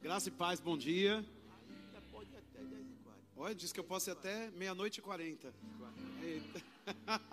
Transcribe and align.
Graça 0.00 0.28
e 0.28 0.30
paz, 0.30 0.60
bom 0.60 0.78
dia. 0.78 1.24
Olha, 3.36 3.52
diz 3.52 3.72
que 3.72 3.80
eu 3.80 3.84
posso 3.84 4.08
ir 4.08 4.12
até 4.12 4.48
meia-noite 4.52 5.00
e 5.00 5.02
quarenta. 5.02 5.52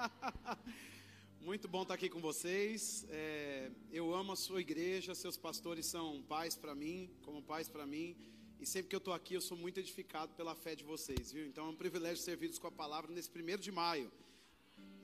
Muito 1.41 1.67
bom 1.67 1.83
estar 1.83 1.93
aqui 1.93 2.09
com 2.09 2.20
vocês. 2.20 3.05
É, 3.09 3.70
eu 3.91 4.15
amo 4.15 4.31
a 4.31 4.36
sua 4.36 4.62
igreja, 4.62 5.13
seus 5.13 5.38
pastores 5.38 5.86
são 5.86 6.23
pais 6.23 6.55
para 6.55 6.73
mim, 6.73 7.07
como 7.23 7.39
pais 7.39 7.70
para 7.70 7.86
mim. 7.86 8.18
E 8.59 8.66
sempre 8.66 8.89
que 8.89 8.95
eu 8.95 9.00
estou 9.00 9.13
aqui, 9.13 9.36
eu 9.36 9.41
sou 9.41 9.55
muito 9.55 9.79
edificado 9.79 10.34
pela 10.34 10.55
fé 10.55 10.73
de 10.73 10.84
vocês, 10.84 11.32
viu? 11.32 11.45
Então 11.45 11.68
é 11.68 11.70
um 11.70 11.75
privilégio 11.75 12.18
servir 12.18 12.52
com 12.57 12.66
a 12.66 12.71
palavra 12.71 13.11
nesse 13.11 13.29
primeiro 13.29 13.61
de 13.61 13.71
maio. 13.71 14.11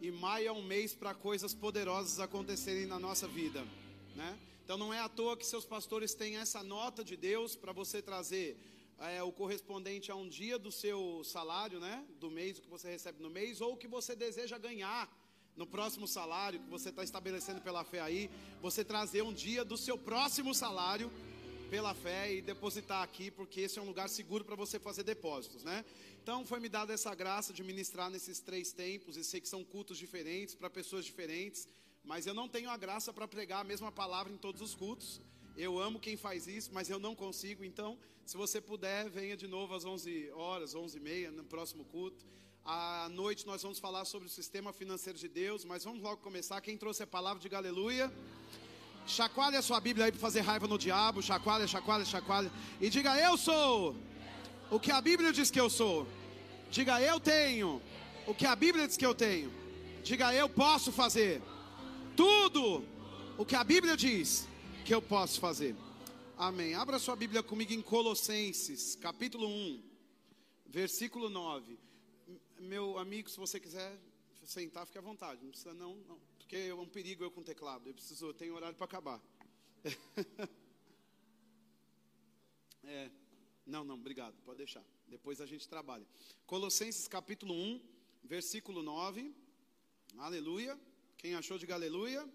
E 0.02 0.10
maio 0.10 0.48
é 0.48 0.52
um 0.52 0.64
mês 0.64 0.96
para 0.96 1.14
coisas 1.14 1.54
poderosas 1.54 2.20
acontecerem 2.20 2.88
na 2.88 2.98
nossa 2.98 3.28
vida, 3.28 3.64
né? 4.16 4.40
Então 4.72 4.80
não 4.80 4.94
é 4.94 5.00
à 5.00 5.10
toa 5.10 5.36
que 5.36 5.46
seus 5.46 5.66
pastores 5.66 6.14
têm 6.14 6.38
essa 6.38 6.64
nota 6.64 7.04
de 7.04 7.18
Deus 7.18 7.58
para 7.58 7.74
você 7.74 8.02
trazer 8.02 8.58
é, 9.00 9.22
o 9.22 9.30
correspondente 9.30 10.10
a 10.10 10.16
um 10.16 10.30
dia 10.30 10.58
do 10.58 10.72
seu 10.72 11.22
salário, 11.26 11.78
né? 11.78 12.06
Do 12.22 12.32
mês, 12.32 12.58
o 12.58 12.62
que 12.62 12.70
você 12.70 12.90
recebe 12.90 13.22
no 13.22 13.30
mês, 13.30 13.60
ou 13.60 13.74
o 13.74 13.76
que 13.76 13.86
você 13.86 14.16
deseja 14.16 14.58
ganhar 14.58 15.14
no 15.58 15.68
próximo 15.68 16.08
salário 16.08 16.62
que 16.62 16.70
você 16.70 16.88
está 16.88 17.04
estabelecendo 17.04 17.60
pela 17.60 17.84
fé 17.84 18.00
aí, 18.00 18.32
você 18.62 18.82
trazer 18.82 19.24
um 19.24 19.34
dia 19.34 19.66
do 19.66 19.76
seu 19.76 19.98
próximo 19.98 20.56
salário 20.56 21.12
pela 21.70 21.94
fé 21.94 22.34
e 22.34 22.42
depositar 22.42 23.04
aqui, 23.04 23.30
porque 23.30 23.60
esse 23.60 23.78
é 23.78 23.82
um 23.82 23.86
lugar 23.86 24.08
seguro 24.08 24.46
para 24.46 24.56
você 24.56 24.80
fazer 24.80 25.04
depósitos, 25.04 25.66
né? 25.66 25.84
Então 26.24 26.46
foi 26.46 26.62
me 26.62 26.70
dada 26.70 26.94
essa 26.94 27.14
graça 27.14 27.52
de 27.52 27.62
ministrar 27.62 28.10
nesses 28.10 28.40
três 28.40 28.72
tempos, 28.72 29.18
e 29.18 29.24
sei 29.26 29.42
que 29.42 29.50
são 29.50 29.66
cultos 29.66 29.98
diferentes 29.98 30.56
para 30.56 30.70
pessoas 30.70 31.04
diferentes, 31.04 31.68
mas 32.04 32.26
eu 32.26 32.34
não 32.34 32.48
tenho 32.48 32.70
a 32.70 32.78
graça 32.78 33.14
para 33.14 33.28
pregar 33.28 33.62
a 33.62 33.64
mesma 33.64 33.92
palavra 33.92 34.32
em 34.32 34.38
todos 34.38 34.62
os 34.62 34.76
cultos. 34.76 35.22
Eu 35.56 35.80
amo 35.80 36.00
quem 36.00 36.18
faz 36.18 36.48
isso, 36.48 36.72
mas 36.74 36.90
eu 36.90 37.00
não 37.00 37.16
consigo. 37.16 37.64
Então, 37.64 37.98
se 38.26 38.38
você 38.38 38.62
puder, 38.62 39.10
venha 39.10 39.36
de 39.36 39.48
novo 39.48 39.74
às 39.74 39.86
11 39.86 40.32
horas, 40.32 40.74
11 40.74 40.98
e 40.98 41.00
meia, 41.00 41.32
no 41.32 41.44
próximo 41.44 41.84
culto. 41.86 42.26
À 42.64 43.10
noite 43.10 43.46
nós 43.46 43.62
vamos 43.64 43.80
falar 43.80 44.06
sobre 44.06 44.28
o 44.28 44.32
sistema 44.32 44.72
financeiro 44.72 45.18
de 45.18 45.28
Deus, 45.28 45.66
mas 45.66 45.84
vamos 45.84 46.02
logo 46.02 46.22
começar. 46.22 46.62
Quem 46.62 46.78
trouxe 46.78 47.04
a 47.04 47.08
palavra, 47.08 47.42
de 47.42 47.54
aleluia. 47.56 48.12
Chacoalhe 49.08 49.58
a 49.58 49.62
sua 49.62 49.80
Bíblia 49.80 50.06
aí 50.06 50.12
para 50.12 50.22
fazer 50.22 50.42
raiva 50.42 50.68
no 50.68 50.78
diabo. 50.78 51.22
Chacoalha, 51.22 51.68
chacoalha, 51.68 52.06
chacoalha. 52.06 52.52
E 52.80 52.90
diga: 52.90 53.20
Eu 53.20 53.36
sou 53.36 53.96
o 54.70 54.80
que 54.80 54.92
a 54.92 55.02
Bíblia 55.02 55.34
diz 55.34 55.50
que 55.50 55.60
eu 55.60 55.70
sou. 55.70 56.08
Diga: 56.70 57.02
Eu 57.02 57.20
tenho 57.20 57.82
o 58.28 58.34
que 58.34 58.46
a 58.46 58.56
Bíblia 58.56 58.88
diz 58.88 58.96
que 58.96 59.06
eu 59.06 59.16
tenho. 59.16 59.52
Diga: 60.04 60.34
Eu 60.34 60.48
posso 60.48 60.92
fazer 60.92 61.42
tudo 62.22 62.86
o 63.36 63.44
que 63.44 63.56
a 63.56 63.64
Bíblia 63.64 63.98
diz 63.98 64.48
que 64.86 64.94
eu 64.94 65.02
posso 65.02 65.40
fazer. 65.40 65.76
Amém. 66.38 66.76
Abra 66.76 67.00
sua 67.00 67.16
Bíblia 67.16 67.42
comigo 67.42 67.74
em 67.74 67.82
Colossenses, 67.82 68.96
capítulo 68.96 69.48
1, 69.48 69.84
versículo 70.68 71.32
9. 71.32 71.80
Meu 72.60 73.00
amigo, 73.00 73.28
se 73.28 73.38
você 73.38 73.60
quiser 73.60 73.98
sentar, 74.44 74.86
fique 74.86 75.00
à 75.00 75.02
vontade. 75.02 75.42
Não 75.42 75.50
precisa 75.50 75.74
não, 75.74 75.96
não. 76.08 76.20
Porque 76.38 76.58
é 76.58 76.76
um 76.76 76.88
perigo 76.88 77.24
eu 77.24 77.32
com 77.32 77.42
teclado. 77.42 77.88
Eu 77.90 77.94
preciso, 77.96 78.28
eu 78.28 78.36
tenho 78.36 78.54
horário 78.54 78.76
para 78.76 78.86
acabar. 78.86 79.20
é. 82.84 83.10
Não, 83.66 83.84
não, 83.84 83.96
obrigado. 83.96 84.36
Pode 84.46 84.60
deixar. 84.60 84.86
Depois 85.08 85.42
a 85.42 85.48
gente 85.48 85.68
trabalha. 85.68 86.06
Colossenses 86.46 87.08
capítulo 87.08 87.56
1, 87.56 87.82
versículo 88.24 88.84
9. 88.84 89.34
Aleluia. 90.20 90.80
Quem 91.22 91.36
achou 91.36 91.56
de 91.60 91.72
aleluia? 91.72 92.28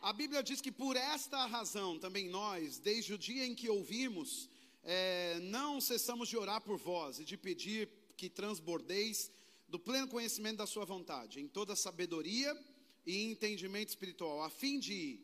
A 0.00 0.12
Bíblia 0.12 0.44
diz 0.44 0.60
que 0.60 0.70
por 0.70 0.96
esta 0.96 1.44
razão 1.46 1.98
também 1.98 2.28
nós, 2.28 2.78
desde 2.78 3.12
o 3.12 3.18
dia 3.18 3.44
em 3.44 3.52
que 3.52 3.68
ouvimos, 3.68 4.48
é, 4.84 5.40
não 5.40 5.80
cessamos 5.80 6.28
de 6.28 6.36
orar 6.36 6.60
por 6.60 6.78
vós 6.78 7.18
e 7.18 7.24
de 7.24 7.36
pedir 7.36 7.88
que 8.16 8.28
transbordeis 8.28 9.28
do 9.66 9.76
pleno 9.76 10.06
conhecimento 10.06 10.58
da 10.58 10.68
sua 10.68 10.84
vontade, 10.84 11.40
em 11.40 11.48
toda 11.48 11.74
sabedoria 11.74 12.56
e 13.04 13.24
entendimento 13.24 13.88
espiritual, 13.88 14.40
a 14.44 14.48
fim 14.48 14.78
de, 14.78 15.18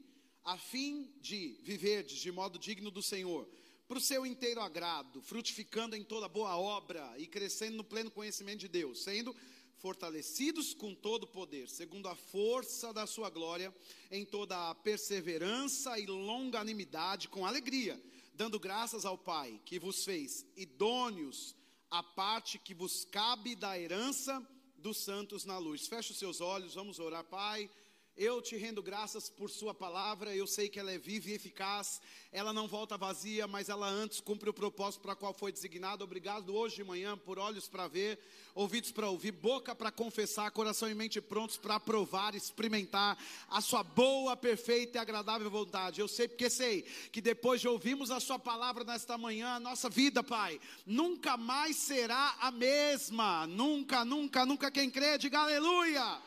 a 0.45 0.59
fim 0.59 1.09
de 1.21 1.61
viver 1.63 2.03
de 2.03 2.33
modo 2.33 2.59
digno 2.59 2.91
do 2.91 3.01
Senhor, 3.01 3.49
para 3.87 3.99
o 3.99 4.01
seu 4.01 4.27
inteiro 4.27 4.61
agrado, 4.61 5.23
frutificando 5.23 5.95
em 5.95 6.03
toda 6.03 6.27
boa 6.27 6.59
obra 6.59 7.15
e 7.17 7.29
crescendo 7.29 7.77
no 7.77 7.85
pleno 7.85 8.11
conhecimento 8.11 8.59
de 8.59 8.69
Deus, 8.69 9.05
sendo 9.05 9.33
fortalecidos 9.79 10.75
com 10.75 10.95
todo 10.95 11.25
o 11.25 11.29
poder, 11.29 11.69
segundo 11.69 12.09
a 12.09 12.17
força 12.17 12.93
da 12.93 13.07
sua 13.07 13.31
glória, 13.31 13.75
em 14.11 14.25
toda 14.25 14.71
a 14.71 14.75
perseverança 14.75 15.99
e 15.99 16.07
longanimidade, 16.07 17.29
com 17.29 17.47
alegria, 17.47 18.01
dando 18.35 18.59
graças 18.59 19.05
ao 19.05 19.19
Pai, 19.19 19.61
que 19.65 19.79
vos 19.79 20.05
fez 20.05 20.47
idôneos 20.57 21.55
à 21.91 22.03
parte 22.03 22.59
que 22.59 22.75
vos 22.75 23.05
cabe 23.05 23.55
da 23.55 23.79
herança 23.79 24.45
dos 24.77 24.99
santos 24.99 25.45
na 25.45 25.59
luz. 25.59 25.87
Feche 25.87 26.13
os 26.13 26.19
seus 26.19 26.41
olhos, 26.41 26.75
vamos 26.75 26.99
orar, 26.99 27.25
Pai. 27.25 27.71
Eu 28.19 28.41
te 28.41 28.57
rendo 28.57 28.83
graças 28.83 29.29
por 29.29 29.51
Sua 29.51 29.75
palavra, 29.75 30.35
eu 30.35 30.47
sei 30.47 30.71
que 30.71 30.81
ela 30.81 30.91
é 30.91 30.97
viva 30.97 31.29
e 31.29 31.35
eficaz, 31.35 32.01
ela 32.33 32.51
não 32.51 32.67
volta 32.67 32.97
vazia, 32.97 33.47
mas 33.47 33.69
ela 33.69 33.87
antes 33.87 34.21
cumpre 34.21 34.49
o 34.49 34.55
propósito 34.55 35.03
para 35.03 35.15
qual 35.15 35.35
foi 35.35 35.53
designada. 35.53 36.03
Obrigado 36.03 36.55
hoje 36.55 36.77
de 36.77 36.85
manhã 36.85 37.19
por 37.19 37.39
olhos 37.39 37.69
para 37.69 37.87
ver, 37.87 38.19
ouvidos 38.55 38.91
para 38.91 39.11
ouvir, 39.11 39.33
boca 39.33 39.75
para 39.75 39.93
confessar, 39.93 40.51
coração 40.51 40.89
e 40.89 40.95
mente 40.95 41.21
prontos 41.21 41.59
para 41.59 41.79
provar, 41.79 42.35
experimentar 42.35 43.19
a 43.51 43.61
Sua 43.61 43.83
boa, 43.83 44.35
perfeita 44.35 44.97
e 44.97 45.01
agradável 45.01 45.51
vontade. 45.51 46.01
Eu 46.01 46.09
sei 46.09 46.27
porque 46.27 46.49
sei 46.49 46.85
que 47.13 47.21
depois 47.21 47.61
de 47.61 47.69
ouvirmos 47.69 48.11
a 48.11 48.19
Sua 48.19 48.39
palavra 48.39 48.83
nesta 48.83 49.19
manhã, 49.19 49.57
a 49.57 49.61
nossa 49.61 49.91
vida, 49.91 50.25
Pai, 50.25 50.59
nunca 50.87 51.37
mais 51.37 51.77
será 51.77 52.35
a 52.41 52.51
mesma. 52.51 53.47
Nunca, 53.47 54.07
nunca, 54.07 54.47
nunca. 54.47 54.71
Quem 54.71 54.89
crê, 54.89 55.19
diga 55.19 55.41
aleluia. 55.41 56.23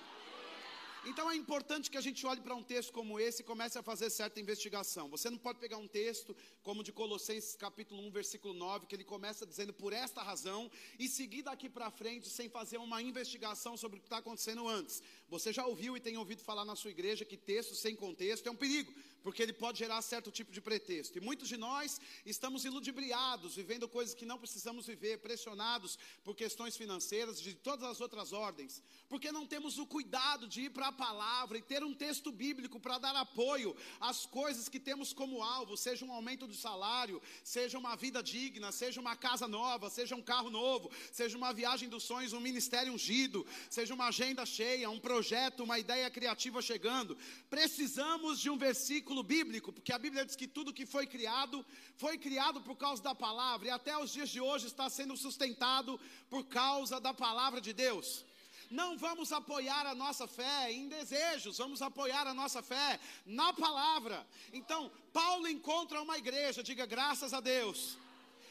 Então 1.06 1.32
é 1.32 1.36
importante 1.36 1.90
que 1.90 1.98
a 1.98 2.02
gente 2.02 2.26
olhe 2.26 2.42
para 2.42 2.54
um 2.54 2.62
texto 2.62 2.92
como 2.92 3.20
esse 3.20 3.42
e 3.42 3.46
comece 3.46 3.78
a 3.78 3.84
fazer 3.84 4.10
certa 4.10 4.40
investigação. 4.40 5.10
Você 5.10 5.30
não 5.30 5.38
pode 5.38 5.58
pegar 5.58 5.78
um 5.78 5.88
texto 5.88 6.36
como 6.62 6.84
de 6.84 6.92
Colossenses 6.92 7.56
capítulo 7.56 8.02
1, 8.08 8.12
versículo 8.12 8.54
9, 8.54 8.86
que 8.86 8.96
ele 8.96 9.06
começa 9.06 9.46
dizendo 9.46 9.72
por 9.72 9.94
esta 9.94 10.22
razão, 10.22 10.70
e 11.00 11.08
seguir 11.08 11.44
daqui 11.44 11.70
para 11.70 11.90
frente 11.90 12.28
sem 12.28 12.50
fazer 12.50 12.78
uma 12.78 13.02
investigação 13.02 13.78
sobre 13.78 13.98
o 13.98 14.02
que 14.02 14.08
está 14.08 14.18
acontecendo 14.18 14.68
antes. 14.68 15.02
Você 15.30 15.54
já 15.54 15.66
ouviu 15.66 15.96
e 15.96 16.02
tem 16.02 16.18
ouvido 16.18 16.42
falar 16.44 16.66
na 16.66 16.76
sua 16.76 16.92
igreja 16.92 17.24
que 17.24 17.38
texto 17.38 17.76
sem 17.76 17.96
contexto 17.96 18.48
é 18.48 18.52
um 18.52 18.56
perigo, 18.56 18.94
porque 19.24 19.42
ele 19.42 19.54
pode 19.54 19.80
gerar 19.80 20.02
certo 20.02 20.32
tipo 20.32 20.52
de 20.52 20.62
pretexto. 20.62 21.18
E 21.18 21.22
muitos 21.22 21.48
de 21.48 21.58
nós 21.58 22.00
estamos 22.26 22.66
iludibriados, 22.66 23.56
vivendo 23.56 23.88
coisas 23.88 24.16
que 24.16 24.26
não 24.26 24.38
precisamos 24.38 24.86
viver, 24.86 25.20
pressionados 25.20 25.98
por 26.24 26.36
questões 26.36 26.78
financeiras, 26.78 27.42
de 27.42 27.54
todas 27.54 27.90
as 27.90 28.02
outras 28.02 28.34
ordens, 28.34 28.82
porque 29.08 29.32
não 29.32 29.46
temos 29.46 29.78
o 29.78 29.86
cuidado 29.86 30.48
de 30.48 30.62
ir 30.62 30.70
para 30.70 30.88
a 30.88 30.92
palavra 30.92 31.58
e 31.58 31.62
ter 31.62 31.84
um 31.84 31.94
texto 31.94 32.32
bíblico 32.32 32.80
para 32.80 32.98
dar 32.98 33.16
apoio 33.16 33.76
às 34.00 34.26
coisas 34.26 34.70
que 34.70 34.80
temos 34.80 35.14
como 35.14 35.44
alvo, 35.44 35.76
seja 35.76 36.06
um 36.06 36.12
aumento 36.12 36.48
do 36.48 36.54
salário, 36.54 37.22
seja 37.44 37.78
uma 37.78 37.96
vida 37.96 38.22
digna, 38.22 38.72
seja 38.72 39.02
uma 39.02 39.16
casa 39.16 39.48
nova, 39.48 39.90
seja 39.90 40.16
um 40.16 40.22
carro 40.22 40.50
novo, 40.50 40.92
seja 41.12 41.38
uma 41.38 41.54
viagem 41.54 41.90
dos 41.90 42.04
sonhos, 42.04 42.34
um 42.34 42.40
ministério 42.40 42.94
ungido, 42.94 43.46
seja 43.70 43.94
uma 43.94 44.08
agenda 44.08 44.46
cheia, 44.46 44.90
um 44.90 45.00
projeto, 45.00 45.64
uma 45.64 45.80
ideia 45.80 46.10
criativa 46.10 46.62
chegando. 46.62 47.18
Precisamos 47.50 48.40
de 48.40 48.50
um 48.50 48.58
versículo 48.58 49.09
bíblico, 49.24 49.74
porque 49.74 49.92
a 49.92 49.98
Bíblia 49.98 50.26
diz 50.26 50.36
que 50.36 50.48
tudo 50.48 50.74
que 50.74 50.86
foi 50.86 51.06
criado 51.06 51.66
foi 51.98 52.18
criado 52.18 52.62
por 52.62 52.76
causa 52.76 53.02
da 53.02 53.14
palavra 53.14 53.68
e 53.68 53.72
até 53.72 53.98
os 53.98 54.12
dias 54.12 54.30
de 54.30 54.40
hoje 54.40 54.68
está 54.68 54.90
sendo 54.90 55.16
sustentado 55.18 56.00
por 56.30 56.46
causa 56.46 57.00
da 57.00 57.14
palavra 57.14 57.60
de 57.60 57.74
Deus. 57.74 58.26
Não 58.70 58.98
vamos 58.98 59.32
apoiar 59.32 59.86
a 59.88 59.96
nossa 59.96 60.28
fé 60.28 60.72
em 60.72 60.88
desejos, 60.88 61.58
vamos 61.58 61.82
apoiar 61.82 62.28
a 62.28 62.34
nossa 62.34 62.62
fé 62.62 63.00
na 63.26 63.52
palavra. 63.52 64.26
Então, 64.54 64.92
Paulo 65.12 65.48
encontra 65.48 66.02
uma 66.02 66.18
igreja, 66.18 66.62
diga 66.62 66.86
graças 66.86 67.34
a 67.34 67.40
Deus. 67.40 67.98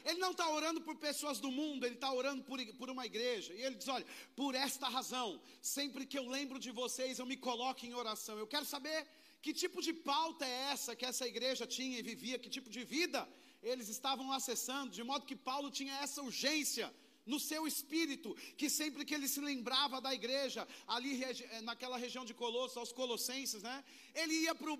Ele 0.04 0.18
não 0.18 0.30
está 0.30 0.48
orando 0.48 0.80
por 0.80 0.96
pessoas 0.96 1.38
do 1.38 1.50
mundo, 1.50 1.84
ele 1.84 1.94
está 1.94 2.10
orando 2.12 2.42
por, 2.42 2.58
por 2.74 2.90
uma 2.90 3.04
igreja. 3.06 3.52
E 3.52 3.62
ele 3.62 3.76
diz: 3.76 3.88
Olha, 3.88 4.06
por 4.34 4.54
esta 4.54 4.88
razão, 4.88 5.40
sempre 5.60 6.06
que 6.06 6.18
eu 6.18 6.28
lembro 6.28 6.58
de 6.58 6.70
vocês, 6.70 7.18
eu 7.18 7.26
me 7.26 7.36
coloco 7.36 7.84
em 7.84 7.94
oração. 7.94 8.38
Eu 8.38 8.46
quero 8.46 8.64
saber 8.64 9.06
que 9.42 9.52
tipo 9.52 9.80
de 9.80 9.92
pauta 9.92 10.44
é 10.46 10.72
essa 10.72 10.96
que 10.96 11.06
essa 11.06 11.26
igreja 11.26 11.66
tinha 11.66 11.98
e 11.98 12.02
vivia, 12.02 12.38
que 12.38 12.50
tipo 12.50 12.70
de 12.70 12.82
vida 12.84 13.28
eles 13.62 13.88
estavam 13.88 14.30
acessando, 14.32 14.92
de 14.92 15.02
modo 15.02 15.26
que 15.26 15.36
Paulo 15.36 15.70
tinha 15.70 15.94
essa 16.04 16.22
urgência 16.22 16.92
no 17.26 17.38
seu 17.38 17.66
espírito, 17.66 18.34
que 18.56 18.70
sempre 18.70 19.04
que 19.04 19.14
ele 19.14 19.28
se 19.28 19.40
lembrava 19.40 20.00
da 20.00 20.14
igreja, 20.14 20.66
ali 20.86 21.22
eh, 21.22 21.60
naquela 21.60 21.98
região 21.98 22.24
de 22.24 22.32
Colosso, 22.32 22.78
aos 22.78 22.90
Colossenses, 22.90 23.62
né? 23.62 23.84
Ele 24.14 24.34
ia 24.44 24.54
para 24.54 24.72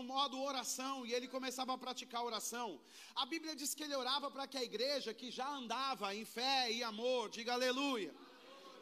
o 0.00 0.04
modo 0.12 0.40
oração 0.40 1.04
e 1.04 1.12
ele 1.12 1.28
começava 1.28 1.74
a 1.74 1.78
praticar 1.78 2.24
oração. 2.24 2.80
A 3.14 3.26
Bíblia 3.26 3.54
diz 3.54 3.74
que 3.74 3.82
ele 3.82 3.94
orava 3.94 4.30
para 4.30 4.46
que 4.46 4.56
a 4.56 4.64
igreja, 4.64 5.12
que 5.12 5.30
já 5.30 5.48
andava 5.60 6.14
em 6.14 6.24
fé 6.24 6.72
e 6.72 6.82
amor, 6.82 7.28
diga 7.28 7.52
aleluia 7.52 8.14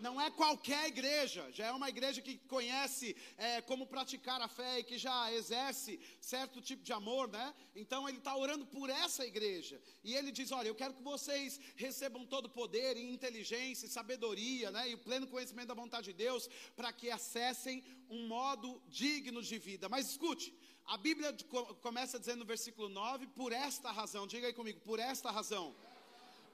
Não 0.00 0.20
é 0.20 0.30
qualquer 0.30 0.86
igreja, 0.86 1.50
já 1.52 1.66
é 1.66 1.72
uma 1.72 1.88
igreja 1.88 2.20
que 2.20 2.38
conhece 2.38 3.16
é, 3.36 3.60
como 3.60 3.86
praticar 3.86 4.40
a 4.40 4.48
fé 4.48 4.78
e 4.78 4.84
que 4.84 4.98
já 4.98 5.32
exerce 5.32 6.00
certo 6.20 6.60
tipo 6.60 6.82
de 6.82 6.92
amor, 6.92 7.28
né? 7.28 7.54
Então 7.74 8.08
ele 8.08 8.18
está 8.18 8.36
orando 8.36 8.66
por 8.66 8.90
essa 8.90 9.26
igreja. 9.26 9.80
E 10.04 10.14
ele 10.14 10.30
diz: 10.30 10.52
Olha, 10.52 10.68
eu 10.68 10.74
quero 10.74 10.94
que 10.94 11.02
vocês 11.02 11.60
recebam 11.76 12.24
todo 12.26 12.46
o 12.46 12.50
poder 12.50 12.96
e 12.96 13.12
inteligência 13.12 13.86
e 13.86 13.88
sabedoria, 13.88 14.70
né? 14.70 14.88
E 14.90 14.94
o 14.94 14.98
pleno 14.98 15.26
conhecimento 15.26 15.68
da 15.68 15.74
vontade 15.74 16.06
de 16.06 16.12
Deus, 16.12 16.48
para 16.76 16.92
que 16.92 17.10
acessem 17.10 17.84
um 18.08 18.26
modo 18.26 18.82
digno 18.88 19.42
de 19.42 19.58
vida. 19.58 19.88
Mas 19.88 20.10
escute, 20.10 20.54
a 20.86 20.96
Bíblia 20.96 21.36
começa 21.82 22.18
dizendo 22.18 22.40
no 22.40 22.46
versículo 22.46 22.88
9: 22.88 23.26
Por 23.28 23.52
esta 23.52 23.90
razão, 23.90 24.26
diga 24.26 24.46
aí 24.46 24.54
comigo, 24.54 24.80
por 24.80 24.98
esta 24.98 25.30
razão 25.30 25.76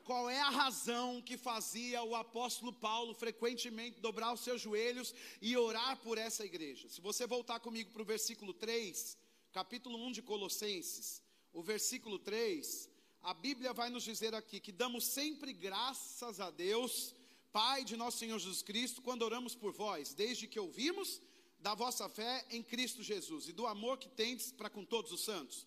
qual 0.05 0.29
é 0.29 0.39
a 0.41 0.51
razão 0.51 1.23
que 1.23 1.37
fazia 1.37 2.03
o 2.03 2.15
apóstolo 2.15 2.73
Paulo 2.73 3.15
frequentemente 3.15 4.01
dobrar 4.01 4.33
os 4.35 4.41
seus 4.41 4.61
joelhos 4.61 5.15
e 5.41 5.57
orar 5.57 5.97
por 5.97 6.19
essa 6.19 6.45
igreja. 6.45 6.89
Se 6.89 7.01
você 7.01 7.27
voltar 7.27 7.59
comigo 7.61 7.91
para 7.91 8.03
o 8.03 8.05
versículo 8.05 8.53
3, 8.53 9.17
capítulo 9.51 9.97
1 10.07 10.13
de 10.13 10.23
Colossenses, 10.23 11.23
o 11.53 11.63
versículo 11.63 12.19
3, 12.19 12.91
a 13.23 13.33
Bíblia 13.33 13.73
vai 13.73 13.89
nos 13.89 14.05
dizer 14.05 14.35
aqui 14.35 14.61
que 14.61 14.71
damos 14.71 15.07
sempre 15.07 15.53
graças 15.53 16.39
a 16.39 16.51
Deus, 16.51 17.15
Pai 17.51 17.85
de 17.85 17.97
nosso 17.97 18.19
Senhor 18.19 18.39
Jesus 18.39 18.63
Cristo, 18.63 19.01
quando 19.01 19.23
oramos 19.23 19.55
por 19.55 19.73
vós, 19.73 20.13
desde 20.13 20.47
que 20.47 20.61
ouvimos 20.61 21.23
da 21.61 21.75
vossa 21.75 22.09
fé 22.09 22.45
em 22.51 22.63
Cristo 22.63 23.03
Jesus 23.03 23.49
e 23.49 23.53
do 23.53 23.67
amor 23.67 23.97
que 23.97 24.09
tendes 24.09 24.53
para 24.53 24.69
com 24.69 24.85
todos 24.85 25.13
os 25.13 25.23
santos 25.23 25.67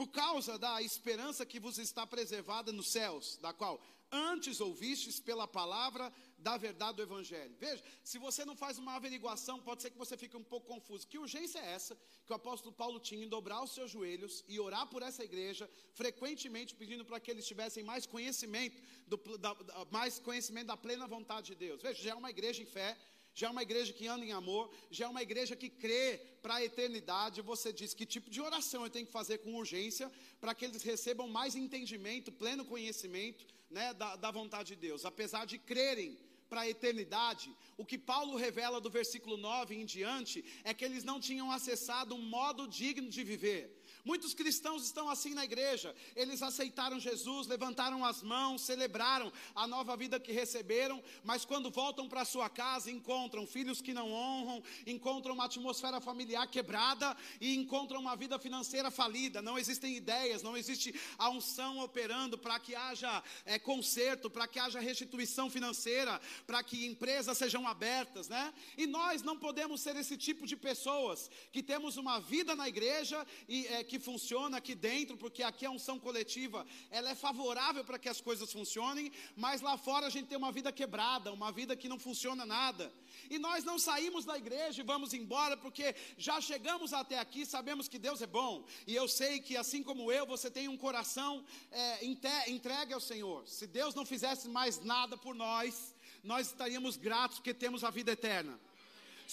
por 0.00 0.08
causa 0.08 0.58
da 0.58 0.80
esperança 0.80 1.44
que 1.44 1.60
vos 1.60 1.76
está 1.76 2.06
preservada 2.06 2.72
nos 2.72 2.88
céus, 2.88 3.36
da 3.36 3.52
qual 3.52 3.78
antes 4.10 4.58
ouvistes 4.58 5.20
pela 5.20 5.46
palavra 5.46 6.10
da 6.38 6.56
verdade 6.56 6.96
do 6.96 7.02
Evangelho. 7.02 7.54
Veja, 7.60 7.84
se 8.02 8.16
você 8.16 8.42
não 8.46 8.56
faz 8.56 8.78
uma 8.78 8.94
averiguação, 8.94 9.60
pode 9.60 9.82
ser 9.82 9.90
que 9.90 9.98
você 9.98 10.16
fique 10.16 10.34
um 10.38 10.42
pouco 10.42 10.66
confuso. 10.66 11.06
Que 11.06 11.18
urgência 11.18 11.58
é 11.58 11.72
essa 11.72 11.94
que 12.24 12.32
o 12.32 12.34
apóstolo 12.34 12.74
Paulo 12.74 12.98
tinha 12.98 13.22
em 13.22 13.28
dobrar 13.28 13.62
os 13.62 13.72
seus 13.72 13.90
joelhos 13.90 14.42
e 14.48 14.58
orar 14.58 14.86
por 14.86 15.02
essa 15.02 15.22
igreja, 15.22 15.68
frequentemente 15.92 16.74
pedindo 16.74 17.04
para 17.04 17.20
que 17.20 17.30
eles 17.30 17.46
tivessem 17.46 17.84
mais 17.84 18.06
conhecimento, 18.06 18.80
do, 19.06 19.18
da, 19.36 19.54
mais 19.90 20.18
conhecimento 20.18 20.68
da 20.68 20.78
plena 20.78 21.06
vontade 21.06 21.48
de 21.48 21.56
Deus? 21.56 21.82
Veja, 21.82 22.02
já 22.02 22.12
é 22.12 22.14
uma 22.14 22.30
igreja 22.30 22.62
em 22.62 22.66
fé, 22.66 22.96
já 23.40 23.46
é 23.46 23.50
uma 23.50 23.62
igreja 23.62 23.90
que 23.98 24.06
anda 24.06 24.22
em 24.22 24.32
amor, 24.32 24.70
já 24.90 25.06
é 25.06 25.08
uma 25.08 25.22
igreja 25.22 25.56
que 25.56 25.70
crê 25.70 26.20
para 26.42 26.56
a 26.56 26.64
eternidade. 26.64 27.40
Você 27.40 27.72
diz 27.72 27.94
que 27.94 28.04
tipo 28.04 28.28
de 28.28 28.38
oração 28.38 28.84
eu 28.84 28.90
tenho 28.90 29.06
que 29.06 29.12
fazer 29.20 29.38
com 29.38 29.54
urgência 29.54 30.12
para 30.38 30.54
que 30.54 30.66
eles 30.66 30.82
recebam 30.82 31.26
mais 31.26 31.54
entendimento, 31.54 32.30
pleno 32.30 32.66
conhecimento 32.66 33.46
né, 33.70 33.94
da, 33.94 34.14
da 34.16 34.30
vontade 34.30 34.74
de 34.74 34.76
Deus, 34.76 35.06
apesar 35.06 35.46
de 35.46 35.56
crerem 35.56 36.18
para 36.50 36.62
a 36.62 36.68
eternidade, 36.68 37.50
o 37.78 37.86
que 37.86 37.96
Paulo 37.96 38.36
revela 38.36 38.78
do 38.78 38.90
versículo 38.90 39.38
9 39.38 39.74
em 39.74 39.86
diante 39.86 40.44
é 40.62 40.74
que 40.74 40.84
eles 40.84 41.02
não 41.02 41.18
tinham 41.18 41.50
acessado 41.50 42.14
um 42.14 42.20
modo 42.20 42.68
digno 42.68 43.08
de 43.08 43.24
viver. 43.24 43.79
Muitos 44.04 44.34
cristãos 44.34 44.84
estão 44.84 45.08
assim 45.08 45.34
na 45.34 45.44
igreja. 45.44 45.94
Eles 46.16 46.42
aceitaram 46.42 46.98
Jesus, 46.98 47.46
levantaram 47.46 48.04
as 48.04 48.22
mãos, 48.22 48.62
celebraram 48.62 49.32
a 49.54 49.66
nova 49.66 49.96
vida 49.96 50.18
que 50.18 50.32
receberam, 50.32 51.02
mas 51.24 51.44
quando 51.44 51.70
voltam 51.70 52.08
para 52.08 52.24
sua 52.24 52.48
casa, 52.48 52.90
encontram 52.90 53.46
filhos 53.46 53.80
que 53.80 53.92
não 53.92 54.12
honram, 54.12 54.62
encontram 54.86 55.34
uma 55.34 55.44
atmosfera 55.44 56.00
familiar 56.00 56.46
quebrada 56.46 57.16
e 57.40 57.54
encontram 57.54 58.00
uma 58.00 58.16
vida 58.16 58.38
financeira 58.38 58.90
falida. 58.90 59.42
Não 59.42 59.58
existem 59.58 59.96
ideias, 59.96 60.42
não 60.42 60.56
existe 60.56 60.94
a 61.18 61.28
unção 61.30 61.80
operando 61.80 62.38
para 62.38 62.58
que 62.58 62.74
haja 62.74 63.22
é, 63.44 63.58
conserto, 63.58 64.30
para 64.30 64.46
que 64.46 64.58
haja 64.58 64.80
restituição 64.80 65.50
financeira, 65.50 66.20
para 66.46 66.62
que 66.62 66.86
empresas 66.86 67.36
sejam 67.36 67.66
abertas, 67.66 68.28
né? 68.28 68.52
E 68.76 68.86
nós 68.86 69.22
não 69.22 69.36
podemos 69.38 69.80
ser 69.80 69.96
esse 69.96 70.16
tipo 70.16 70.46
de 70.46 70.56
pessoas 70.56 71.30
que 71.52 71.62
temos 71.62 71.96
uma 71.96 72.18
vida 72.18 72.54
na 72.54 72.68
igreja 72.68 73.26
e 73.48 73.66
é, 73.66 73.84
que 73.90 73.98
funciona 73.98 74.58
aqui 74.58 74.72
dentro, 74.72 75.16
porque 75.16 75.42
aqui 75.42 75.66
a 75.66 75.70
unção 75.72 75.98
coletiva, 75.98 76.64
ela 76.92 77.10
é 77.10 77.14
favorável 77.16 77.84
para 77.84 77.98
que 77.98 78.08
as 78.08 78.20
coisas 78.20 78.52
funcionem, 78.52 79.10
mas 79.36 79.60
lá 79.60 79.76
fora 79.76 80.06
a 80.06 80.10
gente 80.10 80.28
tem 80.28 80.38
uma 80.38 80.52
vida 80.52 80.70
quebrada, 80.70 81.32
uma 81.32 81.50
vida 81.50 81.74
que 81.74 81.88
não 81.88 81.98
funciona 81.98 82.46
nada. 82.46 82.92
E 83.28 83.36
nós 83.36 83.64
não 83.64 83.80
saímos 83.80 84.24
da 84.24 84.38
igreja 84.38 84.80
e 84.80 84.84
vamos 84.84 85.12
embora 85.12 85.56
porque 85.56 85.92
já 86.16 86.40
chegamos 86.40 86.92
até 86.92 87.18
aqui, 87.18 87.44
sabemos 87.44 87.88
que 87.88 87.98
Deus 87.98 88.22
é 88.22 88.28
bom. 88.28 88.64
E 88.86 88.94
eu 88.94 89.08
sei 89.08 89.40
que 89.40 89.56
assim 89.56 89.82
como 89.82 90.12
eu, 90.12 90.24
você 90.24 90.48
tem 90.48 90.68
um 90.68 90.76
coração 90.76 91.44
é, 91.72 92.06
entregue 92.48 92.94
ao 92.94 93.00
Senhor. 93.00 93.48
Se 93.48 93.66
Deus 93.66 93.92
não 93.92 94.06
fizesse 94.06 94.48
mais 94.48 94.78
nada 94.84 95.18
por 95.18 95.34
nós, 95.34 95.96
nós 96.22 96.46
estaríamos 96.46 96.96
gratos 96.96 97.38
porque 97.38 97.52
temos 97.52 97.82
a 97.82 97.90
vida 97.90 98.12
eterna. 98.12 98.56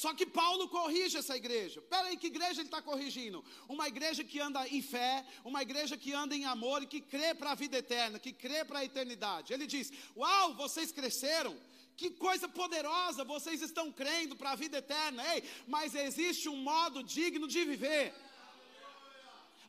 Só 0.02 0.14
que 0.14 0.28
Paulo 0.28 0.68
corrige 0.70 1.18
essa 1.18 1.36
igreja. 1.36 1.82
Peraí, 1.82 2.16
que 2.18 2.28
igreja 2.28 2.62
ele 2.62 2.68
está 2.68 2.80
corrigindo? 2.84 3.44
Uma 3.68 3.88
igreja 3.88 4.24
que 4.24 4.40
anda 4.40 4.62
em 4.68 4.80
fé, 4.80 5.26
uma 5.44 5.64
igreja 5.64 5.98
que 5.98 6.14
anda 6.14 6.36
em 6.36 6.46
amor 6.46 6.84
e 6.84 6.86
que 6.86 7.02
crê 7.02 7.34
para 7.34 7.54
a 7.54 7.56
vida 7.56 7.80
eterna, 7.80 8.20
que 8.20 8.32
crê 8.32 8.64
para 8.64 8.78
a 8.78 8.86
eternidade. 8.86 9.54
Ele 9.54 9.66
diz: 9.66 9.92
Uau, 10.16 10.54
vocês 10.54 10.92
cresceram. 10.92 11.58
Que 11.96 12.12
coisa 12.12 12.48
poderosa, 12.48 13.24
vocês 13.24 13.60
estão 13.64 13.92
crendo 13.92 14.36
para 14.36 14.52
a 14.52 14.56
vida 14.56 14.78
eterna. 14.78 15.24
Ei, 15.34 15.44
mas 15.66 15.96
existe 15.96 16.48
um 16.48 16.58
modo 16.58 17.02
digno 17.02 17.48
de 17.48 17.66
viver. 17.66 18.14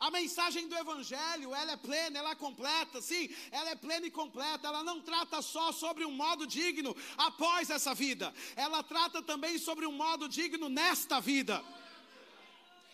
A 0.00 0.10
mensagem 0.10 0.68
do 0.68 0.76
Evangelho, 0.76 1.54
ela 1.54 1.72
é 1.72 1.76
plena, 1.76 2.18
ela 2.18 2.30
é 2.30 2.34
completa, 2.34 3.02
sim, 3.02 3.28
ela 3.50 3.70
é 3.70 3.74
plena 3.74 4.06
e 4.06 4.10
completa. 4.10 4.68
Ela 4.68 4.84
não 4.84 5.00
trata 5.00 5.42
só 5.42 5.72
sobre 5.72 6.04
um 6.04 6.12
modo 6.12 6.46
digno 6.46 6.96
após 7.16 7.70
essa 7.70 7.94
vida, 7.94 8.32
ela 8.54 8.82
trata 8.82 9.22
também 9.22 9.58
sobre 9.58 9.86
um 9.86 9.92
modo 9.92 10.28
digno 10.28 10.68
nesta 10.68 11.20
vida. 11.20 11.64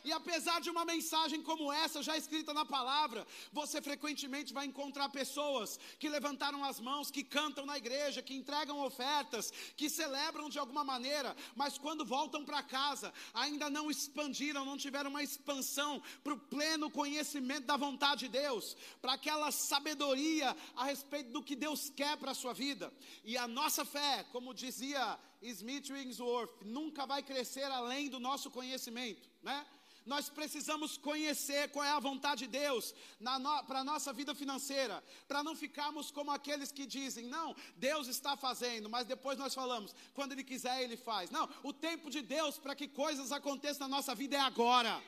E 0.05 0.13
apesar 0.13 0.61
de 0.61 0.69
uma 0.69 0.85
mensagem 0.85 1.43
como 1.43 1.73
essa, 1.73 2.03
já 2.03 2.17
escrita 2.17 2.53
na 2.53 2.65
palavra, 2.65 3.27
você 3.51 3.81
frequentemente 3.81 4.53
vai 4.53 4.67
encontrar 4.67 5.09
pessoas 5.09 5.81
que 5.99 6.11
levantaram 6.11 6.63
as 6.63 6.79
mãos, 6.79 7.11
que 7.11 7.25
cantam 7.25 7.65
na 7.65 7.79
igreja, 7.79 8.23
que 8.23 8.35
entregam 8.35 8.85
ofertas, 8.85 9.51
que 9.77 9.89
celebram 9.89 10.51
de 10.51 10.59
alguma 10.59 10.85
maneira, 10.85 11.35
mas 11.57 11.79
quando 11.79 12.05
voltam 12.05 12.45
para 12.45 12.63
casa, 12.63 13.13
ainda 13.33 13.71
não 13.71 13.91
expandiram, 13.91 14.65
não 14.67 14.77
tiveram 14.77 15.09
uma 15.09 15.23
expansão 15.23 16.03
para 16.23 16.35
o 16.35 16.39
pleno 16.39 16.91
conhecimento 16.91 17.65
da 17.65 17.77
vontade 17.77 18.27
de 18.27 18.29
Deus, 18.29 18.77
para 19.01 19.15
aquela 19.15 19.51
sabedoria 19.51 20.55
a 20.77 20.85
respeito 20.85 21.31
do 21.31 21.43
que 21.43 21.57
Deus 21.57 21.89
quer 21.89 22.19
para 22.19 22.33
a 22.33 22.35
sua 22.35 22.53
vida. 22.53 22.93
E 23.25 23.39
a 23.39 23.49
nossa 23.49 23.85
fé, 23.87 24.25
como 24.33 24.53
dizia 24.53 25.19
Smith 25.41 25.91
Wigglesworth, 25.91 26.63
nunca 26.65 27.07
vai 27.07 27.23
crescer 27.23 27.65
além 27.65 28.09
do 28.09 28.21
nosso 28.21 28.51
conhecimento, 28.51 29.29
né? 29.43 29.65
Nós 30.05 30.29
precisamos 30.29 30.99
conhecer 30.99 31.71
qual 31.71 31.85
é 31.85 31.91
a 31.91 31.99
vontade 31.99 32.41
de 32.41 32.59
Deus 32.59 32.95
no, 33.19 33.65
para 33.65 33.81
a 33.81 33.85
nossa 33.85 34.13
vida 34.13 34.35
financeira, 34.35 35.03
para 35.27 35.43
não 35.43 35.57
ficarmos 35.57 36.11
como 36.11 36.31
aqueles 36.31 36.71
que 36.71 36.85
dizem, 36.85 37.27
não, 37.27 37.57
Deus 37.77 38.07
está 38.07 38.37
fazendo, 38.37 38.91
mas 38.91 39.07
depois 39.07 39.39
nós 39.39 39.55
falamos, 39.55 39.95
quando 40.13 40.33
Ele 40.33 40.45
quiser, 40.45 40.83
Ele 40.83 40.97
faz. 40.97 41.31
Não, 41.31 41.49
o 41.63 41.73
tempo 41.73 42.11
de 42.11 42.21
Deus 42.21 42.59
para 42.59 42.75
que 42.75 42.87
coisas 42.87 43.33
aconteçam 43.33 43.89
na 43.89 43.97
nossa 43.97 44.15
vida 44.15 44.37
é 44.37 44.41
agora. 44.41 45.03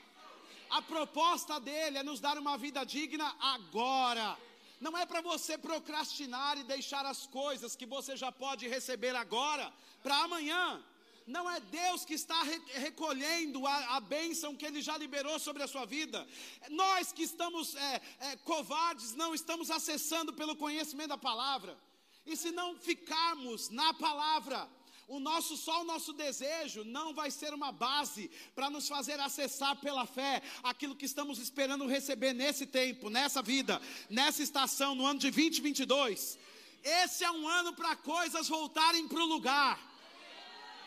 A 0.70 0.80
proposta 0.80 1.60
dele 1.60 1.98
é 1.98 2.02
nos 2.02 2.18
dar 2.18 2.38
uma 2.38 2.56
vida 2.56 2.84
digna 2.84 3.36
agora. 3.38 4.36
Não 4.80 4.96
é 4.96 5.06
para 5.06 5.20
você 5.20 5.56
procrastinar 5.56 6.58
e 6.58 6.64
deixar 6.64 7.04
as 7.06 7.26
coisas 7.26 7.76
que 7.76 7.86
você 7.86 8.16
já 8.16 8.32
pode 8.32 8.66
receber 8.66 9.14
agora 9.14 9.72
para 10.02 10.16
amanhã 10.24 10.82
não 11.26 11.50
é 11.50 11.58
Deus 11.58 12.04
que 12.04 12.14
está 12.14 12.40
recolhendo 12.74 13.66
a, 13.66 13.96
a 13.96 14.00
bênção 14.00 14.54
que 14.54 14.64
Ele 14.64 14.80
já 14.80 14.96
liberou 14.96 15.38
sobre 15.38 15.62
a 15.62 15.66
sua 15.66 15.84
vida. 15.84 16.26
Nós 16.70 17.10
que 17.10 17.24
estamos 17.24 17.74
é, 17.74 18.00
é, 18.20 18.36
covardes, 18.36 19.14
não 19.14 19.34
estamos 19.34 19.70
acessando 19.70 20.32
pelo 20.32 20.54
conhecimento 20.54 21.08
da 21.08 21.18
palavra. 21.18 21.76
E 22.24 22.36
se 22.36 22.52
não 22.52 22.76
ficarmos 22.76 23.70
na 23.70 23.92
palavra, 23.94 24.68
o 25.08 25.20
nosso 25.20 25.56
só 25.56 25.82
o 25.82 25.84
nosso 25.84 26.12
desejo 26.12 26.84
não 26.84 27.14
vai 27.14 27.30
ser 27.30 27.54
uma 27.54 27.70
base 27.70 28.30
para 28.54 28.68
nos 28.70 28.88
fazer 28.88 29.18
acessar 29.20 29.76
pela 29.76 30.06
fé 30.06 30.42
aquilo 30.62 30.96
que 30.96 31.06
estamos 31.06 31.38
esperando 31.38 31.86
receber 31.86 32.32
nesse 32.32 32.66
tempo, 32.66 33.08
nessa 33.10 33.42
vida, 33.42 33.80
nessa 34.10 34.42
estação, 34.42 34.94
no 34.94 35.06
ano 35.06 35.18
de 35.18 35.30
2022. 35.30 36.38
Esse 36.82 37.24
é 37.24 37.30
um 37.30 37.48
ano 37.48 37.72
para 37.72 37.96
coisas 37.96 38.48
voltarem 38.48 39.08
para 39.08 39.20
o 39.20 39.26
lugar. 39.26 39.95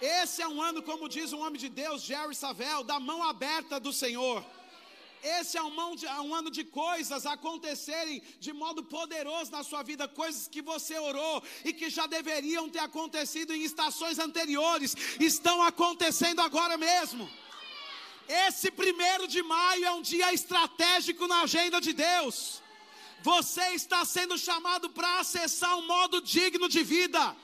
Esse 0.02 0.42
é 0.42 0.48
um 0.48 0.62
ano, 0.62 0.82
como 0.82 1.10
diz 1.10 1.34
um 1.34 1.42
homem 1.42 1.60
de 1.60 1.68
Deus, 1.68 2.04
Jerry 2.04 2.34
Savel, 2.34 2.84
da 2.84 3.00
mão 3.00 3.22
aberta 3.22 3.80
do 3.80 3.92
Senhor. 3.92 4.46
Esse 5.22 5.58
é 5.58 5.62
um, 5.62 5.96
de, 5.96 6.08
um, 6.08 6.34
ano 6.34 6.50
de 6.50 6.64
coisas 6.64 7.26
acontecerem 7.26 8.22
de 8.40 8.54
modo 8.54 8.82
poderoso 8.82 9.52
na 9.52 9.62
sua 9.64 9.84
vida, 9.84 10.08
coisas 10.08 10.48
que 10.48 10.62
você 10.62 10.98
orou 10.98 11.44
e 11.66 11.74
que 11.74 11.90
já 11.90 12.08
deveriam 12.08 12.70
ter 12.70 12.80
acontecido 12.80 13.54
em 13.54 13.62
estações 13.62 14.18
anteriores, 14.18 14.96
estão 15.20 15.62
acontecendo 15.62 16.40
agora 16.40 16.78
mesmo. 16.78 17.30
Esse 18.30 18.72
primeiro 18.72 19.28
de 19.28 19.44
maio 19.44 19.84
é 19.84 19.92
um 19.92 20.02
dia 20.02 20.34
estratégico 20.34 21.28
na 21.28 21.42
agenda 21.42 21.82
de 21.82 21.92
Deus. 21.92 22.62
Você 23.22 23.74
está 23.74 24.06
sendo 24.06 24.38
chamado 24.38 24.90
para 24.92 25.20
acessar 25.20 25.78
um 25.78 25.86
modo 25.86 26.22
digno 26.22 26.70
de 26.70 26.84
vida 26.84 27.36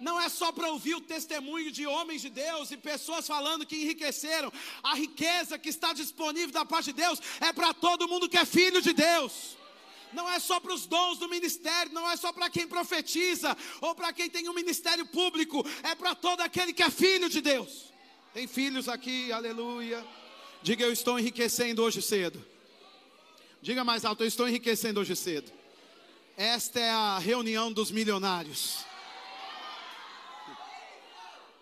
Não 0.00 0.20
é 0.20 0.28
só 0.28 0.52
para 0.52 0.70
ouvir 0.70 0.94
o 0.94 1.00
testemunho 1.00 1.72
de 1.72 1.86
homens 1.86 2.22
de 2.22 2.30
Deus 2.30 2.70
e 2.70 2.76
pessoas 2.76 3.26
falando 3.26 3.66
que 3.66 3.76
enriqueceram. 3.76 4.52
A 4.82 4.94
riqueza 4.94 5.58
que 5.58 5.68
está 5.68 5.92
disponível 5.92 6.52
da 6.52 6.64
parte 6.64 6.92
de 6.92 7.00
Deus 7.00 7.20
é 7.40 7.52
para 7.52 7.74
todo 7.74 8.08
mundo 8.08 8.28
que 8.28 8.38
é 8.38 8.44
filho 8.44 8.80
de 8.80 8.92
Deus. 8.92 9.56
Não 10.12 10.28
é 10.30 10.38
só 10.38 10.58
para 10.60 10.72
os 10.72 10.86
dons 10.86 11.18
do 11.18 11.28
ministério, 11.28 11.92
não 11.92 12.08
é 12.08 12.16
só 12.16 12.32
para 12.32 12.48
quem 12.48 12.66
profetiza 12.66 13.56
ou 13.80 13.94
para 13.94 14.12
quem 14.12 14.30
tem 14.30 14.48
um 14.48 14.54
ministério 14.54 15.04
público, 15.06 15.66
é 15.82 15.94
para 15.94 16.14
todo 16.14 16.40
aquele 16.40 16.72
que 16.72 16.82
é 16.82 16.90
filho 16.90 17.28
de 17.28 17.40
Deus. 17.40 17.92
Tem 18.32 18.46
filhos 18.46 18.88
aqui, 18.88 19.32
aleluia. 19.32 20.06
Diga 20.62 20.84
eu 20.84 20.92
estou 20.92 21.18
enriquecendo 21.18 21.82
hoje 21.82 22.00
cedo. 22.00 22.44
Diga 23.60 23.84
mais 23.84 24.04
alto, 24.04 24.22
eu 24.22 24.28
estou 24.28 24.48
enriquecendo 24.48 25.00
hoje 25.00 25.16
cedo. 25.16 25.52
Esta 26.36 26.78
é 26.78 26.90
a 26.90 27.18
reunião 27.18 27.72
dos 27.72 27.90
milionários. 27.90 28.87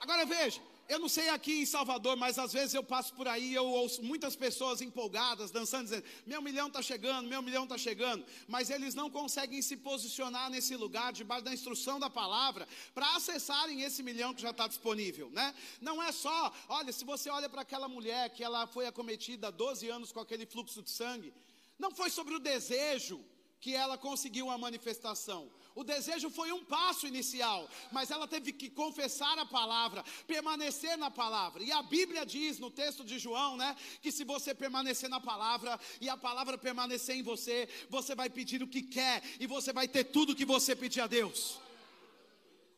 Agora 0.07 0.25
veja, 0.25 0.63
eu 0.89 1.01
não 1.01 1.09
sei 1.09 1.29
aqui 1.31 1.63
em 1.63 1.67
Salvador, 1.67 2.17
mas 2.17 2.39
às 2.39 2.53
vezes 2.53 2.73
eu 2.73 2.85
passo 2.85 3.13
por 3.15 3.27
aí, 3.27 3.53
eu 3.53 3.67
ouço 3.67 4.05
muitas 4.05 4.37
pessoas 4.37 4.81
empolgadas, 4.81 5.51
dançando, 5.51 5.83
dizendo: 5.83 6.05
meu 6.25 6.41
milhão 6.41 6.69
está 6.69 6.81
chegando, 6.81 7.29
meu 7.29 7.43
milhão 7.43 7.65
está 7.65 7.77
chegando, 7.77 8.25
mas 8.47 8.71
eles 8.71 8.95
não 8.95 9.11
conseguem 9.11 9.61
se 9.61 9.77
posicionar 9.77 10.49
nesse 10.49 10.77
lugar, 10.77 11.13
debaixo 11.13 11.45
da 11.45 11.53
instrução 11.53 11.99
da 11.99 12.09
palavra, 12.09 12.69
para 12.95 13.17
acessarem 13.17 13.83
esse 13.83 14.01
milhão 14.01 14.33
que 14.33 14.43
já 14.43 14.51
está 14.51 14.69
disponível, 14.69 15.29
né? 15.31 15.53
Não 15.81 16.01
é 16.01 16.13
só, 16.13 16.53
olha, 16.69 16.93
se 16.93 17.05
você 17.05 17.29
olha 17.29 17.49
para 17.49 17.63
aquela 17.63 17.89
mulher 17.89 18.31
que 18.31 18.45
ela 18.45 18.65
foi 18.69 18.87
acometida 18.87 19.49
há 19.49 19.51
12 19.51 19.89
anos 19.89 20.13
com 20.13 20.21
aquele 20.21 20.47
fluxo 20.47 20.85
de 20.85 20.91
sangue, 20.91 21.35
não 21.77 21.91
foi 21.91 22.11
sobre 22.11 22.33
o 22.33 22.39
desejo 22.39 23.21
que 23.61 23.75
ela 23.75 23.99
conseguiu 23.99 24.51
a 24.51 24.57
manifestação. 24.57 25.51
O 25.76 25.85
desejo 25.85 26.30
foi 26.30 26.50
um 26.52 26.64
passo 26.64 27.06
inicial, 27.06 27.68
mas 27.92 28.11
ela 28.11 28.26
teve 28.26 28.50
que 28.50 28.71
confessar 28.71 29.38
a 29.38 29.45
palavra, 29.45 30.02
permanecer 30.26 30.97
na 30.97 31.11
palavra. 31.11 31.62
E 31.62 31.71
a 31.71 31.83
Bíblia 31.83 32.25
diz 32.25 32.59
no 32.59 32.71
texto 32.71 33.04
de 33.04 33.18
João, 33.18 33.59
né, 33.59 33.76
que 34.00 34.11
se 34.11 34.25
você 34.25 34.54
permanecer 34.54 35.11
na 35.11 35.21
palavra 35.21 35.78
e 36.00 36.09
a 36.09 36.16
palavra 36.16 36.56
permanecer 36.56 37.16
em 37.16 37.23
você, 37.23 37.68
você 37.90 38.14
vai 38.14 38.30
pedir 38.30 38.62
o 38.62 38.66
que 38.66 38.80
quer 38.80 39.23
e 39.38 39.47
você 39.47 39.71
vai 39.71 39.87
ter 39.87 40.04
tudo 40.04 40.33
o 40.33 40.35
que 40.35 40.47
você 40.47 40.75
pedir 40.75 41.02
a 41.02 41.06
Deus. 41.06 41.59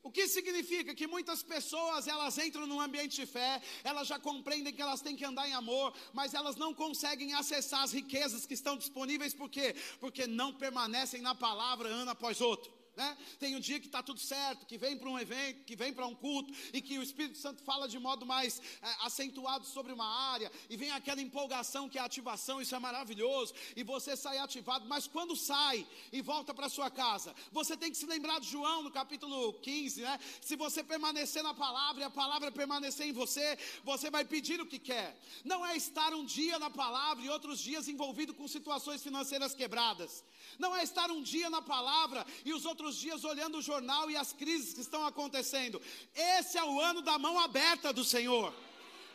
O 0.02 0.10
que 0.10 0.26
significa 0.26 0.92
que 0.92 1.06
muitas 1.06 1.40
pessoas 1.40 2.08
elas 2.08 2.36
entram 2.38 2.66
num 2.66 2.80
ambiente 2.80 3.14
de 3.14 3.26
fé, 3.26 3.62
elas 3.84 4.08
já 4.08 4.18
compreendem 4.18 4.72
que 4.72 4.82
elas 4.82 5.00
têm 5.00 5.14
que 5.14 5.24
andar 5.24 5.48
em 5.48 5.52
amor, 5.52 5.94
mas 6.12 6.34
elas 6.34 6.56
não 6.56 6.74
conseguem 6.74 7.32
acessar 7.34 7.82
as 7.82 7.92
riquezas 7.92 8.44
que 8.44 8.54
estão 8.54 8.76
disponíveis, 8.76 9.34
por 9.34 9.48
quê? 9.48 9.76
Porque 10.00 10.26
não 10.26 10.52
permanecem 10.52 11.20
na 11.22 11.34
palavra 11.34 11.88
ano 11.88 12.10
após 12.10 12.40
outro. 12.40 12.77
Né? 12.98 13.16
Tem 13.38 13.54
um 13.54 13.60
dia 13.60 13.78
que 13.78 13.86
está 13.86 14.02
tudo 14.02 14.18
certo, 14.18 14.66
que 14.66 14.76
vem 14.76 14.98
para 14.98 15.08
um 15.08 15.16
evento, 15.16 15.64
que 15.64 15.76
vem 15.76 15.92
para 15.92 16.04
um 16.04 16.16
culto, 16.16 16.52
e 16.72 16.82
que 16.82 16.98
o 16.98 17.02
Espírito 17.02 17.38
Santo 17.38 17.62
fala 17.62 17.86
de 17.86 17.96
modo 17.96 18.26
mais 18.26 18.60
é, 18.82 19.06
acentuado 19.06 19.64
sobre 19.64 19.92
uma 19.92 20.32
área, 20.32 20.50
e 20.68 20.76
vem 20.76 20.90
aquela 20.90 21.20
empolgação 21.20 21.88
que 21.88 21.96
é 21.96 22.00
ativação, 22.00 22.60
isso 22.60 22.74
é 22.74 22.78
maravilhoso, 22.80 23.54
e 23.76 23.84
você 23.84 24.16
sai 24.16 24.38
ativado, 24.38 24.84
mas 24.88 25.06
quando 25.06 25.36
sai 25.36 25.86
e 26.12 26.20
volta 26.20 26.52
para 26.52 26.68
sua 26.68 26.90
casa, 26.90 27.36
você 27.52 27.76
tem 27.76 27.88
que 27.88 27.96
se 27.96 28.04
lembrar 28.04 28.40
de 28.40 28.48
João 28.48 28.82
no 28.82 28.90
capítulo 28.90 29.52
15, 29.60 30.00
né? 30.00 30.18
Se 30.40 30.56
você 30.56 30.82
permanecer 30.82 31.44
na 31.44 31.54
palavra 31.54 32.02
e 32.02 32.04
a 32.04 32.10
palavra 32.10 32.50
permanecer 32.50 33.06
em 33.06 33.12
você, 33.12 33.56
você 33.84 34.10
vai 34.10 34.24
pedir 34.24 34.60
o 34.60 34.66
que 34.66 34.80
quer. 34.80 35.16
Não 35.44 35.64
é 35.64 35.76
estar 35.76 36.12
um 36.14 36.24
dia 36.24 36.58
na 36.58 36.68
palavra 36.68 37.24
e 37.24 37.28
outros 37.28 37.60
dias 37.60 37.86
envolvido 37.86 38.34
com 38.34 38.48
situações 38.48 39.04
financeiras 39.04 39.54
quebradas. 39.54 40.24
Não 40.58 40.74
é 40.74 40.82
estar 40.82 41.10
um 41.10 41.22
dia 41.22 41.50
na 41.50 41.60
palavra 41.60 42.26
e 42.44 42.52
os 42.52 42.64
outros 42.64 42.96
dias 42.96 43.24
olhando 43.24 43.58
o 43.58 43.62
jornal 43.62 44.10
e 44.10 44.16
as 44.16 44.32
crises 44.32 44.74
que 44.74 44.80
estão 44.80 45.04
acontecendo. 45.04 45.80
Esse 46.14 46.58
é 46.58 46.64
o 46.64 46.80
ano 46.80 47.02
da 47.02 47.18
mão 47.18 47.38
aberta 47.38 47.92
do 47.92 48.04
Senhor. 48.04 48.52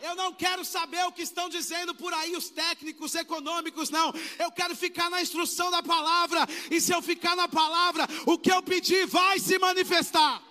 Eu 0.03 0.15
não 0.15 0.33
quero 0.33 0.65
saber 0.65 1.01
o 1.05 1.13
que 1.13 1.21
estão 1.21 1.47
dizendo 1.47 1.95
por 1.95 2.13
aí 2.13 2.35
os 2.35 2.49
técnicos 2.49 3.15
econômicos, 3.15 3.89
não. 3.89 4.13
Eu 4.37 4.51
quero 4.51 4.75
ficar 4.75 5.09
na 5.09 5.21
instrução 5.21 5.71
da 5.71 5.81
palavra. 5.81 6.45
E 6.69 6.81
se 6.81 6.93
eu 6.93 7.01
ficar 7.01 7.37
na 7.37 7.47
palavra, 7.47 8.05
o 8.25 8.37
que 8.37 8.51
eu 8.51 8.61
pedir 8.61 9.07
vai 9.07 9.39
se 9.39 9.57
manifestar. 9.57 10.43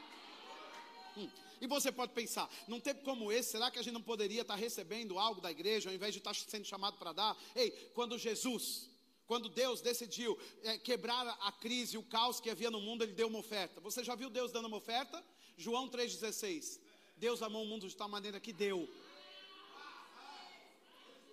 Hum. 1.19 1.29
E 1.61 1.67
você 1.67 1.93
pode 1.93 2.13
pensar, 2.13 2.49
num 2.67 2.81
tempo 2.81 3.05
como 3.05 3.31
esse, 3.31 3.51
será 3.51 3.71
que 3.71 3.79
a 3.79 3.83
gente 3.83 3.93
não 3.93 4.01
poderia 4.01 4.41
estar 4.41 4.55
recebendo 4.55 5.19
algo 5.19 5.43
da 5.43 5.51
igreja 5.51 5.91
ao 5.91 5.95
invés 5.95 6.15
de 6.15 6.21
estar 6.21 6.35
sendo 6.35 6.65
chamado 6.65 6.97
para 6.97 7.13
dar? 7.13 7.37
Ei, 7.55 7.73
quando 7.93 8.17
Jesus 8.17 8.89
quando 9.33 9.49
Deus 9.49 9.81
decidiu 9.81 10.39
é, 10.63 10.77
quebrar 10.77 11.27
a 11.41 11.51
crise, 11.51 11.97
o 11.97 12.03
caos 12.03 12.39
que 12.39 12.51
havia 12.51 12.71
no 12.71 12.83
mundo, 12.83 13.03
Ele 13.03 13.15
deu 13.15 13.29
uma 13.29 13.39
oferta. 13.39 13.81
Você 13.81 14.05
já 14.05 14.15
viu 14.15 14.29
Deus 14.29 14.53
dando 14.53 14.67
uma 14.67 14.77
oferta? 14.77 15.25
João 15.57 15.89
3,16. 15.89 16.79
Deus 17.17 17.41
amou 17.41 17.63
o 17.63 17.67
mundo 17.67 17.89
de 17.89 17.97
tal 17.97 18.11
maneira 18.11 18.39
que 18.39 18.53
deu. 18.53 18.87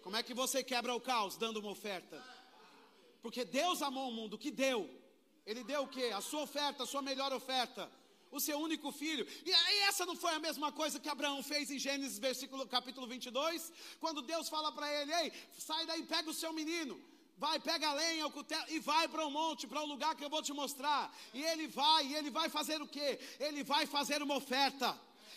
Como 0.01 0.15
é 0.15 0.23
que 0.23 0.33
você 0.33 0.63
quebra 0.63 0.95
o 0.95 1.01
caos 1.01 1.35
dando 1.35 1.57
uma 1.57 1.71
oferta? 1.71 2.23
Porque 3.21 3.43
Deus 3.43 3.81
amou 3.81 4.07
o 4.07 4.13
mundo, 4.13 4.37
que 4.37 4.49
deu. 4.49 4.89
Ele 5.45 5.61
deu 5.65 5.83
o 5.83 5.87
que? 5.89 6.05
A 6.05 6.21
sua 6.21 6.43
oferta, 6.43 6.83
a 6.83 6.87
sua 6.87 7.01
melhor 7.01 7.33
oferta. 7.33 7.91
O 8.31 8.39
seu 8.39 8.57
único 8.59 8.93
filho. 8.93 9.27
E 9.45 9.51
aí 9.51 9.79
essa 9.89 10.05
não 10.05 10.15
foi 10.15 10.31
a 10.31 10.39
mesma 10.39 10.71
coisa 10.71 11.01
que 11.01 11.09
Abraão 11.09 11.43
fez 11.43 11.69
em 11.69 11.77
Gênesis 11.77 12.17
versículo, 12.17 12.65
capítulo 12.65 13.07
22? 13.07 13.73
Quando 13.99 14.21
Deus 14.21 14.47
fala 14.47 14.71
para 14.71 14.89
ele, 15.01 15.13
ei, 15.15 15.33
sai 15.57 15.85
daí, 15.85 16.03
pega 16.03 16.29
o 16.29 16.33
seu 16.33 16.53
menino 16.53 16.97
vai, 17.39 17.57
pega 17.59 17.87
a 17.89 17.93
lenha, 17.93 18.27
o 18.27 18.31
cutelo 18.31 18.65
e 18.67 18.79
vai 18.79 19.07
para 19.07 19.25
o 19.25 19.31
monte, 19.31 19.65
para 19.65 19.81
o 19.81 19.85
lugar 19.85 20.13
que 20.15 20.23
eu 20.23 20.29
vou 20.29 20.43
te 20.43 20.53
mostrar. 20.53 21.11
E 21.33 21.41
ele 21.41 21.67
vai, 21.67 22.05
e 22.05 22.15
ele 22.15 22.29
vai 22.29 22.49
fazer 22.49 22.81
o 22.81 22.87
quê? 22.87 23.17
Ele 23.39 23.63
vai 23.63 23.85
fazer 23.85 24.21
uma 24.21 24.35
oferta 24.35 24.95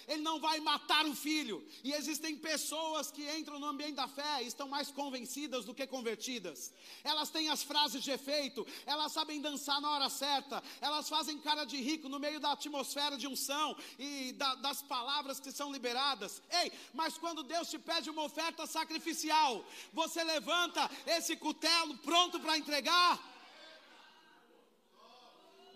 ele 0.08 0.22
não 0.22 0.40
vai 0.40 0.60
matar 0.60 1.06
o 1.06 1.14
filho. 1.14 1.66
E 1.82 1.92
existem 1.92 2.36
pessoas 2.36 3.10
que 3.10 3.22
entram 3.36 3.58
no 3.58 3.66
ambiente 3.66 3.94
da 3.94 4.08
fé 4.08 4.42
e 4.42 4.46
estão 4.46 4.68
mais 4.68 4.90
convencidas 4.90 5.64
do 5.64 5.74
que 5.74 5.86
convertidas. 5.86 6.72
Elas 7.04 7.30
têm 7.30 7.48
as 7.48 7.62
frases 7.62 8.02
de 8.02 8.10
efeito, 8.10 8.66
elas 8.86 9.12
sabem 9.12 9.40
dançar 9.40 9.80
na 9.80 9.90
hora 9.90 10.08
certa, 10.08 10.62
elas 10.80 11.08
fazem 11.08 11.38
cara 11.38 11.64
de 11.64 11.76
rico 11.80 12.08
no 12.08 12.18
meio 12.18 12.40
da 12.40 12.52
atmosfera 12.52 13.16
de 13.16 13.26
unção 13.26 13.76
e 13.98 14.32
da, 14.32 14.54
das 14.56 14.82
palavras 14.82 15.40
que 15.40 15.52
são 15.52 15.72
liberadas. 15.72 16.42
Ei, 16.62 16.72
mas 16.92 17.18
quando 17.18 17.42
Deus 17.42 17.68
te 17.68 17.78
pede 17.78 18.10
uma 18.10 18.24
oferta 18.24 18.66
sacrificial, 18.66 19.64
você 19.92 20.22
levanta 20.22 20.90
esse 21.06 21.36
cutelo 21.36 21.96
pronto 21.98 22.40
para 22.40 22.58
entregar. 22.58 23.32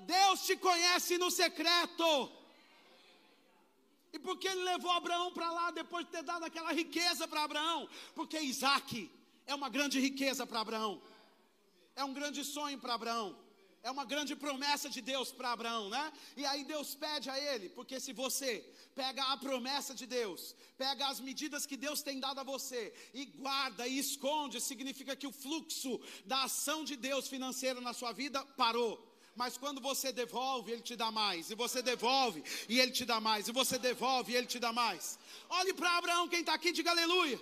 Deus 0.01 0.47
te 0.47 0.57
conhece 0.57 1.19
no 1.19 1.31
secreto. 1.31 2.31
E 4.17 4.19
por 4.19 4.39
que 4.39 4.49
ele 4.49 4.65
levou 4.65 4.91
Abraão 4.91 5.31
para 5.31 5.51
lá 5.53 5.71
depois 5.71 6.07
de 6.07 6.11
ter 6.11 6.23
dado 6.23 6.43
aquela 6.43 6.73
riqueza 6.73 7.29
para 7.29 7.43
Abraão? 7.45 7.87
Porque 8.15 8.39
Isaac 8.41 9.11
é 9.47 9.55
uma 9.55 9.69
grande 9.69 10.01
riqueza 10.01 10.47
para 10.47 10.61
Abraão, 10.61 11.03
é 11.95 12.03
um 12.03 12.15
grande 12.15 12.43
sonho 12.43 12.79
para 12.79 12.95
Abraão, 12.95 13.37
é 13.83 13.91
uma 13.91 14.07
grande 14.07 14.35
promessa 14.35 14.89
de 14.89 15.03
Deus 15.03 15.31
para 15.33 15.53
Abraão, 15.53 15.91
né? 15.91 16.11
E 16.35 16.47
aí 16.47 16.65
Deus 16.65 16.95
pede 16.95 17.29
a 17.29 17.39
ele, 17.39 17.69
porque 17.69 18.01
se 18.01 18.15
você 18.15 18.65
pega 18.95 19.23
a 19.25 19.37
promessa 19.37 19.95
de 19.95 20.07
Deus, 20.07 20.57
pega 20.79 21.09
as 21.09 21.21
medidas 21.21 21.67
que 21.67 21.77
Deus 21.77 22.01
tem 22.01 22.19
dado 22.19 22.41
a 22.41 22.43
você 22.55 22.95
e 23.13 23.27
guarda 23.27 23.87
e 23.87 23.99
esconde, 23.99 24.63
significa 24.63 25.15
que 25.15 25.27
o 25.27 25.37
fluxo 25.45 26.01
da 26.25 26.45
ação 26.45 26.85
de 26.85 26.97
Deus 26.97 27.29
financeira 27.29 27.83
na 27.83 27.93
sua 27.93 28.13
vida 28.13 28.43
parou 28.57 28.95
mas 29.37 29.57
quando 29.59 29.81
você 29.81 30.11
devolve, 30.11 30.73
Ele 30.73 30.83
te 30.83 30.97
dá 30.97 31.11
mais, 31.11 31.51
e 31.51 31.55
você 31.55 31.83
devolve, 31.83 32.43
e 32.69 32.81
Ele 32.81 32.91
te 32.91 33.05
dá 33.05 33.21
mais, 33.21 33.47
e 33.47 33.53
você 33.53 33.79
devolve, 33.79 34.33
e 34.33 34.37
Ele 34.37 34.47
te 34.47 34.59
dá 34.59 34.73
mais. 34.73 35.19
Olhe 35.49 35.75
para 35.75 35.99
Abraão, 35.99 36.29
quem 36.29 36.41
está 36.41 36.55
aqui, 36.55 36.73
diga 36.73 36.91
aleluia. 36.91 37.39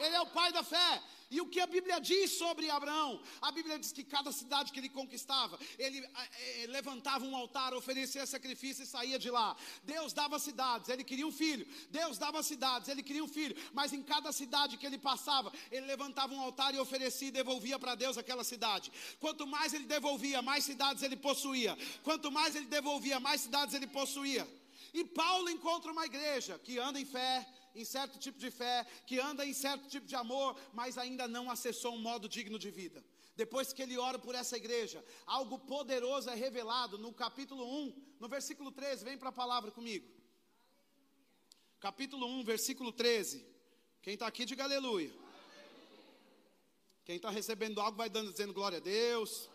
Ele 0.00 0.14
é 0.14 0.20
o 0.20 0.26
pai 0.26 0.50
da 0.52 0.62
fé. 0.62 1.02
E 1.30 1.40
o 1.42 1.46
que 1.46 1.60
a 1.60 1.66
Bíblia 1.66 2.00
diz 2.00 2.32
sobre 2.32 2.70
Abraão? 2.70 3.20
A 3.42 3.52
Bíblia 3.52 3.78
diz 3.78 3.92
que 3.92 4.02
cada 4.02 4.32
cidade 4.32 4.72
que 4.72 4.80
ele 4.80 4.88
conquistava, 4.88 5.58
ele 5.78 5.98
é, 5.98 6.66
levantava 6.68 7.24
um 7.24 7.36
altar, 7.36 7.74
oferecia 7.74 8.24
sacrifício 8.24 8.82
e 8.82 8.86
saía 8.86 9.18
de 9.18 9.30
lá. 9.30 9.54
Deus 9.82 10.14
dava 10.14 10.38
cidades, 10.38 10.88
ele 10.88 11.04
queria 11.04 11.26
um 11.26 11.32
filho. 11.32 11.66
Deus 11.90 12.16
dava 12.16 12.42
cidades, 12.42 12.88
ele 12.88 13.02
queria 13.02 13.22
um 13.22 13.28
filho. 13.28 13.54
Mas 13.74 13.92
em 13.92 14.02
cada 14.02 14.32
cidade 14.32 14.78
que 14.78 14.86
ele 14.86 14.96
passava, 14.96 15.52
ele 15.70 15.84
levantava 15.84 16.32
um 16.32 16.40
altar 16.40 16.74
e 16.74 16.78
oferecia 16.78 17.28
e 17.28 17.30
devolvia 17.30 17.78
para 17.78 17.94
Deus 17.94 18.16
aquela 18.16 18.42
cidade. 18.42 18.90
Quanto 19.20 19.46
mais 19.46 19.74
ele 19.74 19.84
devolvia, 19.84 20.40
mais 20.40 20.64
cidades 20.64 21.02
ele 21.02 21.16
possuía. 21.16 21.76
Quanto 22.02 22.32
mais 22.32 22.56
ele 22.56 22.66
devolvia, 22.66 23.20
mais 23.20 23.42
cidades 23.42 23.74
ele 23.74 23.86
possuía. 23.86 24.48
E 24.94 25.04
Paulo 25.04 25.50
encontra 25.50 25.92
uma 25.92 26.06
igreja 26.06 26.58
que 26.58 26.78
anda 26.78 26.98
em 26.98 27.04
fé, 27.04 27.46
em 27.74 27.84
certo 27.84 28.18
tipo 28.18 28.38
de 28.38 28.50
fé, 28.50 28.86
que 29.06 29.18
anda 29.18 29.44
em 29.44 29.52
certo 29.52 29.88
tipo 29.88 30.06
de 30.06 30.16
amor, 30.16 30.58
mas 30.72 30.98
ainda 30.98 31.28
não 31.28 31.50
acessou 31.50 31.94
um 31.94 31.98
modo 32.00 32.28
digno 32.28 32.58
de 32.58 32.70
vida. 32.70 33.04
Depois 33.36 33.72
que 33.72 33.82
ele 33.82 33.96
ora 33.96 34.18
por 34.18 34.34
essa 34.34 34.56
igreja, 34.56 35.04
algo 35.24 35.58
poderoso 35.60 36.28
é 36.28 36.34
revelado 36.34 36.98
no 36.98 37.12
capítulo 37.12 37.64
1, 37.64 38.16
no 38.18 38.28
versículo 38.28 38.72
13. 38.72 39.04
Vem 39.04 39.16
para 39.16 39.28
a 39.28 39.32
palavra 39.32 39.70
comigo. 39.70 40.08
Capítulo 41.78 42.26
1, 42.26 42.42
versículo 42.42 42.90
13. 42.90 43.46
Quem 44.02 44.14
está 44.14 44.26
aqui, 44.26 44.44
diga 44.44 44.64
aleluia. 44.64 45.12
Quem 47.04 47.16
está 47.16 47.30
recebendo 47.30 47.80
algo 47.80 47.96
vai 47.96 48.10
dando, 48.10 48.32
dizendo 48.32 48.52
glória 48.52 48.78
a 48.78 48.80
Deus. 48.80 49.48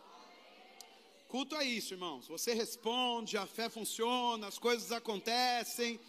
culto 1.28 1.54
é 1.54 1.64
isso, 1.64 1.92
irmãos. 1.92 2.26
Você 2.26 2.54
responde, 2.54 3.36
a 3.36 3.46
fé 3.46 3.68
funciona, 3.68 4.46
as 4.46 4.58
coisas 4.58 4.90
acontecem. 4.90 6.00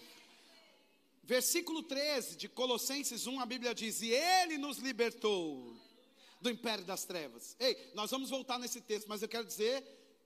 Versículo 1.25 1.81
13 1.81 2.35
de 2.37 2.47
Colossenses 2.47 3.25
1, 3.25 3.39
a 3.39 3.45
Bíblia 3.47 3.73
diz: 3.73 3.99
E 4.01 4.11
Ele 4.11 4.59
nos 4.59 4.77
libertou 4.77 5.75
do 6.39 6.51
império 6.51 6.85
das 6.85 7.03
trevas. 7.03 7.55
Ei, 7.59 7.91
nós 7.95 8.11
vamos 8.11 8.29
voltar 8.29 8.59
nesse 8.59 8.79
texto, 8.79 9.07
mas 9.07 9.23
eu 9.23 9.27
quero 9.27 9.43
dizer 9.43 9.83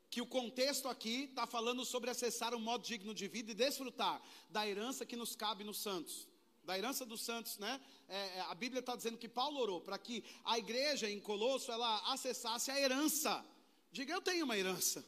que 0.09 0.21
o 0.21 0.25
contexto 0.25 0.89
aqui 0.89 1.25
está 1.29 1.47
falando 1.47 1.85
sobre 1.85 2.09
acessar 2.09 2.53
um 2.53 2.59
modo 2.59 2.83
digno 2.83 3.13
de 3.13 3.29
vida 3.29 3.51
e 3.51 3.55
desfrutar 3.55 4.21
da 4.49 4.67
herança 4.67 5.05
que 5.05 5.15
nos 5.15 5.37
cabe 5.37 5.63
nos 5.63 5.81
santos. 5.81 6.27
Da 6.65 6.77
herança 6.77 7.05
dos 7.05 7.21
santos, 7.21 7.57
né? 7.57 7.79
É, 8.09 8.17
é 8.17 8.41
a 8.41 8.53
Bíblia 8.53 8.81
está 8.81 8.93
dizendo 8.93 9.17
que 9.17 9.29
Paulo 9.29 9.57
orou 9.57 9.79
para 9.79 9.97
que 9.97 10.21
a 10.43 10.59
igreja 10.59 11.09
em 11.09 11.21
Colosso 11.21 11.71
ela 11.71 12.11
acessasse 12.11 12.71
a 12.71 12.77
herança. 12.77 13.45
Diga, 13.89 14.11
eu 14.11 14.21
tenho 14.21 14.43
uma 14.43 14.57
herança. 14.57 15.05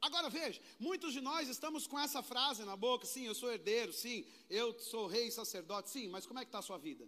Agora 0.00 0.30
veja, 0.30 0.60
muitos 0.78 1.12
de 1.12 1.20
nós 1.20 1.48
estamos 1.48 1.86
com 1.86 1.98
essa 1.98 2.22
frase 2.22 2.64
na 2.64 2.76
boca, 2.76 3.04
sim, 3.04 3.24
eu 3.26 3.34
sou 3.34 3.50
herdeiro, 3.52 3.92
sim, 3.92 4.24
eu 4.48 4.78
sou 4.78 5.06
rei 5.06 5.30
sacerdote, 5.30 5.90
sim, 5.90 6.08
mas 6.08 6.24
como 6.24 6.38
é 6.38 6.44
que 6.44 6.48
está 6.48 6.60
a 6.60 6.62
sua 6.62 6.78
vida? 6.78 7.06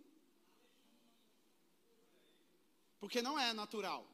Porque 2.99 3.23
não 3.23 3.39
é 3.39 3.53
natural 3.53 4.07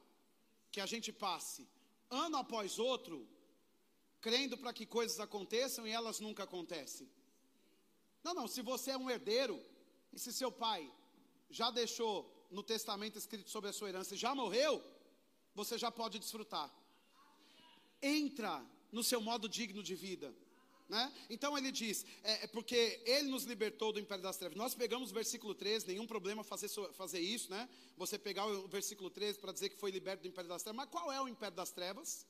que 0.71 0.79
a 0.79 0.85
gente 0.85 1.11
passe 1.11 1.67
ano 2.09 2.37
após 2.37 2.77
outro 2.77 3.27
crendo 4.21 4.57
para 4.57 4.73
que 4.73 4.85
coisas 4.85 5.19
aconteçam 5.19 5.87
e 5.87 5.91
elas 5.91 6.19
nunca 6.19 6.43
acontecem. 6.43 7.09
Não, 8.23 8.33
não, 8.33 8.47
se 8.47 8.61
você 8.61 8.91
é 8.91 8.97
um 8.97 9.09
herdeiro 9.09 9.63
e 10.13 10.19
se 10.19 10.31
seu 10.31 10.51
pai 10.51 10.91
já 11.49 11.71
deixou 11.71 12.47
no 12.51 12.63
testamento 12.63 13.17
escrito 13.17 13.49
sobre 13.49 13.69
a 13.69 13.73
sua 13.73 13.89
herança 13.89 14.15
e 14.15 14.17
já 14.17 14.35
morreu, 14.35 14.83
você 15.53 15.77
já 15.77 15.91
pode 15.91 16.19
desfrutar. 16.19 16.73
Entra 18.01 18.65
no 18.91 19.03
seu 19.03 19.21
modo 19.21 19.47
digno 19.47 19.81
de 19.83 19.95
vida. 19.95 20.33
Né? 20.89 21.13
Então 21.29 21.57
ele 21.57 21.69
diz, 21.69 22.05
é, 22.23 22.45
é, 22.45 22.47
porque 22.47 23.01
ele 23.05 23.27
nos 23.27 23.43
libertou 23.43 23.91
do 23.91 23.99
império 23.99 24.23
das 24.23 24.37
trevas. 24.37 24.57
Nós 24.57 24.73
pegamos 24.73 25.11
o 25.11 25.13
versículo 25.13 25.53
13, 25.53 25.85
nenhum 25.87 26.07
problema 26.07 26.43
fazer, 26.45 26.69
fazer 26.93 27.19
isso, 27.19 27.51
né? 27.51 27.67
Você 27.97 28.17
pegar 28.17 28.45
o 28.45 28.67
versículo 28.69 29.09
13 29.09 29.37
para 29.39 29.51
dizer 29.51 29.69
que 29.69 29.75
foi 29.75 29.91
liberto 29.91 30.21
do 30.21 30.29
império 30.29 30.49
das 30.49 30.63
trevas. 30.63 30.77
Mas 30.77 30.89
qual 30.89 31.11
é 31.11 31.21
o 31.21 31.27
império 31.27 31.55
das 31.55 31.71
trevas? 31.71 32.25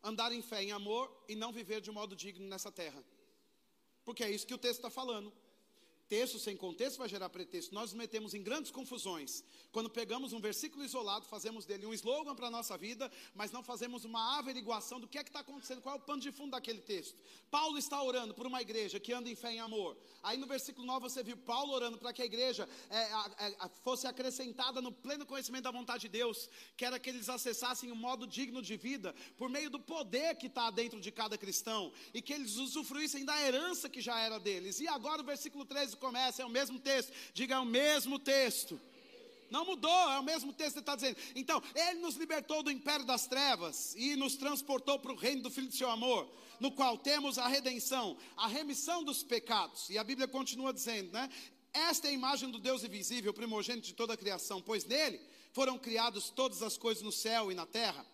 Andar 0.00 0.30
em 0.30 0.40
fé, 0.40 0.62
em 0.62 0.70
amor 0.70 1.12
e 1.28 1.34
não 1.34 1.52
viver 1.52 1.80
de 1.80 1.90
modo 1.90 2.14
digno 2.14 2.46
nessa 2.46 2.70
terra. 2.70 3.02
Porque 4.04 4.22
é 4.22 4.30
isso 4.30 4.46
que 4.46 4.54
o 4.54 4.58
texto 4.58 4.78
está 4.78 4.90
falando. 4.90 5.32
Texto 6.08 6.38
sem 6.38 6.56
contexto 6.56 6.96
vai 6.96 7.08
gerar 7.08 7.28
pretexto. 7.28 7.74
Nós 7.74 7.90
nos 7.90 7.98
metemos 7.98 8.32
em 8.32 8.42
grandes 8.42 8.70
confusões. 8.70 9.44
Quando 9.70 9.90
pegamos 9.90 10.32
um 10.32 10.40
versículo 10.40 10.82
isolado, 10.82 11.26
fazemos 11.26 11.66
dele 11.66 11.84
um 11.84 11.92
slogan 11.92 12.34
para 12.34 12.46
a 12.46 12.50
nossa 12.50 12.78
vida, 12.78 13.12
mas 13.34 13.52
não 13.52 13.62
fazemos 13.62 14.06
uma 14.06 14.38
averiguação 14.38 14.98
do 14.98 15.06
que 15.06 15.18
é 15.18 15.22
que 15.22 15.28
está 15.28 15.40
acontecendo, 15.40 15.82
qual 15.82 15.96
é 15.96 15.98
o 15.98 16.00
pano 16.00 16.22
de 16.22 16.32
fundo 16.32 16.52
daquele 16.52 16.80
texto. 16.80 17.14
Paulo 17.50 17.76
está 17.76 18.02
orando 18.02 18.32
por 18.32 18.46
uma 18.46 18.62
igreja 18.62 18.98
que 18.98 19.12
anda 19.12 19.28
em 19.28 19.34
fé 19.34 19.54
e 19.54 19.58
amor. 19.58 19.98
Aí 20.22 20.38
no 20.38 20.46
versículo 20.46 20.86
9 20.86 21.00
você 21.10 21.22
viu 21.22 21.36
Paulo 21.36 21.74
orando 21.74 21.98
para 21.98 22.10
que 22.10 22.22
a 22.22 22.24
igreja 22.24 22.66
é, 22.88 23.02
é, 23.46 23.68
fosse 23.84 24.06
acrescentada 24.06 24.80
no 24.80 24.90
pleno 24.90 25.26
conhecimento 25.26 25.64
da 25.64 25.70
vontade 25.70 26.02
de 26.02 26.08
Deus, 26.08 26.48
que 26.74 26.86
era 26.86 26.98
que 26.98 27.10
eles 27.10 27.28
acessassem 27.28 27.92
um 27.92 27.94
modo 27.94 28.26
digno 28.26 28.62
de 28.62 28.78
vida, 28.78 29.14
por 29.36 29.50
meio 29.50 29.68
do 29.68 29.78
poder 29.78 30.36
que 30.36 30.46
está 30.46 30.70
dentro 30.70 30.98
de 30.98 31.12
cada 31.12 31.36
cristão, 31.36 31.92
e 32.14 32.22
que 32.22 32.32
eles 32.32 32.56
usufruíssem 32.56 33.26
da 33.26 33.38
herança 33.42 33.90
que 33.90 34.00
já 34.00 34.18
era 34.18 34.40
deles. 34.40 34.80
E 34.80 34.88
agora 34.88 35.20
o 35.20 35.24
versículo 35.24 35.66
13 35.66 35.97
começa, 35.98 36.42
é 36.42 36.46
o 36.46 36.50
mesmo 36.50 36.78
texto. 36.78 37.12
Diga, 37.34 37.56
é 37.56 37.58
o 37.58 37.64
mesmo 37.64 38.18
texto. 38.18 38.80
Não 39.50 39.64
mudou, 39.64 40.10
é 40.10 40.18
o 40.18 40.22
mesmo 40.22 40.52
texto 40.52 40.74
que 40.74 40.80
está 40.80 40.94
dizendo. 40.94 41.16
Então, 41.34 41.62
Ele 41.74 42.00
nos 42.00 42.16
libertou 42.16 42.62
do 42.62 42.70
império 42.70 43.04
das 43.04 43.26
trevas 43.26 43.94
e 43.96 44.14
nos 44.16 44.36
transportou 44.36 44.98
para 44.98 45.12
o 45.12 45.16
reino 45.16 45.42
do 45.42 45.50
Filho 45.50 45.68
de 45.68 45.76
Seu 45.76 45.90
amor, 45.90 46.28
no 46.60 46.70
qual 46.72 46.98
temos 46.98 47.38
a 47.38 47.48
redenção, 47.48 48.16
a 48.36 48.46
remissão 48.46 49.02
dos 49.02 49.22
pecados. 49.22 49.88
E 49.88 49.96
a 49.98 50.04
Bíblia 50.04 50.28
continua 50.28 50.72
dizendo, 50.72 51.12
né? 51.12 51.30
Esta 51.72 52.08
é 52.08 52.10
a 52.10 52.14
imagem 52.14 52.50
do 52.50 52.58
Deus 52.58 52.82
invisível, 52.82 53.32
primogênito 53.32 53.86
de 53.86 53.94
toda 53.94 54.14
a 54.14 54.16
criação, 54.16 54.60
pois 54.60 54.84
nele 54.84 55.20
foram 55.52 55.78
criadas 55.78 56.30
todas 56.30 56.62
as 56.62 56.76
coisas 56.76 57.02
no 57.02 57.12
céu 57.12 57.50
e 57.50 57.54
na 57.54 57.66
terra, 57.66 58.04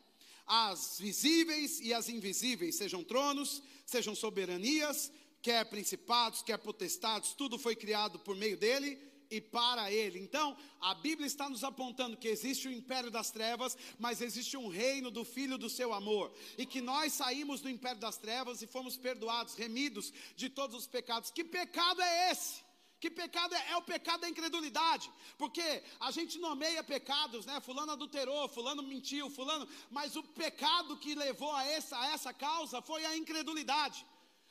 as 0.46 0.98
visíveis 0.98 1.80
e 1.80 1.94
as 1.94 2.08
invisíveis, 2.08 2.76
sejam 2.76 3.02
tronos, 3.02 3.62
sejam 3.86 4.14
soberanias, 4.14 5.10
quer 5.44 5.66
principados, 5.66 6.40
quer 6.40 6.56
potestades, 6.56 7.34
tudo 7.34 7.58
foi 7.58 7.76
criado 7.76 8.18
por 8.18 8.34
meio 8.34 8.56
dele 8.56 8.98
e 9.30 9.42
para 9.42 9.92
ele. 9.92 10.18
Então, 10.18 10.56
a 10.80 10.94
Bíblia 10.94 11.26
está 11.26 11.50
nos 11.50 11.62
apontando 11.62 12.16
que 12.16 12.28
existe 12.28 12.66
o 12.66 12.72
império 12.72 13.10
das 13.10 13.30
trevas, 13.30 13.76
mas 13.98 14.22
existe 14.22 14.56
um 14.56 14.68
reino 14.68 15.10
do 15.10 15.22
filho 15.22 15.58
do 15.58 15.68
seu 15.68 15.92
amor, 15.92 16.32
e 16.56 16.64
que 16.64 16.80
nós 16.80 17.12
saímos 17.12 17.60
do 17.60 17.68
império 17.68 18.00
das 18.00 18.16
trevas 18.16 18.62
e 18.62 18.66
fomos 18.66 18.96
perdoados, 18.96 19.54
remidos 19.54 20.14
de 20.34 20.48
todos 20.48 20.74
os 20.74 20.86
pecados. 20.86 21.30
Que 21.30 21.44
pecado 21.44 22.00
é 22.00 22.30
esse? 22.30 22.64
Que 22.98 23.10
pecado 23.10 23.54
é, 23.54 23.72
é, 23.72 23.76
o 23.76 23.82
pecado 23.82 24.22
da 24.22 24.30
incredulidade? 24.30 25.12
Porque 25.36 25.82
a 26.00 26.10
gente 26.10 26.38
nomeia 26.38 26.82
pecados, 26.82 27.44
né? 27.44 27.60
Fulano 27.60 27.92
adulterou, 27.92 28.48
fulano 28.48 28.82
mentiu, 28.82 29.28
fulano, 29.28 29.68
mas 29.90 30.16
o 30.16 30.22
pecado 30.22 30.96
que 30.96 31.14
levou 31.14 31.52
a 31.52 31.66
essa, 31.66 31.98
a 32.00 32.06
essa 32.14 32.32
causa 32.32 32.80
foi 32.80 33.04
a 33.04 33.14
incredulidade. 33.14 34.06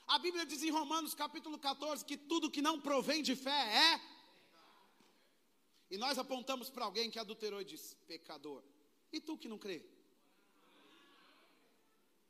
A 0.08 0.20
Bíblia 0.20 0.46
diz 0.46 0.62
em 0.62 0.70
Romanos 0.70 1.14
capítulo 1.14 1.58
14 1.58 2.06
que 2.06 2.18
tudo 2.18 2.52
que 2.52 2.62
não 2.62 2.80
provém 2.80 3.24
de 3.24 3.36
fé 3.36 3.50
é. 3.52 4.02
E 5.90 5.98
nós 5.98 6.18
apontamos 6.18 6.70
para 6.70 6.86
alguém 6.86 7.10
que 7.10 7.20
adulterou 7.20 7.62
e 7.62 7.66
diz: 7.66 7.96
pecador. 8.08 8.64
E 9.12 9.22
tu 9.22 9.38
que 9.38 9.48
não 9.48 9.58
crê? 9.58 9.86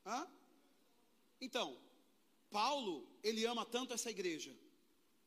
Hã? 0.06 0.28
Então, 1.40 1.78
Paulo, 2.50 3.08
ele 3.22 3.44
ama 3.46 3.64
tanto 3.64 3.94
essa 3.94 4.10
igreja, 4.10 4.54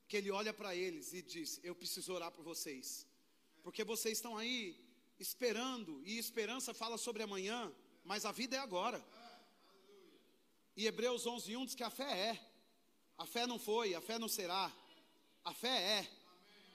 que 0.07 0.15
ele 0.15 0.31
olha 0.31 0.53
para 0.53 0.75
eles 0.75 1.13
e 1.13 1.21
diz: 1.21 1.59
Eu 1.63 1.75
preciso 1.75 2.13
orar 2.13 2.31
por 2.31 2.43
vocês, 2.43 3.05
porque 3.63 3.83
vocês 3.83 4.17
estão 4.17 4.37
aí 4.37 4.79
esperando, 5.19 6.01
e 6.05 6.17
esperança 6.17 6.73
fala 6.73 6.97
sobre 6.97 7.23
amanhã, 7.23 7.73
mas 8.05 8.23
a 8.23 8.31
vida 8.31 8.55
é 8.55 8.59
agora. 8.59 9.03
E 10.77 10.85
Hebreus 10.85 11.25
11, 11.25 11.57
1 11.57 11.65
diz 11.65 11.73
que 11.73 11.83
a 11.83 11.89
fé 11.89 12.03
é. 12.03 12.39
A 13.17 13.25
fé 13.25 13.47
não 13.47 13.57
foi, 13.57 13.95
a 13.95 13.99
fé 13.99 14.19
não 14.19 14.27
será. 14.27 14.71
A 15.43 15.51
fé 15.51 15.75
é. 15.99 16.07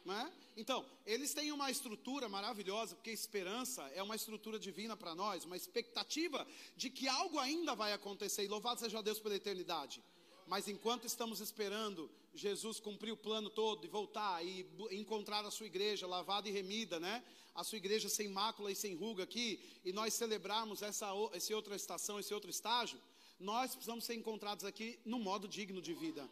Não 0.05 0.13
é? 0.13 0.33
Então, 0.57 0.85
eles 1.07 1.33
têm 1.33 1.53
uma 1.53 1.71
estrutura 1.71 2.29
maravilhosa, 2.29 2.97
porque 2.97 3.13
esperança 3.13 3.81
é 3.95 4.03
uma 4.03 4.17
estrutura 4.17 4.59
divina 4.59 4.97
para 4.97 5.15
nós, 5.15 5.45
uma 5.45 5.57
expectativa 5.57 6.45
de 6.77 6.91
que 6.91 7.07
algo 7.07 7.39
ainda 7.39 7.77
vai 7.77 7.93
acontecer. 7.93 8.43
E 8.43 8.49
louvado 8.49 8.81
seja 8.81 9.01
Deus 9.01 9.21
pela 9.21 9.37
eternidade. 9.37 10.03
Mas 10.49 10.67
enquanto 10.67 11.07
estamos 11.07 11.39
esperando 11.39 12.11
Jesus 12.35 12.81
cumprir 12.81 13.13
o 13.13 13.17
plano 13.17 13.51
todo 13.51 13.85
e 13.85 13.89
voltar 13.89 14.45
e 14.45 14.67
encontrar 14.91 15.47
a 15.47 15.51
sua 15.53 15.67
igreja 15.67 16.09
lavada 16.09 16.49
e 16.49 16.53
remida, 16.53 16.99
né? 16.99 17.23
A 17.55 17.63
sua 17.63 17.79
igreja 17.79 18.09
sem 18.09 18.29
mácula 18.29 18.73
e 18.73 18.75
sem 18.75 18.97
ruga 18.97 19.23
aqui, 19.23 19.61
e 19.85 19.93
nós 19.93 20.13
celebrarmos 20.13 20.83
essa, 20.83 21.07
essa 21.33 21.55
outra 21.55 21.77
estação, 21.77 22.19
esse 22.19 22.35
outro 22.35 22.51
estágio, 22.51 22.99
nós 23.43 23.73
precisamos 23.75 24.05
ser 24.05 24.15
encontrados 24.15 24.65
aqui 24.65 24.99
no 25.05 25.19
modo 25.19 25.49
digno 25.49 25.83
de 25.83 25.93
vida. 25.93 26.29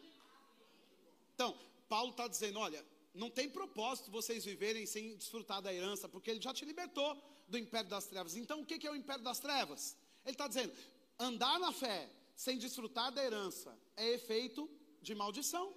Então, 1.35 1.57
Paulo 1.89 2.11
está 2.11 2.27
dizendo: 2.27 2.59
olha, 2.59 2.83
não 3.13 3.29
tem 3.29 3.49
propósito 3.49 4.09
vocês 4.09 4.45
viverem 4.45 4.85
sem 4.85 5.15
desfrutar 5.17 5.61
da 5.61 5.73
herança, 5.73 6.07
porque 6.07 6.31
ele 6.31 6.41
já 6.41 6.53
te 6.53 6.63
libertou 6.63 7.21
do 7.47 7.57
império 7.57 7.89
das 7.89 8.07
trevas. 8.07 8.35
Então, 8.35 8.61
o 8.61 8.65
que 8.65 8.87
é 8.87 8.91
o 8.91 8.95
império 8.95 9.23
das 9.23 9.39
trevas? 9.39 9.95
Ele 10.23 10.33
está 10.33 10.47
dizendo: 10.47 10.73
andar 11.19 11.59
na 11.59 11.71
fé 11.71 12.09
sem 12.35 12.57
desfrutar 12.57 13.11
da 13.11 13.23
herança 13.23 13.77
é 13.95 14.07
efeito 14.09 14.69
de 15.01 15.13
maldição. 15.13 15.75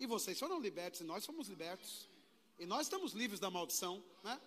E 0.00 0.06
vocês 0.06 0.38
foram 0.38 0.60
libertos, 0.60 1.00
e 1.00 1.04
nós 1.04 1.24
fomos 1.24 1.48
libertos. 1.48 2.08
E 2.58 2.66
nós 2.66 2.82
estamos 2.82 3.12
livres 3.12 3.38
da 3.38 3.50
maldição, 3.50 4.02
né? 4.22 4.40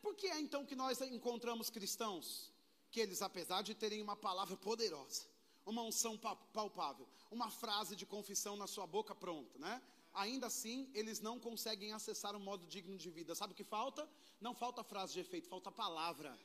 Por 0.00 0.14
que 0.14 0.26
é 0.26 0.40
então 0.40 0.64
que 0.64 0.74
nós 0.74 1.00
encontramos 1.02 1.70
cristãos 1.70 2.51
que 2.92 3.00
eles, 3.00 3.22
apesar 3.22 3.62
de 3.62 3.74
terem 3.74 4.02
uma 4.02 4.14
palavra 4.14 4.56
poderosa, 4.56 5.22
uma 5.64 5.82
unção 5.82 6.16
palpável, 6.52 7.08
uma 7.30 7.50
frase 7.50 7.96
de 7.96 8.04
confissão 8.04 8.54
na 8.54 8.66
sua 8.66 8.86
boca 8.86 9.14
pronta, 9.14 9.58
né? 9.58 9.82
Ainda 10.12 10.46
assim, 10.46 10.90
eles 10.92 11.20
não 11.20 11.40
conseguem 11.40 11.92
acessar 11.94 12.36
um 12.36 12.38
modo 12.38 12.66
digno 12.66 12.98
de 12.98 13.08
vida. 13.08 13.34
Sabe 13.34 13.54
o 13.54 13.56
que 13.56 13.64
falta? 13.64 14.06
Não 14.38 14.54
falta 14.54 14.84
frase 14.84 15.14
de 15.14 15.20
efeito, 15.20 15.48
falta 15.48 15.72
palavra. 15.72 16.38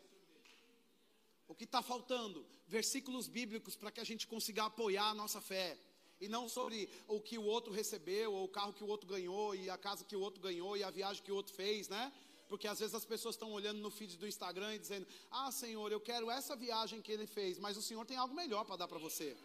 O 1.50 1.54
que 1.54 1.66
está 1.66 1.82
faltando? 1.82 2.46
Versículos 2.66 3.28
bíblicos 3.28 3.76
para 3.76 3.92
que 3.92 4.00
a 4.00 4.06
gente 4.06 4.26
consiga 4.26 4.64
apoiar 4.64 5.10
a 5.10 5.14
nossa 5.14 5.42
fé. 5.42 5.78
E 6.22 6.30
não 6.30 6.48
sobre 6.48 6.90
o 7.08 7.20
que 7.20 7.38
o 7.38 7.44
outro 7.44 7.74
recebeu, 7.74 8.34
ou 8.34 8.46
o 8.46 8.50
carro 8.50 8.74
que 8.74 8.84
o 8.84 8.88
outro 8.88 9.08
ganhou, 9.08 9.54
e 9.54 9.70
a 9.70 9.78
casa 9.78 10.06
que 10.06 10.16
o 10.16 10.22
outro 10.22 10.42
ganhou, 10.42 10.78
e 10.78 10.84
a 10.84 10.90
viagem 10.90 11.22
que 11.22 11.32
o 11.32 11.36
outro 11.36 11.54
fez, 11.54 11.90
né? 11.90 12.12
Porque 12.48 12.68
às 12.68 12.80
vezes 12.80 12.96
as 12.96 13.06
pessoas 13.06 13.36
estão 13.36 13.52
olhando 13.52 13.80
no 13.80 13.92
feed 13.92 14.18
do 14.18 14.28
Instagram 14.28 14.76
e 14.76 14.80
dizendo: 14.80 15.08
Ah, 15.30 15.52
Senhor, 15.52 15.92
eu 15.92 16.00
quero 16.00 16.32
essa 16.32 16.56
viagem 16.56 17.02
que 17.02 17.12
ele 17.12 17.28
fez, 17.28 17.60
mas 17.60 17.78
o 17.78 17.82
Senhor 17.82 18.06
tem 18.06 18.18
algo 18.18 18.34
melhor 18.34 18.64
para 18.66 18.78
dar 18.78 18.88
para 18.88 19.00
você. 19.00 19.36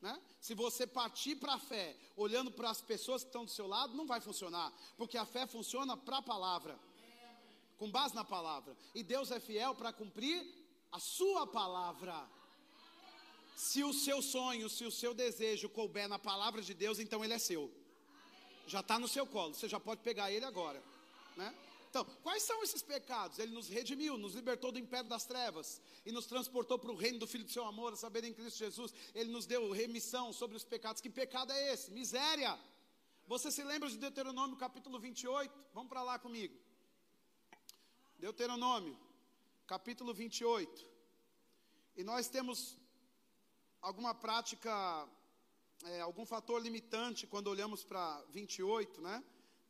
Né? 0.00 0.18
Se 0.40 0.54
você 0.54 0.86
partir 0.86 1.36
para 1.36 1.54
a 1.54 1.58
fé, 1.58 1.94
olhando 2.16 2.50
para 2.50 2.70
as 2.70 2.80
pessoas 2.80 3.22
que 3.22 3.28
estão 3.28 3.44
do 3.44 3.50
seu 3.50 3.66
lado, 3.66 3.94
não 3.94 4.06
vai 4.06 4.20
funcionar, 4.20 4.72
porque 4.96 5.18
a 5.18 5.26
fé 5.26 5.46
funciona 5.46 5.96
para 5.96 6.18
a 6.18 6.22
palavra, 6.22 6.78
com 7.78 7.90
base 7.90 8.14
na 8.14 8.24
palavra, 8.24 8.74
e 8.94 9.02
Deus 9.02 9.30
é 9.30 9.38
fiel 9.38 9.74
para 9.74 9.92
cumprir 9.92 10.46
a 10.90 10.98
sua 10.98 11.46
palavra. 11.46 12.26
Se 13.54 13.84
o 13.84 13.92
seu 13.92 14.22
sonho, 14.22 14.70
se 14.70 14.86
o 14.86 14.90
seu 14.90 15.12
desejo 15.12 15.68
couber 15.68 16.08
na 16.08 16.18
palavra 16.18 16.62
de 16.62 16.72
Deus, 16.72 16.98
então 16.98 17.22
ele 17.22 17.34
é 17.34 17.38
seu. 17.38 17.70
Já 18.66 18.80
está 18.80 18.98
no 18.98 19.08
seu 19.08 19.26
colo, 19.26 19.52
você 19.52 19.68
já 19.68 19.78
pode 19.78 20.00
pegar 20.00 20.32
ele 20.32 20.46
agora, 20.46 20.82
né? 21.40 21.54
Então, 21.88 22.04
quais 22.22 22.42
são 22.44 22.62
esses 22.62 22.82
pecados? 22.82 23.38
Ele 23.40 23.52
nos 23.52 23.68
redimiu, 23.68 24.16
nos 24.16 24.34
libertou 24.34 24.70
do 24.70 24.78
império 24.78 25.08
das 25.08 25.24
trevas 25.24 25.82
e 26.06 26.12
nos 26.12 26.26
transportou 26.26 26.78
para 26.78 26.92
o 26.92 26.94
reino 26.94 27.18
do 27.18 27.26
Filho 27.26 27.44
do 27.44 27.50
seu 27.50 27.64
amor, 27.64 27.94
a 27.94 27.96
saber 27.96 28.22
em 28.24 28.32
Cristo 28.32 28.58
Jesus. 28.58 28.92
Ele 29.12 29.30
nos 29.30 29.44
deu 29.44 29.72
remissão 29.72 30.32
sobre 30.32 30.56
os 30.56 30.64
pecados. 30.64 31.02
Que 31.02 31.10
pecado 31.10 31.52
é 31.52 31.72
esse? 31.72 31.90
Miséria. 31.90 32.56
Você 33.26 33.50
se 33.50 33.64
lembra 33.64 33.88
de 33.88 33.98
Deuteronômio 33.98 34.56
capítulo 34.56 35.00
28? 35.00 35.52
Vamos 35.74 35.88
para 35.88 36.02
lá 36.02 36.16
comigo. 36.18 36.56
Deuteronômio, 38.18 38.96
capítulo 39.66 40.12
28. 40.14 40.86
E 41.96 42.04
nós 42.04 42.28
temos 42.28 42.78
alguma 43.80 44.14
prática, 44.14 44.72
é, 45.84 46.00
algum 46.00 46.24
fator 46.24 46.62
limitante 46.62 47.26
quando 47.26 47.48
olhamos 47.48 47.82
para 47.82 48.22
28, 48.28 49.00
né? 49.00 49.24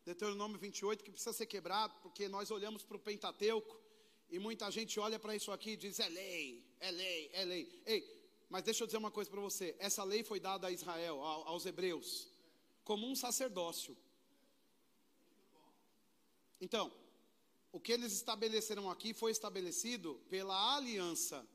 Deuteronômio 0.05 0.59
28, 0.59 1.05
que 1.05 1.11
precisa 1.11 1.33
ser 1.33 1.47
quebrado, 1.47 1.95
porque 2.03 2.29
nós 2.29 2.51
olhamos 2.51 2.83
para 2.83 2.97
o 2.97 3.01
Pentateuco 3.01 3.79
e 4.31 4.39
muita 4.39 4.71
gente 4.71 4.99
olha 4.99 5.19
para 5.19 5.35
isso 5.35 5.53
aqui 5.53 5.71
e 5.71 5.77
diz: 5.77 6.01
é 6.01 6.09
lei, 6.09 6.65
é 6.81 6.91
lei, 6.91 7.31
é 7.33 7.45
lei. 7.45 7.83
Ei, 7.85 8.21
mas 8.49 8.63
deixa 8.63 8.83
eu 8.83 8.87
dizer 8.87 8.99
uma 8.99 9.11
coisa 9.11 9.31
para 9.31 9.41
você: 9.41 9.77
essa 9.79 10.03
lei 10.05 10.23
foi 10.23 10.41
dada 10.41 10.69
a 10.69 10.73
Israel, 10.73 11.23
aos 11.23 11.67
hebreus, 11.67 12.29
como 12.85 13.07
um 13.07 13.15
sacerdócio. 13.15 13.97
Então, 16.61 16.93
o 17.73 17.81
que 17.81 17.93
eles 17.93 18.13
estabeleceram 18.13 18.91
aqui 18.91 19.15
foi 19.15 19.31
estabelecido 19.31 20.21
pela 20.29 20.77
aliança. 20.77 21.47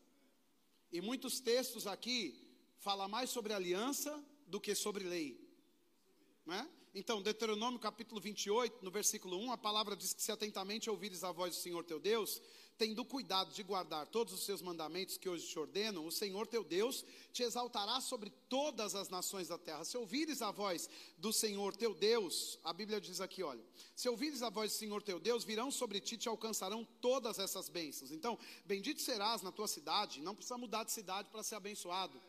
E 0.92 1.02
muitos 1.02 1.40
textos 1.40 1.86
aqui 1.88 2.42
falam 2.80 3.08
mais 3.10 3.30
sobre 3.30 3.54
aliança 3.54 4.24
do 4.48 4.60
que 4.60 4.74
sobre 4.74 5.04
lei. 5.04 5.40
Não 6.46 6.56
é? 6.56 6.70
Então, 6.98 7.22
Deuteronômio 7.22 7.78
capítulo 7.78 8.22
28, 8.22 8.78
no 8.82 8.90
versículo 8.90 9.38
1, 9.38 9.52
a 9.52 9.58
palavra 9.58 9.98
diz 9.98 10.14
que 10.14 10.24
se 10.24 10.32
atentamente 10.32 10.90
ouvires 10.90 11.26
a 11.26 11.32
voz 11.34 11.54
do 11.54 11.62
Senhor 11.62 11.84
teu 11.84 12.00
Deus, 12.00 12.42
tendo 12.78 13.04
cuidado 13.04 13.54
de 13.54 13.62
guardar 13.64 14.08
todos 14.08 14.34
os 14.34 14.46
seus 14.46 14.62
mandamentos 14.62 15.18
que 15.18 15.28
hoje 15.28 15.46
te 15.46 15.60
ordenam, 15.60 16.08
o 16.08 16.12
Senhor 16.12 16.48
teu 16.48 16.64
Deus 16.64 17.04
te 17.34 17.44
exaltará 17.44 18.00
sobre 18.00 18.30
todas 18.48 18.96
as 18.96 19.10
nações 19.10 19.50
da 19.50 19.58
terra. 19.58 19.84
Se 19.84 19.98
ouvires 19.98 20.42
a 20.42 20.52
voz 20.52 20.90
do 21.18 21.34
Senhor 21.34 21.76
teu 21.76 21.94
Deus, 21.94 22.58
a 22.64 22.72
Bíblia 22.72 23.02
diz 23.02 23.20
aqui, 23.20 23.44
olha, 23.44 23.64
se 23.94 24.08
ouvires 24.08 24.42
a 24.42 24.50
voz 24.50 24.72
do 24.72 24.78
Senhor 24.78 25.04
teu 25.04 25.20
Deus, 25.20 25.44
virão 25.44 25.70
sobre 25.72 26.00
ti 26.00 26.16
e 26.16 26.18
te 26.18 26.30
alcançarão 26.30 26.88
todas 27.02 27.40
essas 27.40 27.68
bênçãos. 27.68 28.10
Então, 28.10 28.40
bendito 28.64 29.02
serás 29.02 29.42
na 29.42 29.52
tua 29.52 29.68
cidade, 29.68 30.22
não 30.22 30.34
precisa 30.34 30.58
mudar 30.58 30.86
de 30.86 30.94
cidade 30.94 31.28
para 31.30 31.44
ser 31.44 31.56
abençoado, 31.56 32.22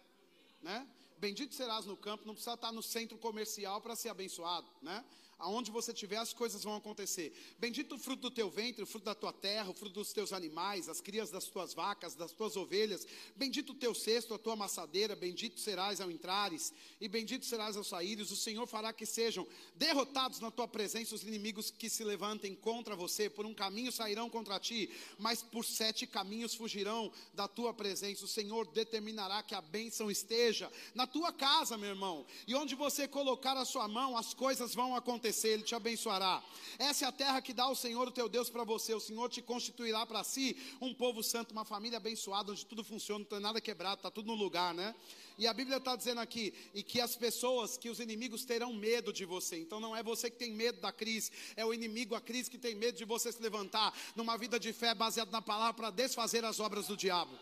né? 0.60 0.88
Bendito 1.18 1.54
serás 1.54 1.86
no 1.86 1.96
campo, 1.96 2.26
não 2.26 2.34
precisa 2.34 2.54
estar 2.54 2.72
no 2.72 2.82
centro 2.82 3.16
comercial 3.18 3.80
para 3.80 3.96
ser 3.96 4.10
abençoado, 4.10 4.68
né? 4.82 5.04
Aonde 5.38 5.70
você 5.70 5.92
estiver, 5.92 6.16
as 6.16 6.32
coisas 6.32 6.64
vão 6.64 6.74
acontecer. 6.74 7.30
Bendito 7.58 7.96
o 7.96 7.98
fruto 7.98 8.22
do 8.22 8.30
teu 8.30 8.48
ventre, 8.48 8.82
o 8.82 8.86
fruto 8.86 9.04
da 9.04 9.14
tua 9.14 9.34
terra, 9.34 9.68
o 9.68 9.74
fruto 9.74 9.96
dos 9.96 10.10
teus 10.10 10.32
animais, 10.32 10.88
as 10.88 10.98
crias 10.98 11.30
das 11.30 11.44
tuas 11.44 11.74
vacas, 11.74 12.14
das 12.14 12.32
tuas 12.32 12.56
ovelhas. 12.56 13.06
Bendito 13.36 13.72
o 13.72 13.74
teu 13.74 13.94
cesto, 13.94 14.32
a 14.32 14.38
tua 14.38 14.54
amassadeira, 14.54 15.14
bendito 15.14 15.60
serás 15.60 16.00
ao 16.00 16.10
entrares, 16.10 16.72
e 16.98 17.06
bendito 17.06 17.44
serás 17.44 17.76
ao 17.76 17.84
saíres. 17.84 18.30
O 18.30 18.36
Senhor 18.36 18.66
fará 18.66 18.94
que 18.94 19.04
sejam 19.04 19.46
derrotados 19.74 20.40
na 20.40 20.50
tua 20.50 20.66
presença 20.66 21.14
os 21.14 21.22
inimigos 21.22 21.70
que 21.70 21.90
se 21.90 22.02
levantem 22.02 22.54
contra 22.54 22.96
você. 22.96 23.28
Por 23.28 23.44
um 23.44 23.52
caminho 23.52 23.92
sairão 23.92 24.30
contra 24.30 24.58
ti, 24.58 24.88
mas 25.18 25.42
por 25.42 25.66
sete 25.66 26.06
caminhos 26.06 26.54
fugirão 26.54 27.12
da 27.34 27.46
tua 27.46 27.74
presença. 27.74 28.24
O 28.24 28.28
Senhor 28.28 28.66
determinará 28.68 29.42
que 29.42 29.54
a 29.54 29.60
bênção 29.60 30.10
esteja 30.10 30.72
na 30.94 31.06
tua 31.06 31.30
casa, 31.30 31.76
meu 31.76 31.90
irmão. 31.90 32.24
E 32.46 32.54
onde 32.54 32.74
você 32.74 33.06
colocar 33.06 33.54
a 33.58 33.66
sua 33.66 33.86
mão, 33.86 34.16
as 34.16 34.32
coisas 34.32 34.74
vão 34.74 34.96
acontecer 34.96 35.25
acontecer, 35.26 35.48
Ele 35.48 35.62
te 35.62 35.74
abençoará. 35.74 36.42
Essa 36.78 37.04
é 37.04 37.08
a 37.08 37.12
terra 37.12 37.42
que 37.42 37.52
dá 37.52 37.68
o 37.68 37.74
Senhor, 37.74 38.06
o 38.06 38.10
teu 38.10 38.28
Deus, 38.28 38.48
para 38.48 38.64
você. 38.64 38.94
O 38.94 39.00
Senhor 39.00 39.28
te 39.28 39.42
constituirá 39.42 40.06
para 40.06 40.22
si 40.22 40.56
um 40.80 40.94
povo 40.94 41.22
santo, 41.22 41.52
uma 41.52 41.64
família 41.64 41.96
abençoada, 41.96 42.52
onde 42.52 42.64
tudo 42.64 42.84
funciona, 42.84 43.20
não 43.20 43.26
tem 43.26 43.40
nada 43.40 43.60
quebrado, 43.60 43.96
está 43.96 44.10
tudo 44.10 44.26
no 44.28 44.34
lugar, 44.34 44.72
né? 44.74 44.94
E 45.38 45.46
a 45.46 45.52
Bíblia 45.52 45.76
está 45.78 45.96
dizendo 45.96 46.20
aqui, 46.20 46.54
e 46.72 46.82
que 46.82 47.00
as 47.00 47.16
pessoas, 47.16 47.76
que 47.76 47.90
os 47.90 48.00
inimigos 48.00 48.44
terão 48.44 48.72
medo 48.72 49.12
de 49.12 49.24
você. 49.24 49.58
Então 49.58 49.80
não 49.80 49.94
é 49.94 50.02
você 50.02 50.30
que 50.30 50.36
tem 50.36 50.52
medo 50.52 50.80
da 50.80 50.92
crise, 50.92 51.30
é 51.56 51.64
o 51.64 51.74
inimigo, 51.74 52.14
a 52.14 52.20
crise 52.20 52.50
que 52.50 52.58
tem 52.58 52.74
medo 52.74 52.96
de 52.96 53.04
você 53.04 53.30
se 53.32 53.42
levantar 53.42 53.92
numa 54.14 54.38
vida 54.38 54.58
de 54.58 54.72
fé 54.72 54.94
baseada 54.94 55.30
na 55.30 55.42
palavra 55.42 55.74
para 55.74 55.90
desfazer 55.90 56.44
as 56.44 56.60
obras 56.60 56.86
do 56.86 56.96
diabo. 56.96 57.32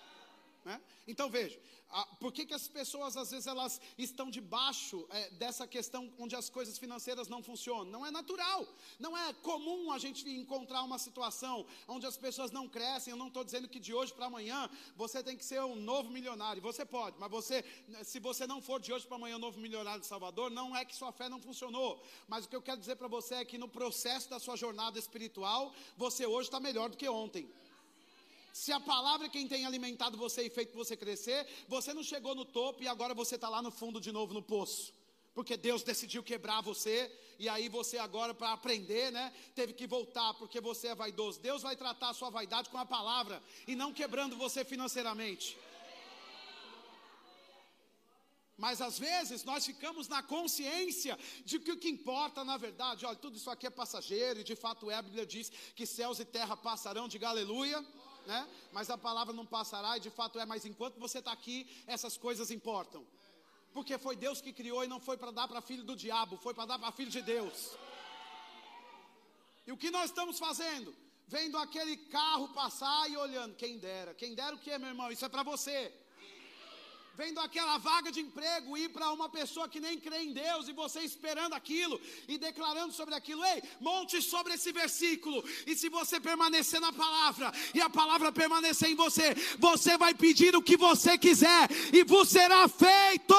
Né? 0.65 0.81
Então 1.07 1.29
veja, 1.29 1.59
por 2.19 2.33
que, 2.33 2.45
que 2.45 2.55
as 2.55 2.67
pessoas 2.67 3.17
às 3.17 3.31
vezes 3.31 3.47
elas 3.47 3.81
estão 3.97 4.31
debaixo 4.31 5.07
é, 5.11 5.31
dessa 5.31 5.67
questão 5.67 6.13
onde 6.19 6.35
as 6.35 6.51
coisas 6.51 6.77
financeiras 6.77 7.29
não 7.29 7.43
funcionam? 7.43 7.85
Não 7.85 8.05
é 8.05 8.11
natural, 8.11 8.67
não 8.99 9.17
é 9.17 9.33
comum 9.35 9.93
a 9.93 9.99
gente 9.99 10.29
encontrar 10.29 10.83
uma 10.83 10.99
situação 10.99 11.65
onde 11.87 12.07
as 12.07 12.17
pessoas 12.17 12.51
não 12.51 12.69
crescem. 12.69 13.13
Eu 13.13 13.17
não 13.17 13.29
estou 13.29 13.45
dizendo 13.45 13.69
que 13.69 13.79
de 13.79 13.95
hoje 13.95 14.13
para 14.13 14.27
amanhã 14.27 14.69
você 14.97 15.23
tem 15.23 15.37
que 15.37 15.45
ser 15.45 15.63
um 15.63 15.77
novo 15.77 16.11
milionário. 16.11 16.61
Você 16.63 16.85
pode, 16.85 17.17
mas 17.19 17.31
você, 17.31 17.65
se 18.03 18.19
você 18.19 18.47
não 18.47 18.61
for 18.61 18.81
de 18.81 18.93
hoje 18.93 19.07
para 19.07 19.17
amanhã 19.17 19.37
um 19.37 19.41
novo 19.41 19.61
milionário 19.61 20.01
de 20.01 20.07
Salvador, 20.07 20.51
não 20.51 20.77
é 20.77 20.85
que 20.85 20.97
sua 20.97 21.13
fé 21.13 21.29
não 21.29 21.41
funcionou. 21.41 22.03
Mas 22.27 22.45
o 22.45 22.49
que 22.49 22.57
eu 22.57 22.63
quero 22.63 22.81
dizer 22.81 22.97
para 22.97 23.09
você 23.09 23.37
é 23.37 23.45
que 23.45 23.59
no 23.59 23.69
processo 23.69 24.29
da 24.29 24.41
sua 24.41 24.57
jornada 24.57 24.99
espiritual, 24.99 25.73
você 25.97 26.27
hoje 26.27 26.49
está 26.49 26.59
melhor 26.59 26.91
do 26.91 26.97
que 26.97 27.09
ontem. 27.09 27.49
Se 28.55 28.71
a 28.71 28.79
palavra 28.79 29.27
é 29.27 29.29
quem 29.29 29.49
tem 29.49 29.67
alimentado 29.67 30.17
você 30.17 30.45
e 30.45 30.49
feito 30.49 30.77
você 30.77 30.97
crescer, 30.97 31.45
você 31.67 31.93
não 31.93 32.05
chegou 32.05 32.37
no 32.37 32.45
topo 32.45 32.85
e 32.85 32.87
agora 32.87 33.13
você 33.13 33.35
está 33.35 33.49
lá 33.49 33.61
no 33.61 33.73
fundo 33.73 34.01
de 34.01 34.13
novo 34.13 34.33
no 34.33 34.41
poço. 34.41 34.95
Porque 35.35 35.57
Deus 35.57 35.83
decidiu 35.83 36.23
quebrar 36.23 36.61
você, 36.61 37.11
e 37.37 37.49
aí 37.49 37.69
você 37.69 37.99
agora, 37.99 38.33
para 38.33 38.53
aprender, 38.53 39.11
né, 39.11 39.33
teve 39.57 39.73
que 39.73 39.89
voltar, 39.89 40.35
porque 40.35 40.61
você 40.61 40.87
é 40.87 40.95
vaidoso. 40.95 41.41
Deus 41.41 41.63
vai 41.63 41.75
tratar 41.75 42.11
a 42.11 42.15
sua 42.15 42.31
vaidade 42.31 42.71
com 42.71 42.79
a 42.79 42.87
palavra, 42.87 43.43
e 43.67 43.75
não 43.75 43.93
quebrando 43.93 44.37
você 44.37 44.65
financeiramente. 44.65 45.59
Mas 48.57 48.81
às 48.81 49.01
vezes 49.01 49.43
nós 49.43 49.67
ficamos 49.67 50.07
na 50.07 50.23
consciência 50.23 51.19
de 51.45 51.59
que 51.59 51.73
o 51.73 51.77
que 51.77 51.89
importa 51.89 52.45
na 52.45 52.57
verdade, 52.57 53.05
olha, 53.05 53.17
tudo 53.17 53.37
isso 53.37 53.51
aqui 53.51 53.67
é 53.67 53.71
passageiro, 53.71 54.39
e 54.39 54.45
de 54.45 54.55
fato 54.55 54.89
é, 54.93 54.95
a 54.95 55.03
Bíblia 55.03 55.27
diz 55.27 55.51
que 55.75 55.85
céus 55.85 56.21
e 56.21 56.25
terra 56.25 56.57
passarão, 56.57 57.09
diga 57.09 57.29
aleluia 57.29 57.85
né? 58.27 58.49
Mas 58.73 58.91
a 58.91 58.99
palavra 58.99 59.33
não 59.33 59.47
passará 59.47 59.97
e 59.97 60.01
de 60.01 60.11
fato 60.11 60.39
é, 60.39 60.47
mas 60.47 60.65
enquanto 60.65 60.99
você 60.99 61.19
está 61.19 61.33
aqui, 61.33 61.67
essas 61.87 62.17
coisas 62.17 62.51
importam. 62.51 63.05
Porque 63.73 63.99
foi 63.99 64.17
Deus 64.17 64.41
que 64.41 64.53
criou 64.53 64.85
e 64.85 64.89
não 64.89 65.01
foi 65.01 65.17
para 65.17 65.31
dar 65.31 65.49
para 65.49 65.61
filho 65.61 65.83
do 65.83 65.97
diabo, 65.97 66.37
foi 66.37 66.55
para 66.55 66.67
dar 66.67 66.79
para 66.79 66.93
filho 66.93 67.11
de 67.11 67.23
Deus. 67.23 67.77
E 69.67 69.73
o 69.73 69.77
que 69.77 69.91
nós 69.91 70.07
estamos 70.07 70.39
fazendo? 70.39 70.95
Vendo 71.27 71.57
aquele 71.59 71.97
carro 71.97 72.49
passar 72.49 73.11
e 73.11 73.17
olhando, 73.17 73.57
quem 73.57 73.79
dera, 73.79 74.15
quem 74.15 74.35
dera 74.35 74.55
o 74.55 74.59
que, 74.59 74.77
meu 74.79 74.89
irmão? 74.89 75.11
Isso 75.11 75.25
é 75.25 75.29
para 75.29 75.43
você 75.43 75.93
vendo 77.17 77.39
aquela 77.41 77.79
vaga 77.79 78.11
de 78.11 78.21
emprego 78.21 78.77
ir 78.77 78.89
para 78.89 79.11
uma 79.13 79.29
pessoa 79.29 79.69
que 79.69 79.81
nem 79.81 79.99
crê 79.99 80.23
em 80.23 80.33
Deus 80.33 80.69
e 80.69 80.73
você 80.73 81.01
esperando 81.01 81.55
aquilo 81.55 82.01
e 82.27 82.37
declarando 82.37 82.93
sobre 82.93 83.15
aquilo. 83.15 83.45
Ei, 83.45 83.63
monte 83.81 84.21
sobre 84.21 84.55
esse 84.55 84.73
versículo. 84.73 85.45
E 85.67 85.77
se 85.77 85.89
você 85.89 86.21
permanecer 86.21 86.81
na 86.81 86.93
palavra 86.93 87.53
e 87.75 87.81
a 87.81 87.89
palavra 87.89 88.33
permanecer 88.33 88.91
em 88.91 88.95
você, 88.95 89.35
você 89.59 89.97
vai 89.97 90.15
pedir 90.15 90.57
o 90.57 90.63
que 90.63 90.77
você 90.77 91.17
quiser 91.17 91.69
e 91.93 92.03
vos 92.05 92.29
será 92.29 92.67
feito. 92.69 93.35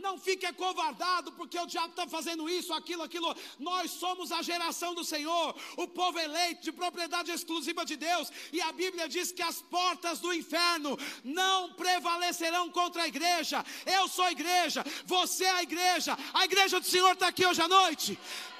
Não 0.00 0.18
fique 0.18 0.46
acovardado 0.46 1.32
porque 1.32 1.58
o 1.58 1.66
diabo 1.66 1.90
está 1.90 2.06
fazendo 2.06 2.48
isso, 2.48 2.72
aquilo, 2.72 3.02
aquilo. 3.02 3.34
Nós 3.58 3.90
somos 3.90 4.32
a 4.32 4.42
geração 4.42 4.94
do 4.94 5.04
Senhor, 5.04 5.54
o 5.76 5.86
povo 5.86 6.18
eleito 6.18 6.62
de 6.62 6.72
propriedade 6.72 7.30
exclusiva 7.30 7.84
de 7.84 7.96
Deus. 7.96 8.30
E 8.52 8.60
a 8.60 8.72
Bíblia 8.72 9.08
diz 9.08 9.30
que 9.32 9.42
as 9.42 9.60
portas 9.62 10.18
do 10.20 10.32
inferno 10.32 10.98
não 11.22 11.72
prevalecerão 11.74 12.70
contra 12.70 13.02
a 13.02 13.08
igreja. 13.08 13.64
Eu 13.84 14.08
sou 14.08 14.24
a 14.24 14.32
igreja, 14.32 14.84
você 15.04 15.44
é 15.44 15.50
a 15.50 15.62
igreja. 15.62 16.16
A 16.32 16.44
igreja 16.44 16.80
do 16.80 16.86
Senhor 16.86 17.12
está 17.12 17.28
aqui 17.28 17.46
hoje 17.46 17.62
à 17.62 17.68
noite 17.68 18.18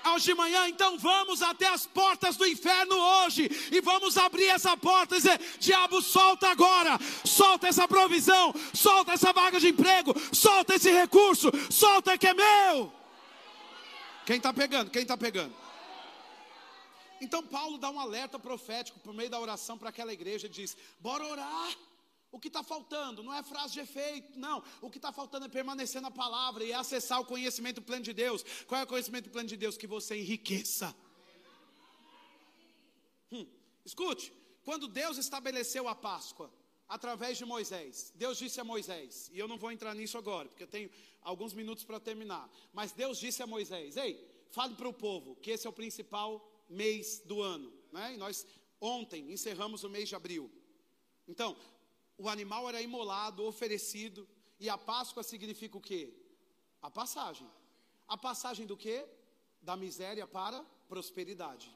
hoje 0.09 0.27
de 0.27 0.35
manhã, 0.35 0.69
então 0.69 0.99
vamos 0.99 1.43
até 1.43 1.67
as 1.67 1.87
portas 1.87 2.37
do 2.37 2.47
inferno 2.47 2.97
hoje 2.97 3.51
e 3.71 3.81
vamos 3.81 4.17
abrir 4.17 4.47
essa 4.47 4.77
porta 4.77 5.17
e 5.17 5.19
dizer: 5.19 5.41
diabo, 5.59 6.01
solta 6.01 6.49
agora, 6.49 6.99
solta 7.25 7.69
essa 7.69 7.87
provisão, 7.87 8.55
solta 8.73 9.13
essa 9.13 9.33
vaga 9.33 9.61
de 9.61 9.69
emprego, 9.69 10.15
solta 10.33 10.75
esse 10.75 10.91
recurso, 10.91 11.51
solta 11.71 12.17
que 12.17 12.27
é 12.27 12.35
meu. 12.35 12.93
Quem 14.27 14.37
está 14.37 14.53
pegando? 14.53 14.91
Quem 14.91 15.03
está 15.03 15.17
pegando? 15.17 15.55
Então 17.21 17.43
Paulo 17.43 17.77
dá 17.77 17.91
um 17.91 18.01
alerta 18.01 18.39
profético 18.39 18.99
por 19.01 19.13
meio 19.13 19.29
da 19.29 19.39
oração 19.39 19.77
para 19.77 19.91
aquela 19.91 20.13
igreja 20.13 20.47
e 20.47 20.51
diz: 20.51 20.77
bora 21.01 21.25
orar. 21.27 21.77
O 22.33 22.39
que 22.39 22.49
está 22.49 22.63
faltando 22.63 23.23
não 23.23 23.35
é 23.35 23.43
frase 23.43 23.73
de 23.73 23.81
efeito, 23.81 24.39
não. 24.39 24.63
O 24.81 24.89
que 24.89 24.99
está 24.99 25.13
faltando 25.13 25.47
é 25.47 25.49
permanecer 25.49 26.01
na 26.01 26.11
palavra 26.11 26.65
e 26.65 26.73
acessar 26.73 27.21
o 27.21 27.25
conhecimento 27.25 27.83
pleno 27.83 28.05
de 28.05 28.13
Deus. 28.13 28.45
Qual 28.67 28.81
é 28.81 28.85
o 28.85 28.87
conhecimento 28.87 29.31
pleno 29.31 29.49
de 29.49 29.57
Deus? 29.57 29.77
Que 29.77 29.87
você 29.87 30.17
enriqueça. 30.17 30.95
Hum, 33.33 33.47
escute, 33.85 34.33
Quando 34.65 34.87
Deus 34.87 35.17
estabeleceu 35.17 35.89
a 35.89 35.95
Páscoa, 35.95 36.53
através 36.89 37.39
de 37.39 37.45
Moisés, 37.45 38.13
Deus 38.15 38.37
disse 38.39 38.61
a 38.61 38.65
Moisés, 38.65 39.31
e 39.33 39.39
eu 39.39 39.49
não 39.49 39.57
vou 39.57 39.73
entrar 39.73 39.95
nisso 39.95 40.19
agora, 40.19 40.49
porque 40.49 40.65
eu 40.65 40.69
tenho 40.69 40.91
alguns 41.23 41.55
minutos 41.55 41.85
para 41.85 41.99
terminar, 41.99 42.51
mas 42.73 42.93
Deus 42.93 43.19
disse 43.19 43.43
a 43.43 43.47
Moisés: 43.47 43.97
Ei, 43.97 44.29
fale 44.51 44.75
para 44.75 44.89
o 44.89 44.93
povo 44.93 45.37
que 45.37 45.53
esse 45.53 45.67
é 45.67 45.71
o 45.71 45.73
principal 45.73 46.47
mês 46.69 47.21
do 47.25 47.41
ano, 47.41 47.73
né? 47.93 48.15
E 48.15 48.17
nós 48.17 48.47
ontem 48.81 49.33
encerramos 49.33 49.85
o 49.85 49.89
mês 49.89 50.09
de 50.09 50.15
abril. 50.15 50.51
Então, 51.29 51.57
o 52.21 52.29
animal 52.29 52.69
era 52.69 52.83
imolado, 52.83 53.47
oferecido, 53.47 54.29
e 54.59 54.69
a 54.69 54.77
Páscoa 54.77 55.23
significa 55.23 55.79
o 55.79 55.81
quê? 55.81 56.13
A 56.83 56.91
passagem. 56.91 57.51
A 58.07 58.17
passagem 58.17 58.67
do 58.67 58.77
quê? 58.77 59.07
Da 59.63 59.75
miséria 59.75 60.27
para 60.27 60.63
prosperidade. 60.87 61.75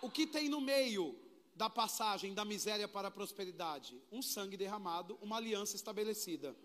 O 0.00 0.10
que 0.10 0.26
tem 0.26 0.48
no 0.48 0.62
meio 0.62 1.14
da 1.54 1.68
passagem 1.68 2.32
da 2.32 2.42
miséria 2.42 2.88
para 2.88 3.08
a 3.08 3.10
prosperidade? 3.10 4.02
Um 4.10 4.22
sangue 4.22 4.56
derramado, 4.56 5.18
uma 5.20 5.36
aliança 5.36 5.76
estabelecida. 5.76 6.56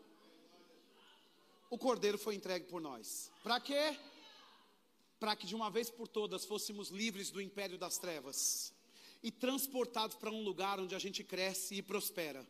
O 1.69 1.77
cordeiro 1.77 2.17
foi 2.17 2.33
entregue 2.33 2.65
por 2.67 2.79
nós. 2.79 3.29
Para 3.43 3.59
quê? 3.59 3.99
Para 5.19 5.35
que 5.35 5.45
de 5.45 5.53
uma 5.53 5.69
vez 5.69 5.89
por 5.89 6.07
todas 6.07 6.45
fôssemos 6.45 6.87
livres 6.91 7.29
do 7.29 7.41
império 7.41 7.77
das 7.77 7.97
trevas 7.97 8.73
e 9.25 9.31
transportados 9.31 10.15
para 10.15 10.29
um 10.29 10.43
lugar 10.43 10.79
onde 10.79 10.93
a 10.93 10.99
gente 10.99 11.23
cresce 11.23 11.73
e 11.73 11.81
prospera 11.81 12.45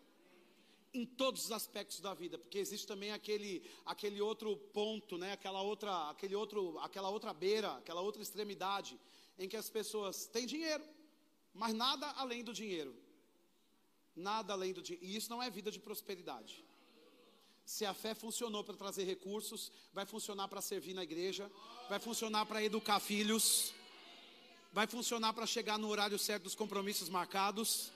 em 0.94 1.06
todos 1.06 1.46
os 1.46 1.52
aspectos 1.54 2.02
da 2.02 2.14
vida, 2.14 2.38
porque 2.38 2.58
existe 2.58 2.86
também 2.86 3.12
aquele, 3.12 3.64
aquele 3.86 4.20
outro 4.22 4.56
ponto, 4.74 5.18
né? 5.18 5.32
aquela, 5.32 5.62
outra, 5.62 6.10
aquele 6.10 6.36
outro, 6.36 6.78
aquela 6.80 7.10
outra 7.10 7.34
beira, 7.34 7.78
aquela 7.78 8.02
outra 8.02 8.22
extremidade, 8.22 9.00
em 9.40 9.48
que 9.48 9.56
as 9.56 9.70
pessoas 9.70 10.26
têm 10.26 10.46
dinheiro, 10.46 10.84
mas 11.54 11.74
nada 11.74 12.10
além 12.12 12.44
do 12.44 12.54
dinheiro. 12.54 12.94
Nada 14.14 14.52
além 14.54 14.74
do 14.74 14.82
dinheiro. 14.82 15.06
E 15.06 15.16
isso 15.16 15.30
não 15.30 15.42
é 15.42 15.50
vida 15.50 15.72
de 15.72 15.80
prosperidade. 15.80 16.64
Se 17.66 17.86
a 17.86 17.94
fé 17.94 18.14
funcionou 18.14 18.64
para 18.66 18.76
trazer 18.76 19.06
recursos, 19.06 19.72
vai 19.94 20.06
funcionar 20.06 20.50
para 20.50 20.62
servir 20.62 20.94
na 20.94 21.04
igreja, 21.04 21.50
vai 21.90 22.00
funcionar 22.00 22.46
para 22.46 22.64
educar 22.64 23.00
filhos, 23.00 23.74
vai 24.76 24.88
funcionar 24.88 25.32
para 25.32 25.46
chegar 25.46 25.80
no 25.80 25.88
horário 25.88 26.20
certo 26.20 26.44
dos 26.44 26.54
compromissos 26.54 27.08
marcados. 27.08 27.94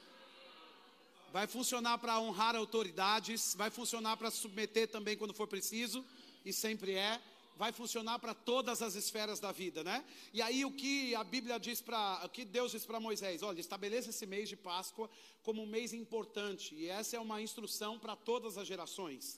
Vai 1.33 1.45
funcionar 1.45 1.97
para 1.97 2.17
honrar 2.21 2.55
autoridades, 2.55 3.53
vai 3.53 3.69
funcionar 3.69 4.15
para 4.15 4.31
submeter 4.31 4.87
também 4.87 5.17
quando 5.17 5.33
for 5.33 5.45
preciso, 5.45 6.05
e 6.45 6.53
sempre 6.53 6.93
é, 6.93 7.21
vai 7.57 7.73
funcionar 7.73 8.17
para 8.17 8.33
todas 8.33 8.81
as 8.81 8.95
esferas 8.95 9.41
da 9.41 9.51
vida, 9.51 9.83
né? 9.83 10.05
E 10.33 10.41
aí 10.41 10.63
o 10.63 10.71
que 10.71 11.13
a 11.15 11.23
Bíblia 11.25 11.59
diz 11.59 11.81
para, 11.81 12.21
o 12.23 12.29
que 12.29 12.45
Deus 12.45 12.71
diz 12.71 12.85
para 12.85 12.97
Moisés, 12.97 13.43
olha, 13.43 13.59
estabeleça 13.59 14.11
esse 14.11 14.25
mês 14.25 14.47
de 14.47 14.55
Páscoa 14.55 15.09
como 15.43 15.61
um 15.61 15.67
mês 15.67 15.91
importante, 15.91 16.73
e 16.75 16.87
essa 16.87 17.17
é 17.17 17.19
uma 17.19 17.41
instrução 17.41 17.99
para 17.99 18.15
todas 18.15 18.57
as 18.57 18.65
gerações. 18.65 19.37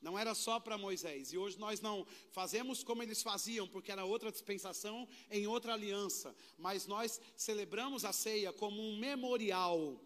Não 0.00 0.18
era 0.18 0.34
só 0.34 0.60
para 0.60 0.78
Moisés, 0.78 1.32
e 1.32 1.38
hoje 1.38 1.58
nós 1.58 1.80
não 1.80 2.06
fazemos 2.30 2.84
como 2.84 3.02
eles 3.02 3.22
faziam, 3.22 3.66
porque 3.66 3.90
era 3.90 4.04
outra 4.04 4.30
dispensação 4.30 5.08
em 5.30 5.46
outra 5.46 5.72
aliança, 5.72 6.34
mas 6.56 6.86
nós 6.86 7.20
celebramos 7.36 8.04
a 8.04 8.12
ceia 8.12 8.52
como 8.52 8.80
um 8.80 8.96
memorial 8.96 10.00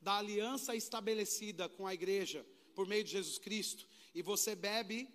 da 0.00 0.16
aliança 0.16 0.74
estabelecida 0.74 1.68
com 1.68 1.86
a 1.86 1.94
igreja 1.94 2.44
por 2.74 2.86
meio 2.86 3.04
de 3.04 3.10
Jesus 3.10 3.38
Cristo, 3.38 3.86
e 4.14 4.20
você 4.20 4.56
bebe 4.56 5.08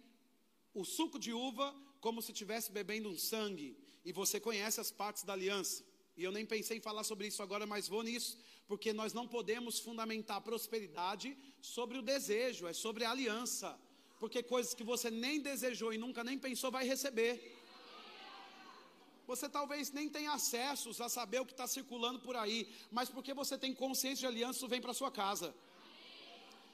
o 0.74 0.86
suco 0.86 1.20
de 1.20 1.34
uva 1.34 1.76
como 2.00 2.22
se 2.22 2.32
estivesse 2.32 2.72
bebendo 2.72 3.10
um 3.10 3.18
sangue, 3.18 3.78
e 4.06 4.14
você 4.14 4.40
conhece 4.40 4.80
as 4.80 4.92
partes 4.92 5.24
da 5.24 5.34
aliança. 5.34 5.84
E 6.16 6.24
eu 6.24 6.32
nem 6.32 6.46
pensei 6.46 6.78
em 6.78 6.82
falar 6.82 7.04
sobre 7.04 7.28
isso 7.28 7.44
agora, 7.44 7.66
mas 7.66 7.90
vou 7.90 8.02
nisso, 8.02 8.38
porque 8.68 8.94
nós 8.94 9.12
não 9.12 9.28
podemos 9.28 9.80
fundamentar 9.80 10.40
prosperidade 10.42 11.38
sobre 11.60 11.98
o 11.98 12.02
desejo, 12.02 12.68
é 12.68 12.74
sobre 12.74 13.04
a 13.04 13.12
aliança. 13.12 13.78
Porque 14.20 14.42
coisas 14.42 14.74
que 14.74 14.84
você 14.84 15.10
nem 15.12 15.40
desejou 15.40 15.94
e 15.94 15.98
nunca 15.98 16.24
nem 16.24 16.38
pensou 16.38 16.72
vai 16.72 16.86
receber. 16.86 17.56
Você 19.28 19.50
talvez 19.50 19.92
nem 19.92 20.08
tenha 20.08 20.34
acessos 20.34 21.02
a 21.02 21.10
saber 21.10 21.40
o 21.42 21.46
que 21.46 21.52
está 21.52 21.68
circulando 21.68 22.20
por 22.20 22.36
aí, 22.36 22.68
mas 22.92 23.10
porque 23.10 23.34
você 23.34 23.58
tem 23.58 23.74
consciência 23.74 24.22
de 24.22 24.28
aliança, 24.28 24.60
isso 24.60 24.68
vem 24.68 24.80
para 24.80 24.94
sua 24.94 25.12
casa. 25.12 25.54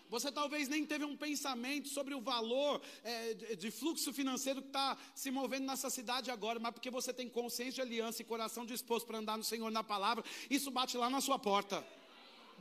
Você 0.09 0.29
talvez 0.29 0.67
nem 0.67 0.85
teve 0.85 1.05
um 1.05 1.15
pensamento 1.15 1.87
sobre 1.87 2.13
o 2.13 2.19
valor 2.19 2.81
é, 3.01 3.33
de, 3.33 3.71
fluxo 3.71 4.11
financeiro 4.11 4.61
que 4.61 4.67
está 4.67 4.97
se 5.15 5.31
movendo 5.31 5.65
nessa 5.65 5.89
cidade 5.89 6.29
agora, 6.29 6.59
mas 6.59 6.73
porque 6.73 6.91
você 6.91 7.13
tem 7.13 7.29
consciência 7.29 7.75
de 7.75 7.81
aliança 7.81 8.21
e 8.21 8.25
coração 8.25 8.65
disposto 8.65 9.07
para 9.07 9.19
andar 9.19 9.37
no 9.37 9.43
Senhor 9.45 9.71
na 9.71 9.85
palavra, 9.85 10.21
isso 10.49 10.69
bate 10.69 10.97
lá 10.97 11.09
na 11.09 11.21
sua 11.21 11.39
porta. 11.39 11.81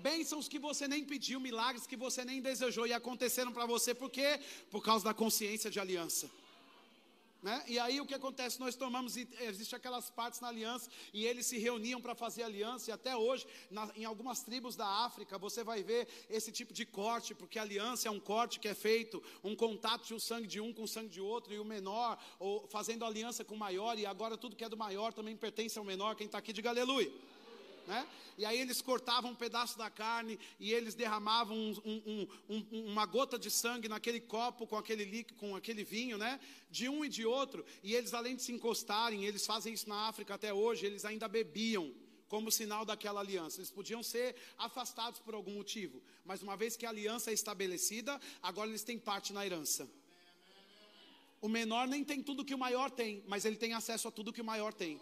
Bênçãos 0.03 0.49
que 0.49 0.59
você 0.59 0.89
nem 0.89 1.05
pediu, 1.05 1.39
milagres 1.39 1.87
que 1.87 1.97
você 1.97 2.25
nem 2.25 2.41
desejou 2.41 2.87
e 2.87 2.93
aconteceram 2.93 3.53
para 3.53 3.67
você, 3.67 3.95
por 3.95 4.11
quê? 4.11 4.41
Por 4.71 4.83
causa 4.83 5.05
da 5.05 5.15
consciência 5.15 5.71
de 5.71 5.79
aliança. 5.79 6.31
Né? 7.43 7.63
E 7.67 7.79
aí 7.79 8.01
o 8.01 8.07
que 8.07 8.15
acontece? 8.15 8.61
Nós 8.61 8.75
tomamos, 8.75 9.17
existe 9.17 9.75
aquelas 9.75 10.11
partes 10.11 10.41
na 10.41 10.49
aliança, 10.49 10.91
e 11.13 11.25
eles 11.25 11.47
se 11.47 11.59
reuniam 11.59 12.01
para 12.01 12.15
fazer 12.15 12.43
aliança, 12.43 12.91
e 12.91 12.93
até 12.93 13.17
hoje, 13.17 13.47
na, 13.71 13.91
em 13.97 14.05
algumas 14.05 14.43
tribos 14.43 14.77
da 14.77 14.87
África, 14.87 15.39
você 15.39 15.65
vai 15.65 15.83
ver 15.83 16.07
esse 16.29 16.53
tipo 16.53 16.73
de 16.73 16.85
corte, 16.85 17.35
porque 17.35 17.59
aliança 17.59 18.09
é 18.09 18.11
um 18.11 18.21
corte 18.21 18.61
que 18.61 18.69
é 18.69 18.75
feito, 18.75 19.23
um 19.43 19.57
contato 19.57 20.07
de 20.07 20.15
o 20.15 20.21
sangue 20.21 20.47
de 20.47 20.61
um 20.61 20.73
com 20.73 20.83
o 20.83 20.89
sangue 20.89 21.09
de 21.09 21.21
outro, 21.21 21.55
e 21.55 21.59
o 21.59 21.65
menor, 21.65 22.19
ou 22.39 22.67
fazendo 22.69 23.07
aliança 23.07 23.43
com 23.43 23.55
o 23.55 23.59
maior, 23.59 23.99
e 23.99 24.05
agora 24.05 24.37
tudo 24.37 24.55
que 24.55 24.65
é 24.65 24.69
do 24.69 24.77
maior 24.77 25.13
também 25.13 25.35
pertence 25.35 25.79
ao 25.79 25.85
menor, 25.85 26.17
quem 26.17 26.27
está 26.27 26.39
aqui, 26.39 26.53
diga 26.53 26.69
aleluia. 26.69 27.11
Né? 27.91 28.07
E 28.39 28.45
aí 28.45 28.61
eles 28.61 28.81
cortavam 28.81 29.33
um 29.33 29.35
pedaço 29.35 29.77
da 29.77 29.91
carne 29.91 30.39
e 30.61 30.73
eles 30.73 30.95
derramavam 30.95 31.57
um, 31.57 31.75
um, 31.85 32.29
um, 32.49 32.87
uma 32.87 33.05
gota 33.05 33.37
de 33.37 33.51
sangue 33.51 33.89
naquele 33.89 34.21
copo 34.21 34.65
com 34.65 34.77
aquele 34.77 35.05
líquido, 35.05 35.37
com 35.41 35.57
aquele 35.57 35.83
vinho, 35.83 36.17
né? 36.17 36.39
De 36.71 36.89
um 36.89 37.05
e 37.05 37.09
de 37.09 37.27
outro. 37.27 37.67
E 37.83 37.93
eles, 37.97 38.15
além 38.15 38.37
de 38.37 38.43
se 38.43 38.53
encostarem, 38.53 39.25
eles 39.25 39.45
fazem 39.45 39.75
isso 39.75 39.89
na 39.89 40.07
África 40.07 40.37
até 40.37 40.55
hoje, 40.55 40.87
eles 40.87 41.05
ainda 41.05 41.27
bebiam 41.27 41.93
como 42.29 42.53
sinal 42.53 42.85
daquela 42.85 43.19
aliança. 43.19 43.59
Eles 43.59 43.73
podiam 43.73 44.05
ser 44.05 44.37
afastados 44.57 45.19
por 45.19 45.35
algum 45.35 45.55
motivo, 45.55 46.01
mas 46.25 46.43
uma 46.43 46.57
vez 46.57 46.77
que 46.77 46.87
a 46.87 46.91
aliança 46.91 47.33
é 47.33 47.35
estabelecida, 47.35 48.21
agora 48.41 48.69
eles 48.69 48.85
têm 48.85 49.01
parte 49.01 49.33
na 49.33 49.45
herança. 49.45 49.91
O 51.41 51.49
menor 51.49 51.89
nem 51.89 52.05
tem 52.05 52.23
tudo 52.23 52.45
que 52.45 52.55
o 52.55 52.59
maior 52.59 52.89
tem, 52.89 53.25
mas 53.27 53.45
ele 53.45 53.57
tem 53.57 53.73
acesso 53.73 54.07
a 54.07 54.13
tudo 54.13 54.33
que 54.33 54.43
o 54.43 54.45
maior 54.45 54.73
tem 54.73 55.01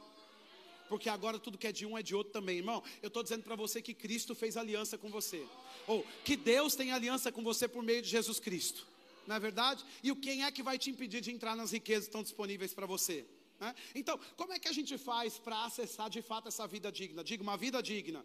porque 0.88 1.09
agora 1.09 1.38
tudo 1.38 1.59
que 1.59 1.66
é 1.66 1.72
de 1.72 1.85
um 1.87 1.96
é 1.96 2.03
de 2.03 2.14
outro 2.14 2.33
também, 2.33 2.59
irmão. 2.59 2.83
Eu 3.03 3.09
estou 3.09 3.22
dizendo 3.22 3.42
para 3.42 3.55
você 3.57 3.83
que 3.83 3.94
Cristo 3.94 4.35
fez 4.35 4.57
aliança 4.57 4.96
com 4.96 5.11
você, 5.11 5.46
ou 5.87 6.05
que 6.24 6.37
Deus 6.37 6.74
tem 6.74 6.92
aliança 6.92 7.31
com 7.31 7.42
você 7.42 7.68
por 7.68 7.83
meio 7.83 8.03
de 8.03 8.09
Jesus 8.09 8.40
Cristo, 8.40 8.87
não 9.27 9.37
é 9.37 9.40
verdade? 9.40 9.85
E 10.03 10.11
o 10.11 10.16
quem 10.16 10.44
é 10.44 10.51
que 10.51 10.62
vai 10.62 10.79
te 10.79 10.90
impedir 10.90 11.20
de 11.20 11.31
entrar 11.31 11.55
nas 11.55 11.70
riquezas 11.70 12.05
que 12.05 12.09
estão 12.09 12.22
disponíveis 12.22 12.72
para 12.72 12.87
você? 12.87 13.27
Né? 13.61 13.74
Então, 13.94 14.18
como 14.37 14.53
é 14.53 14.59
que 14.59 14.68
a 14.68 14.72
gente 14.72 14.96
faz 14.96 15.38
para 15.38 15.64
acessar 15.64 16.09
de 16.09 16.22
fato 16.22 16.48
essa 16.48 16.66
vida 16.66 16.90
digna? 16.90 17.22
Diga, 17.22 17.42
uma 17.42 17.57
vida 17.57 17.83
digna. 17.83 18.24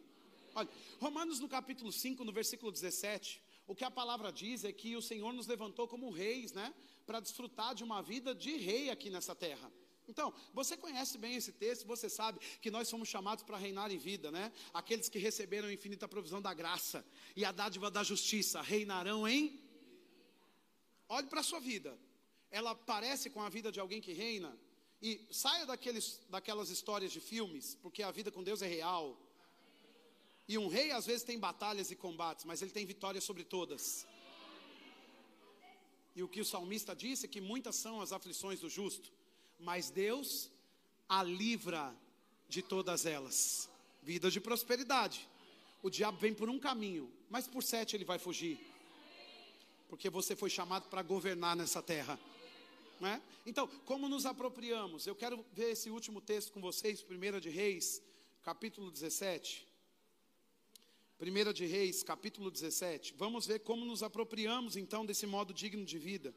Olha, 0.56 0.70
Romanos 1.00 1.40
no 1.40 1.50
capítulo 1.50 1.92
5, 1.92 2.24
no 2.24 2.32
versículo 2.32 2.72
17, 2.72 3.42
o 3.66 3.76
que 3.76 3.84
a 3.84 3.92
palavra 3.92 4.32
diz 4.32 4.64
é 4.64 4.72
que 4.72 4.96
o 4.96 5.02
Senhor 5.02 5.34
nos 5.34 5.48
levantou 5.48 5.88
como 5.88 6.10
reis, 6.10 6.54
né? 6.54 6.74
Para 7.06 7.20
desfrutar 7.20 7.74
de 7.74 7.84
uma 7.84 8.02
vida 8.02 8.36
de 8.36 8.56
rei 8.58 8.90
aqui 8.90 9.10
nessa 9.10 9.34
terra. 9.34 9.72
Então, 10.08 10.34
você 10.54 10.76
conhece 10.76 11.18
bem 11.18 11.36
esse 11.36 11.52
texto, 11.52 11.88
você 11.88 12.10
sabe 12.10 12.40
que 12.62 12.70
nós 12.70 12.88
somos 12.88 13.08
chamados 13.08 13.44
para 13.44 13.58
reinar 13.58 13.92
em 13.92 13.98
vida, 13.98 14.32
né? 14.32 14.52
Aqueles 14.74 15.08
que 15.08 15.18
receberam 15.18 15.68
a 15.68 15.74
infinita 15.74 16.08
provisão 16.08 16.42
da 16.42 16.54
graça 16.54 17.06
e 17.36 17.46
a 17.46 17.52
dádiva 17.52 17.90
da 17.90 18.04
justiça 18.04 18.62
reinarão 18.62 19.28
em. 19.28 19.60
Olhe 21.08 21.28
para 21.28 21.40
a 21.40 21.44
sua 21.44 21.60
vida, 21.60 21.98
ela 22.52 22.76
parece 22.76 23.30
com 23.30 23.42
a 23.42 23.50
vida 23.50 23.72
de 23.72 23.80
alguém 23.80 24.02
que 24.02 24.14
reina, 24.14 24.58
e 25.02 25.26
saia 25.32 25.66
daqueles, 25.66 26.22
daquelas 26.30 26.70
histórias 26.70 27.12
de 27.12 27.20
filmes, 27.20 27.78
porque 27.82 28.02
a 28.02 28.12
vida 28.12 28.32
com 28.32 28.42
Deus 28.42 28.62
é 28.62 28.68
real. 28.68 29.20
E 30.48 30.58
um 30.58 30.68
rei 30.68 30.92
às 30.92 31.06
vezes 31.06 31.24
tem 31.24 31.40
batalhas 31.40 31.92
e 31.92 31.96
combates, 31.96 32.46
mas 32.46 32.62
ele 32.62 32.72
tem 32.72 32.86
vitória 32.86 33.20
sobre 33.20 33.44
todas. 33.44 34.06
E 36.16 36.22
o 36.22 36.28
que 36.28 36.42
o 36.42 36.46
salmista 36.46 36.96
disse 36.96 37.26
é 37.26 37.30
que 37.30 37.42
muitas 37.42 37.76
são 37.76 38.00
as 38.02 38.12
aflições 38.12 38.60
do 38.60 38.70
justo 38.70 39.12
mas 39.64 39.90
Deus 39.90 40.52
a 41.08 41.24
livra 41.24 41.96
de 42.48 42.62
todas 42.62 43.06
elas. 43.06 43.70
Vida 44.02 44.30
de 44.30 44.40
prosperidade. 44.40 45.28
O 45.82 45.90
diabo 45.90 46.18
vem 46.18 46.34
por 46.34 46.50
um 46.50 46.60
caminho, 46.60 47.12
mas 47.30 47.48
por 47.48 47.64
sete 47.64 47.96
ele 47.96 48.06
vai 48.06 48.20
fugir. 48.20 48.60
Porque 49.90 50.10
você 50.10 50.36
foi 50.36 50.50
chamado 50.50 50.90
para 50.90 51.02
governar 51.02 51.56
nessa 51.56 51.82
terra. 51.82 52.20
Né? 53.00 53.22
Então, 53.46 53.68
como 53.86 54.08
nos 54.08 54.26
apropriamos? 54.26 55.06
Eu 55.06 55.16
quero 55.16 55.46
ver 55.54 55.72
esse 55.72 55.90
último 55.90 56.22
texto 56.22 56.52
com 56.54 56.62
vocês, 56.62 57.04
1 57.04 57.40
de 57.40 57.50
Reis, 57.50 58.02
capítulo 58.44 58.92
17. 58.92 59.68
1 61.20 61.54
de 61.54 61.66
Reis, 61.66 62.04
capítulo 62.04 62.52
17. 62.52 63.14
Vamos 63.18 63.46
ver 63.46 63.60
como 63.60 63.86
nos 63.86 64.04
apropriamos 64.04 64.76
então 64.76 65.06
desse 65.06 65.26
modo 65.26 65.54
digno 65.54 65.86
de 65.86 65.98
vida. 65.98 66.34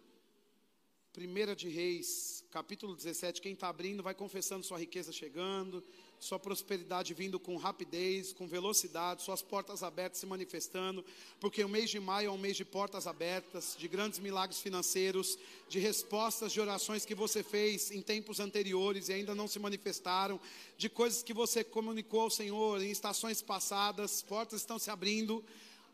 Primeira 1.16 1.56
de 1.56 1.70
Reis, 1.70 2.44
capítulo 2.50 2.94
17. 2.94 3.40
Quem 3.40 3.54
está 3.54 3.68
abrindo 3.68 4.02
vai 4.02 4.12
confessando 4.12 4.62
sua 4.62 4.78
riqueza 4.78 5.10
chegando, 5.10 5.82
sua 6.20 6.38
prosperidade 6.38 7.14
vindo 7.14 7.40
com 7.40 7.56
rapidez, 7.56 8.34
com 8.34 8.46
velocidade, 8.46 9.22
suas 9.22 9.40
portas 9.40 9.82
abertas 9.82 10.18
se 10.18 10.26
manifestando, 10.26 11.02
porque 11.40 11.64
o 11.64 11.70
mês 11.70 11.88
de 11.88 11.98
maio 11.98 12.28
é 12.28 12.30
um 12.30 12.36
mês 12.36 12.54
de 12.54 12.66
portas 12.66 13.06
abertas, 13.06 13.74
de 13.78 13.88
grandes 13.88 14.18
milagres 14.18 14.60
financeiros, 14.60 15.38
de 15.70 15.78
respostas 15.78 16.52
de 16.52 16.60
orações 16.60 17.06
que 17.06 17.14
você 17.14 17.42
fez 17.42 17.90
em 17.90 18.02
tempos 18.02 18.38
anteriores 18.38 19.08
e 19.08 19.14
ainda 19.14 19.34
não 19.34 19.48
se 19.48 19.58
manifestaram, 19.58 20.38
de 20.76 20.90
coisas 20.90 21.22
que 21.22 21.32
você 21.32 21.64
comunicou 21.64 22.20
ao 22.20 22.30
Senhor 22.30 22.82
em 22.82 22.90
estações 22.90 23.40
passadas, 23.40 24.20
portas 24.20 24.60
estão 24.60 24.78
se 24.78 24.90
abrindo. 24.90 25.42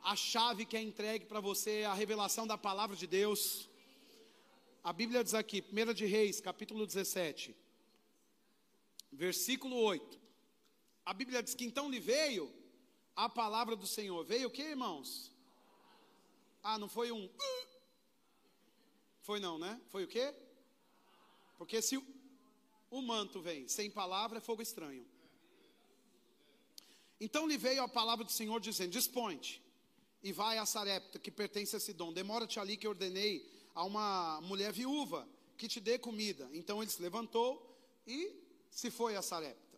A 0.03 0.17
chave 0.17 0.65
que 0.65 0.77
é 0.77 0.83
entregue 0.83 1.27
para 1.27 1.39
você 1.39 1.83
é 1.83 1.87
a 1.87 1.95
revelação 1.95 2.45
da 2.45 2.59
palavra 2.59 2.97
de 2.97 3.07
Deus. 3.07 3.71
A 4.83 4.93
Bíblia 4.93 5.23
diz 5.23 5.35
aqui, 5.35 5.65
1 5.73 5.95
de 5.95 6.07
Reis, 6.07 6.41
capítulo 6.41 6.87
17 6.87 7.63
versículo 9.13 9.77
8. 9.77 10.19
A 11.05 11.13
Bíblia 11.13 11.43
diz 11.43 11.55
que 11.55 11.65
então 11.65 11.91
lhe 11.91 12.01
veio 12.01 12.53
a 13.15 13.29
palavra 13.29 13.77
do 13.77 13.87
Senhor. 13.87 14.25
Veio 14.25 14.49
o 14.49 14.51
que, 14.51 14.63
irmãos? 14.63 15.31
Ah, 16.63 16.79
não 16.79 16.89
foi 16.89 17.13
um. 17.13 17.29
Foi 19.21 19.39
não, 19.39 19.59
né? 19.59 19.81
Foi 19.89 20.05
o 20.05 20.09
quê? 20.09 20.35
Porque 21.59 21.83
se 21.83 21.97
o, 22.91 23.03
manto 23.03 23.41
vem 23.41 23.69
sem 23.69 23.91
palavra, 23.91 24.39
é 24.39 24.41
fogo 24.41 24.63
estranho. 24.63 25.07
Então 27.21 27.47
lhe 27.47 27.57
veio 27.57 27.83
a 27.83 27.89
palavra 27.89 28.25
do 28.25 28.33
Senhor 28.33 28.59
dizendo: 28.61 28.93
Dispõe-te 28.93 29.63
e 30.23 30.33
vai 30.33 30.59
a 30.59 30.67
Sarepta, 30.67 31.19
que 31.19 31.31
pertence 31.31 31.77
a 31.77 31.81
Sidom. 31.81 32.13
Demora-te 32.13 32.59
ali 32.59 32.77
que 32.77 32.89
ordenei 32.89 33.49
a 33.75 33.85
uma 33.85 34.41
mulher 34.43 34.73
viúva 34.73 35.29
que 35.57 35.69
te 35.69 35.81
dê 35.81 35.99
comida. 35.99 36.49
Então 36.53 36.83
ele 36.83 36.91
se 36.91 37.01
levantou 37.01 37.73
e 38.07 38.35
se 38.71 38.91
foi 38.91 39.17
a 39.17 39.23
Sarepta. 39.23 39.73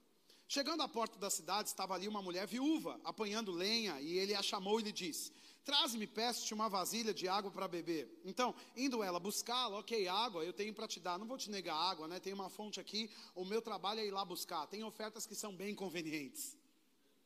Chegando 0.46 0.82
à 0.82 0.88
porta 0.88 1.18
da 1.18 1.30
cidade, 1.30 1.68
estava 1.68 1.94
ali 1.94 2.06
uma 2.06 2.22
mulher 2.22 2.46
viúva, 2.46 3.00
apanhando 3.02 3.50
lenha, 3.50 4.00
e 4.00 4.18
ele 4.18 4.34
a 4.34 4.42
chamou 4.42 4.78
e 4.78 4.84
lhe 4.84 4.92
disse: 4.92 5.32
Traze-me, 5.64 6.06
peço-te 6.06 6.52
uma 6.52 6.68
vasilha 6.68 7.14
de 7.14 7.26
água 7.26 7.50
para 7.50 7.66
beber. 7.66 8.20
Então, 8.24 8.54
indo 8.76 9.02
ela 9.02 9.18
buscá-la, 9.18 9.78
ok, 9.78 10.06
água, 10.06 10.44
eu 10.44 10.52
tenho 10.52 10.74
para 10.74 10.86
te 10.86 11.00
dar, 11.00 11.18
não 11.18 11.26
vou 11.26 11.38
te 11.38 11.50
negar 11.50 11.74
água, 11.74 12.06
né? 12.06 12.20
Tem 12.20 12.34
uma 12.34 12.50
fonte 12.50 12.78
aqui, 12.78 13.10
o 13.34 13.44
meu 13.44 13.62
trabalho 13.62 14.00
é 14.00 14.06
ir 14.06 14.10
lá 14.10 14.24
buscar. 14.24 14.66
Tem 14.66 14.84
ofertas 14.84 15.26
que 15.26 15.34
são 15.34 15.56
bem 15.56 15.74
convenientes, 15.74 16.56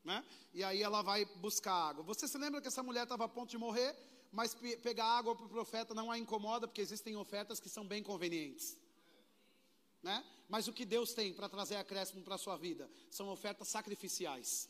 né? 0.04 0.24
E 0.54 0.62
aí 0.62 0.80
ela 0.80 1.02
vai 1.02 1.24
buscar 1.24 1.72
água. 1.72 2.04
Você 2.04 2.28
se 2.28 2.38
lembra 2.38 2.60
que 2.60 2.68
essa 2.68 2.82
mulher 2.82 3.02
estava 3.02 3.24
a 3.24 3.28
ponto 3.28 3.50
de 3.50 3.58
morrer, 3.58 3.96
mas 4.30 4.54
pegar 4.82 5.04
água 5.04 5.34
para 5.34 5.46
o 5.46 5.48
profeta 5.48 5.94
não 5.94 6.10
a 6.10 6.18
incomoda, 6.18 6.68
porque 6.68 6.80
existem 6.80 7.16
ofertas 7.16 7.60
que 7.60 7.68
são 7.68 7.86
bem 7.86 8.02
convenientes, 8.02 8.78
né? 10.02 10.24
Mas 10.48 10.66
o 10.66 10.72
que 10.72 10.84
Deus 10.84 11.12
tem 11.12 11.34
para 11.34 11.48
trazer 11.48 11.76
acréscimo 11.76 12.22
para 12.22 12.36
a 12.36 12.38
sua 12.38 12.56
vida 12.56 12.90
são 13.10 13.28
ofertas 13.28 13.68
sacrificiais. 13.68 14.68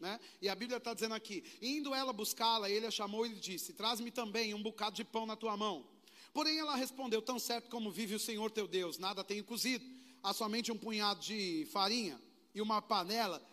Né? 0.00 0.18
E 0.40 0.48
a 0.48 0.54
Bíblia 0.54 0.78
está 0.78 0.94
dizendo 0.94 1.14
aqui: 1.14 1.44
indo 1.60 1.94
ela 1.94 2.12
buscá-la, 2.12 2.70
ele 2.70 2.86
a 2.86 2.90
chamou 2.90 3.26
e 3.26 3.28
lhe 3.28 3.38
disse: 3.38 3.74
Traz-me 3.74 4.10
também 4.10 4.54
um 4.54 4.62
bocado 4.62 4.96
de 4.96 5.04
pão 5.04 5.26
na 5.26 5.36
tua 5.36 5.56
mão. 5.56 5.86
Porém 6.32 6.58
ela 6.58 6.74
respondeu: 6.74 7.20
Tão 7.20 7.38
certo 7.38 7.68
como 7.68 7.90
vive 7.90 8.14
o 8.14 8.20
Senhor 8.20 8.50
teu 8.50 8.66
Deus, 8.66 8.98
nada 8.98 9.22
tenho 9.22 9.44
cozido, 9.44 9.84
há 10.22 10.32
somente 10.32 10.72
um 10.72 10.78
punhado 10.78 11.20
de 11.20 11.68
farinha 11.70 12.20
e 12.54 12.62
uma 12.62 12.80
panela 12.80 13.46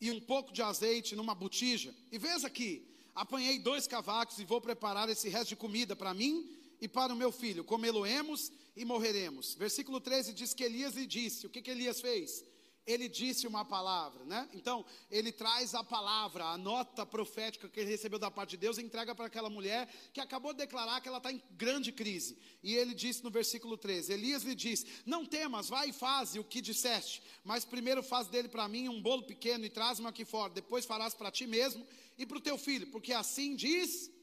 e 0.00 0.10
um 0.10 0.20
pouco 0.20 0.52
de 0.52 0.62
azeite 0.62 1.14
numa 1.14 1.34
botija. 1.34 1.94
E 2.10 2.18
veja 2.18 2.46
aqui: 2.46 2.93
apanhei 3.14 3.58
dois 3.58 3.86
cavacos 3.86 4.38
e 4.38 4.44
vou 4.44 4.60
preparar 4.60 5.08
esse 5.08 5.28
resto 5.28 5.50
de 5.50 5.56
comida 5.56 5.94
para 5.94 6.14
mim 6.14 6.48
e 6.80 6.88
para 6.88 7.12
o 7.12 7.16
meu 7.16 7.30
filho. 7.30 7.64
Comê-lo-emos 7.64 8.50
e 8.76 8.84
morreremos. 8.84 9.54
Versículo 9.54 10.00
13 10.00 10.32
diz 10.32 10.52
que 10.52 10.64
Elias 10.64 10.94
lhe 10.94 11.06
disse: 11.06 11.46
o 11.46 11.50
que, 11.50 11.62
que 11.62 11.70
Elias 11.70 12.00
fez? 12.00 12.44
Ele 12.86 13.08
disse 13.08 13.46
uma 13.46 13.64
palavra, 13.64 14.24
né? 14.24 14.48
Então, 14.52 14.84
ele 15.10 15.32
traz 15.32 15.74
a 15.74 15.82
palavra, 15.82 16.44
a 16.44 16.58
nota 16.58 17.06
profética 17.06 17.68
que 17.68 17.80
ele 17.80 17.90
recebeu 17.90 18.18
da 18.18 18.30
parte 18.30 18.50
de 18.50 18.56
Deus, 18.58 18.78
entrega 18.78 19.14
para 19.14 19.26
aquela 19.26 19.48
mulher 19.48 19.88
que 20.12 20.20
acabou 20.20 20.52
de 20.52 20.58
declarar 20.58 21.00
que 21.00 21.08
ela 21.08 21.18
está 21.18 21.32
em 21.32 21.42
grande 21.52 21.90
crise. 21.90 22.38
E 22.62 22.74
ele 22.74 22.94
disse 22.94 23.24
no 23.24 23.30
versículo 23.30 23.76
13: 23.76 24.12
Elias 24.12 24.42
lhe 24.42 24.54
disse: 24.54 24.86
Não 25.06 25.24
temas, 25.24 25.68
vai 25.68 25.88
e 25.88 25.92
faze 25.92 26.38
o 26.38 26.44
que 26.44 26.60
disseste, 26.60 27.22
mas 27.42 27.64
primeiro 27.64 28.02
faz 28.02 28.28
dele 28.28 28.48
para 28.48 28.68
mim 28.68 28.88
um 28.88 29.00
bolo 29.00 29.22
pequeno 29.22 29.64
e 29.64 29.70
traz-me 29.70 30.06
aqui 30.06 30.24
fora, 30.24 30.52
depois 30.52 30.84
farás 30.84 31.14
para 31.14 31.30
ti 31.30 31.46
mesmo 31.46 31.86
e 32.18 32.26
para 32.26 32.38
o 32.38 32.40
teu 32.40 32.56
filho, 32.58 32.86
porque 32.88 33.12
assim 33.12 33.56
diz 33.56 34.13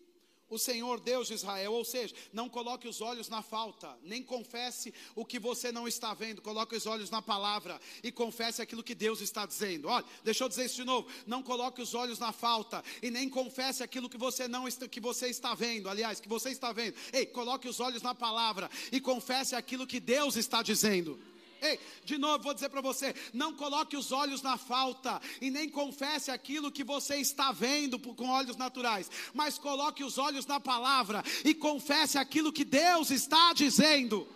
o 0.51 0.59
Senhor 0.59 0.99
Deus 0.99 1.29
de 1.29 1.33
Israel. 1.33 1.73
Ou 1.73 1.83
seja, 1.83 2.13
não 2.31 2.47
coloque 2.47 2.87
os 2.87 3.01
olhos 3.01 3.29
na 3.29 3.41
falta, 3.41 3.97
nem 4.03 4.21
confesse 4.21 4.93
o 5.15 5.25
que 5.25 5.39
você 5.39 5.71
não 5.71 5.87
está 5.87 6.13
vendo, 6.13 6.41
coloque 6.41 6.75
os 6.75 6.85
olhos 6.85 7.09
na 7.09 7.21
palavra 7.21 7.79
e 8.03 8.11
confesse 8.11 8.61
aquilo 8.61 8.83
que 8.83 8.93
Deus 8.93 9.21
está 9.21 9.45
dizendo. 9.45 9.87
Olha, 9.87 10.05
deixa 10.23 10.43
eu 10.43 10.49
dizer 10.49 10.65
isso 10.65 10.75
de 10.75 10.83
novo: 10.83 11.09
não 11.25 11.41
coloque 11.41 11.81
os 11.81 11.95
olhos 11.95 12.19
na 12.19 12.31
falta 12.31 12.83
e 13.01 13.09
nem 13.09 13.29
confesse 13.29 13.81
aquilo 13.81 14.09
que 14.09 14.17
você 14.17 14.47
não 14.47 14.67
está, 14.67 14.87
que 14.87 14.99
você 14.99 15.27
está 15.27 15.55
vendo, 15.55 15.89
aliás, 15.89 16.19
que 16.19 16.29
você 16.29 16.49
está 16.49 16.71
vendo. 16.71 16.95
Ei, 17.13 17.25
coloque 17.25 17.67
os 17.67 17.79
olhos 17.79 18.01
na 18.01 18.13
palavra 18.13 18.69
e 18.91 18.99
confesse 18.99 19.55
aquilo 19.55 19.87
que 19.87 19.99
Deus 19.99 20.35
está 20.35 20.61
dizendo. 20.61 21.17
Ei, 21.61 21.79
de 22.03 22.17
novo 22.17 22.43
vou 22.43 22.53
dizer 22.53 22.69
para 22.69 22.81
você: 22.81 23.13
não 23.33 23.53
coloque 23.53 23.95
os 23.95 24.11
olhos 24.11 24.41
na 24.41 24.57
falta 24.57 25.21
e 25.39 25.51
nem 25.51 25.69
confesse 25.69 26.31
aquilo 26.31 26.71
que 26.71 26.83
você 26.83 27.17
está 27.17 27.51
vendo 27.51 27.99
com 27.99 28.29
olhos 28.29 28.57
naturais, 28.57 29.09
mas 29.33 29.59
coloque 29.59 30.03
os 30.03 30.17
olhos 30.17 30.47
na 30.47 30.59
palavra 30.59 31.23
e 31.45 31.53
confesse 31.53 32.17
aquilo 32.17 32.51
que 32.51 32.65
Deus 32.65 33.11
está 33.11 33.53
dizendo. 33.53 34.27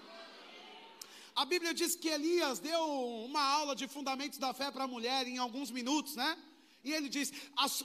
A 1.35 1.43
Bíblia 1.43 1.73
diz 1.73 1.95
que 1.95 2.07
Elias 2.07 2.59
deu 2.59 2.79
uma 3.25 3.41
aula 3.41 3.75
de 3.75 3.87
fundamentos 3.87 4.37
da 4.37 4.53
fé 4.53 4.69
para 4.69 4.83
a 4.83 4.87
mulher 4.87 5.27
em 5.27 5.39
alguns 5.39 5.71
minutos, 5.71 6.15
né? 6.15 6.37
E 6.83 6.93
ele 6.93 7.09
diz: 7.09 7.33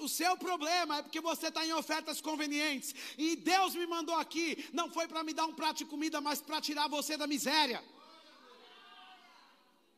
o 0.01 0.09
seu 0.09 0.37
problema 0.37 0.99
é 0.99 1.03
porque 1.03 1.21
você 1.21 1.49
está 1.49 1.65
em 1.65 1.73
ofertas 1.73 2.21
convenientes. 2.21 2.95
E 3.17 3.37
Deus 3.37 3.75
me 3.75 3.87
mandou 3.87 4.15
aqui, 4.17 4.69
não 4.75 4.91
foi 4.91 5.09
para 5.09 5.25
me 5.25 5.33
dar 5.33 5.47
um 5.47 5.55
prato 5.55 5.79
de 5.79 5.87
comida, 5.87 6.21
mas 6.21 6.43
para 6.43 6.61
tirar 6.61 6.89
você 6.89 7.17
da 7.17 7.27
miséria. 7.27 7.83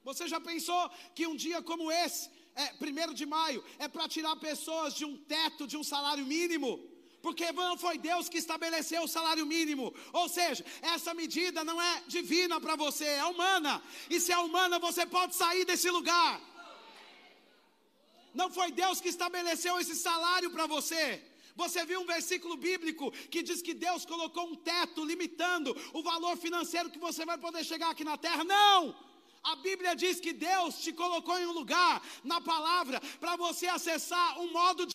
Você 0.04 0.26
já 0.26 0.40
pensou 0.40 0.90
que 1.14 1.26
um 1.26 1.36
dia 1.36 1.62
como 1.62 1.90
esse, 1.90 2.28
é, 2.54 2.66
primeiro 2.84 3.14
de 3.14 3.24
maio, 3.24 3.64
é 3.78 3.88
para 3.88 4.08
tirar 4.08 4.34
pessoas 4.36 4.94
de 4.94 5.04
um 5.04 5.16
teto, 5.16 5.66
de 5.66 5.76
um 5.76 5.84
salário 5.84 6.24
mínimo? 6.26 6.70
Porque 7.22 7.52
não 7.52 7.78
foi 7.78 7.96
Deus 7.98 8.28
que 8.28 8.38
estabeleceu 8.38 9.02
o 9.04 9.08
salário 9.08 9.46
mínimo. 9.46 9.94
Ou 10.12 10.28
seja, 10.28 10.64
essa 10.94 11.14
medida 11.14 11.62
não 11.62 11.80
é 11.80 12.02
divina 12.08 12.60
para 12.60 12.74
você, 12.74 13.04
é 13.04 13.24
humana. 13.24 13.80
E 14.10 14.18
se 14.18 14.32
é 14.32 14.38
humana, 14.38 14.80
você 14.80 15.06
pode 15.06 15.36
sair 15.36 15.64
desse 15.64 15.88
lugar. 15.88 16.40
Não 18.34 18.50
foi 18.50 18.72
Deus 18.72 19.00
que 19.00 19.08
estabeleceu 19.08 19.78
esse 19.78 19.94
salário 19.94 20.50
para 20.50 20.66
você. 20.66 21.22
Você 21.54 21.84
viu 21.84 22.00
um 22.00 22.06
versículo 22.06 22.56
bíblico 22.56 23.12
que 23.30 23.42
diz 23.42 23.62
que 23.62 23.74
Deus 23.74 24.04
colocou 24.04 24.44
um 24.48 24.56
teto 24.56 25.04
limitando 25.04 25.76
o 25.92 26.02
valor 26.02 26.36
financeiro 26.36 26.90
que 26.90 26.98
você 26.98 27.24
vai 27.24 27.38
poder 27.38 27.62
chegar 27.62 27.90
aqui 27.90 28.02
na 28.02 28.16
terra? 28.16 28.42
Não! 28.42 29.11
A 29.44 29.56
Bíblia 29.56 29.94
diz 29.94 30.20
que 30.20 30.32
Deus 30.32 30.76
te 30.78 30.92
colocou 30.92 31.36
em 31.38 31.46
um 31.46 31.52
lugar 31.52 32.00
na 32.22 32.40
palavra 32.40 33.00
para 33.18 33.36
você 33.36 33.66
acessar 33.66 34.40
um 34.40 34.52
modo 34.52 34.86
de. 34.86 34.94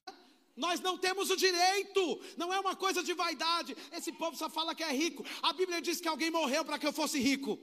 Nós 0.56 0.80
não 0.80 0.98
temos 0.98 1.30
o 1.30 1.36
direito, 1.36 2.20
não 2.36 2.52
é 2.54 2.60
uma 2.60 2.76
coisa 2.76 3.04
de 3.04 3.14
vaidade. 3.14 3.76
Esse 3.92 4.12
povo 4.12 4.36
só 4.36 4.50
fala 4.50 4.74
que 4.74 4.84
é 4.84 4.92
rico. 4.92 5.24
A 5.42 5.54
Bíblia 5.54 5.82
diz 5.82 6.02
que 6.02 6.08
alguém 6.08 6.32
morreu 6.32 6.66
para 6.66 6.80
que 6.80 6.88
eu 6.88 6.94
fosse 6.94 7.20
rico. 7.20 7.60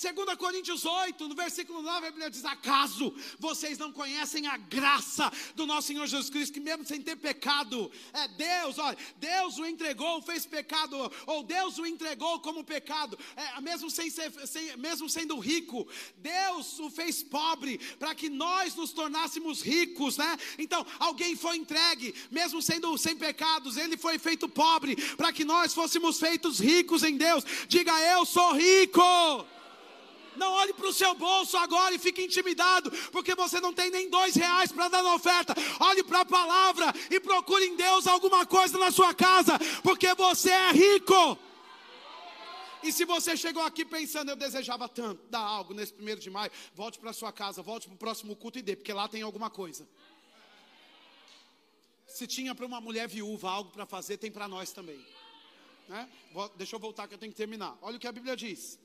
2 0.00 0.34
Coríntios 0.38 0.86
8, 0.86 1.28
no 1.28 1.34
versículo 1.34 1.82
9, 1.82 2.06
a 2.06 2.10
Bíblia 2.10 2.30
diz: 2.30 2.42
Acaso 2.46 3.14
vocês 3.38 3.76
não 3.76 3.92
conhecem 3.92 4.46
a 4.46 4.56
graça 4.56 5.30
do 5.54 5.66
nosso 5.66 5.88
Senhor 5.88 6.06
Jesus 6.06 6.30
Cristo, 6.30 6.54
que 6.54 6.60
mesmo 6.60 6.86
sem 6.86 7.02
ter 7.02 7.16
pecado, 7.16 7.92
é 8.14 8.26
Deus, 8.28 8.78
olha, 8.78 8.96
Deus 9.18 9.58
o 9.58 9.66
entregou, 9.66 10.22
fez 10.22 10.46
pecado, 10.46 11.12
ou 11.26 11.42
Deus 11.42 11.76
o 11.76 11.84
entregou 11.84 12.40
como 12.40 12.64
pecado, 12.64 13.18
é, 13.36 13.60
mesmo, 13.60 13.90
sem 13.90 14.08
ser, 14.08 14.32
sem, 14.46 14.74
mesmo 14.78 15.06
sendo 15.06 15.38
rico, 15.38 15.86
Deus 16.16 16.78
o 16.78 16.88
fez 16.88 17.22
pobre, 17.22 17.76
para 17.98 18.14
que 18.14 18.30
nós 18.30 18.74
nos 18.74 18.92
tornássemos 18.92 19.60
ricos, 19.60 20.16
né? 20.16 20.38
Então, 20.58 20.86
alguém 20.98 21.36
foi 21.36 21.56
entregue, 21.56 22.14
mesmo 22.30 22.62
sendo 22.62 22.96
sem 22.96 23.14
pecados, 23.14 23.76
ele 23.76 23.98
foi 23.98 24.18
feito 24.18 24.48
pobre, 24.48 24.96
para 25.16 25.30
que 25.30 25.44
nós 25.44 25.74
fôssemos 25.74 26.18
feitos 26.18 26.58
ricos 26.58 27.02
em 27.02 27.18
Deus. 27.18 27.44
Diga, 27.68 27.92
eu 28.00 28.24
sou 28.24 28.54
rico. 28.54 29.02
Não 30.40 30.52
olhe 30.52 30.72
para 30.72 30.88
o 30.88 30.92
seu 30.92 31.14
bolso 31.14 31.54
agora 31.58 31.94
e 31.94 31.98
fique 31.98 32.22
intimidado, 32.22 32.90
porque 33.12 33.34
você 33.34 33.60
não 33.60 33.74
tem 33.74 33.90
nem 33.90 34.08
dois 34.08 34.34
reais 34.34 34.72
para 34.72 34.88
dar 34.88 35.02
na 35.02 35.14
oferta. 35.14 35.54
Olhe 35.78 36.02
para 36.02 36.20
a 36.20 36.24
palavra 36.24 36.86
e 37.10 37.20
procure 37.20 37.66
em 37.66 37.76
Deus 37.76 38.06
alguma 38.06 38.46
coisa 38.46 38.78
na 38.78 38.90
sua 38.90 39.12
casa, 39.12 39.58
porque 39.82 40.14
você 40.14 40.50
é 40.50 40.72
rico. 40.72 41.38
E 42.82 42.90
se 42.90 43.04
você 43.04 43.36
chegou 43.36 43.62
aqui 43.62 43.84
pensando, 43.84 44.30
eu 44.30 44.36
desejava 44.36 44.88
tanto 44.88 45.22
dar 45.28 45.40
algo 45.40 45.74
nesse 45.74 45.92
primeiro 45.92 46.18
de 46.18 46.30
maio, 46.30 46.50
volte 46.74 46.98
para 46.98 47.12
sua 47.12 47.30
casa, 47.30 47.60
volte 47.60 47.86
para 47.86 47.96
o 47.96 47.98
próximo 47.98 48.34
culto 48.34 48.58
e 48.58 48.62
dê, 48.62 48.74
porque 48.74 48.94
lá 48.94 49.06
tem 49.08 49.20
alguma 49.20 49.50
coisa. 49.50 49.86
Se 52.06 52.26
tinha 52.26 52.54
para 52.54 52.64
uma 52.64 52.80
mulher 52.80 53.06
viúva 53.06 53.50
algo 53.50 53.70
para 53.70 53.84
fazer, 53.84 54.16
tem 54.16 54.30
para 54.30 54.48
nós 54.48 54.72
também. 54.72 55.04
Né? 55.86 56.08
Deixa 56.56 56.76
eu 56.76 56.80
voltar 56.80 57.06
que 57.06 57.12
eu 57.12 57.18
tenho 57.18 57.30
que 57.30 57.36
terminar. 57.36 57.76
Olha 57.82 57.98
o 57.98 58.00
que 58.00 58.08
a 58.08 58.12
Bíblia 58.12 58.34
diz. 58.34 58.78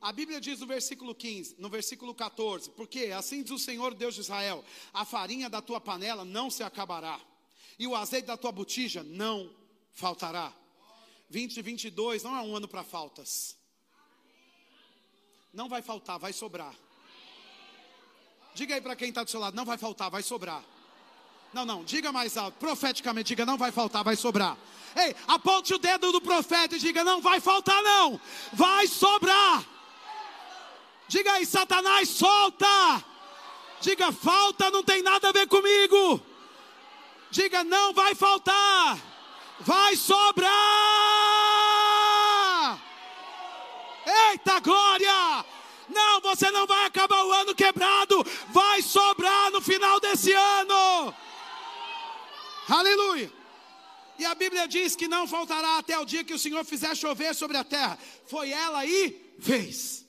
A 0.00 0.12
Bíblia 0.12 0.40
diz 0.40 0.60
no 0.60 0.66
versículo 0.66 1.14
15, 1.14 1.56
no 1.58 1.68
versículo 1.68 2.14
14, 2.14 2.70
porque 2.70 3.06
assim 3.06 3.42
diz 3.42 3.50
o 3.50 3.58
Senhor 3.58 3.94
Deus 3.94 4.14
de 4.14 4.20
Israel: 4.20 4.64
a 4.92 5.04
farinha 5.04 5.50
da 5.50 5.60
tua 5.60 5.80
panela 5.80 6.24
não 6.24 6.50
se 6.50 6.62
acabará, 6.62 7.20
e 7.78 7.86
o 7.86 7.96
azeite 7.96 8.26
da 8.26 8.36
tua 8.36 8.52
botija 8.52 9.02
não 9.02 9.50
faltará. 9.92 10.52
2022 11.30 12.22
não 12.22 12.36
é 12.36 12.40
um 12.40 12.56
ano 12.56 12.68
para 12.68 12.84
faltas. 12.84 13.56
Não 15.52 15.68
vai 15.68 15.82
faltar, 15.82 16.18
vai 16.18 16.32
sobrar. 16.32 16.74
Diga 18.54 18.74
aí 18.74 18.80
para 18.80 18.96
quem 18.96 19.08
está 19.08 19.24
do 19.24 19.30
seu 19.30 19.40
lado: 19.40 19.56
não 19.56 19.64
vai 19.64 19.78
faltar, 19.78 20.10
vai 20.10 20.22
sobrar. 20.22 20.64
Não, 21.52 21.64
não, 21.64 21.82
diga 21.82 22.12
mais 22.12 22.36
alto, 22.36 22.56
profeticamente, 22.58 23.28
diga: 23.28 23.44
não 23.44 23.58
vai 23.58 23.72
faltar, 23.72 24.04
vai 24.04 24.16
sobrar. 24.16 24.56
Ei, 24.94 25.14
aponte 25.26 25.74
o 25.74 25.78
dedo 25.78 26.12
do 26.12 26.20
profeta 26.20 26.76
e 26.76 26.78
diga: 26.78 27.02
não 27.02 27.20
vai 27.20 27.40
faltar, 27.40 27.82
não, 27.82 28.20
vai 28.52 28.86
sobrar. 28.86 29.77
Diga 31.08 31.32
aí, 31.32 31.46
Satanás, 31.46 32.08
solta. 32.10 33.04
Diga, 33.80 34.12
falta 34.12 34.70
não 34.70 34.82
tem 34.82 35.02
nada 35.02 35.30
a 35.30 35.32
ver 35.32 35.46
comigo. 35.46 36.20
Diga, 37.30 37.62
não 37.64 37.92
vai 37.92 38.14
faltar, 38.14 38.98
vai 39.60 39.96
sobrar. 39.96 40.48
Eita 44.30 44.60
glória! 44.60 45.44
Não, 45.88 46.20
você 46.20 46.50
não 46.50 46.66
vai 46.66 46.84
acabar 46.84 47.24
o 47.24 47.32
ano 47.32 47.54
quebrado, 47.54 48.24
vai 48.48 48.82
sobrar 48.82 49.50
no 49.50 49.60
final 49.60 49.98
desse 50.00 50.32
ano. 50.32 51.14
Aleluia! 52.68 53.32
E 54.18 54.26
a 54.26 54.34
Bíblia 54.34 54.66
diz 54.66 54.96
que 54.96 55.06
não 55.08 55.26
faltará 55.26 55.78
até 55.78 55.98
o 55.98 56.04
dia 56.04 56.24
que 56.24 56.34
o 56.34 56.38
Senhor 56.38 56.64
fizer 56.64 56.94
chover 56.94 57.34
sobre 57.34 57.56
a 57.56 57.64
terra. 57.64 57.98
Foi 58.26 58.50
ela 58.50 58.84
e 58.84 59.34
fez. 59.38 60.07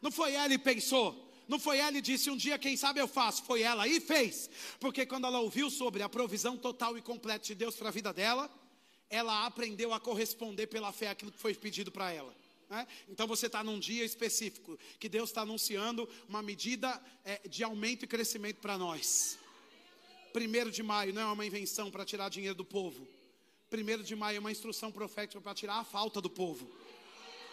Não 0.00 0.10
foi 0.10 0.34
ela 0.34 0.52
e 0.52 0.58
pensou. 0.58 1.26
Não 1.48 1.58
foi 1.58 1.78
ela 1.78 1.96
e 1.96 2.02
disse 2.02 2.28
um 2.30 2.36
dia, 2.36 2.58
quem 2.58 2.76
sabe 2.76 3.00
eu 3.00 3.08
faço. 3.08 3.42
Foi 3.44 3.62
ela 3.62 3.88
e 3.88 4.00
fez. 4.00 4.50
Porque 4.78 5.06
quando 5.06 5.26
ela 5.26 5.40
ouviu 5.40 5.70
sobre 5.70 6.02
a 6.02 6.08
provisão 6.08 6.56
total 6.56 6.98
e 6.98 7.02
completa 7.02 7.46
de 7.46 7.54
Deus 7.54 7.74
para 7.74 7.88
a 7.88 7.92
vida 7.92 8.12
dela, 8.12 8.50
ela 9.08 9.46
aprendeu 9.46 9.92
a 9.94 10.00
corresponder 10.00 10.66
pela 10.66 10.92
fé 10.92 11.08
aquilo 11.08 11.32
que 11.32 11.38
foi 11.38 11.54
pedido 11.54 11.90
para 11.90 12.12
ela. 12.12 12.34
Né? 12.68 12.86
Então 13.08 13.26
você 13.26 13.46
está 13.46 13.64
num 13.64 13.78
dia 13.78 14.04
específico 14.04 14.78
que 14.98 15.08
Deus 15.08 15.30
está 15.30 15.40
anunciando 15.40 16.08
uma 16.28 16.42
medida 16.42 17.00
é, 17.24 17.40
de 17.48 17.64
aumento 17.64 18.04
e 18.04 18.06
crescimento 18.06 18.58
para 18.58 18.76
nós. 18.76 19.38
Primeiro 20.32 20.70
de 20.70 20.82
maio 20.82 21.14
não 21.14 21.22
é 21.22 21.32
uma 21.32 21.46
invenção 21.46 21.90
para 21.90 22.04
tirar 22.04 22.28
dinheiro 22.28 22.54
do 22.54 22.64
povo. 22.64 23.08
Primeiro 23.70 24.02
de 24.02 24.14
maio 24.14 24.36
é 24.36 24.40
uma 24.40 24.52
instrução 24.52 24.92
profética 24.92 25.40
para 25.40 25.54
tirar 25.54 25.76
a 25.76 25.84
falta 25.84 26.20
do 26.20 26.28
povo. 26.28 26.70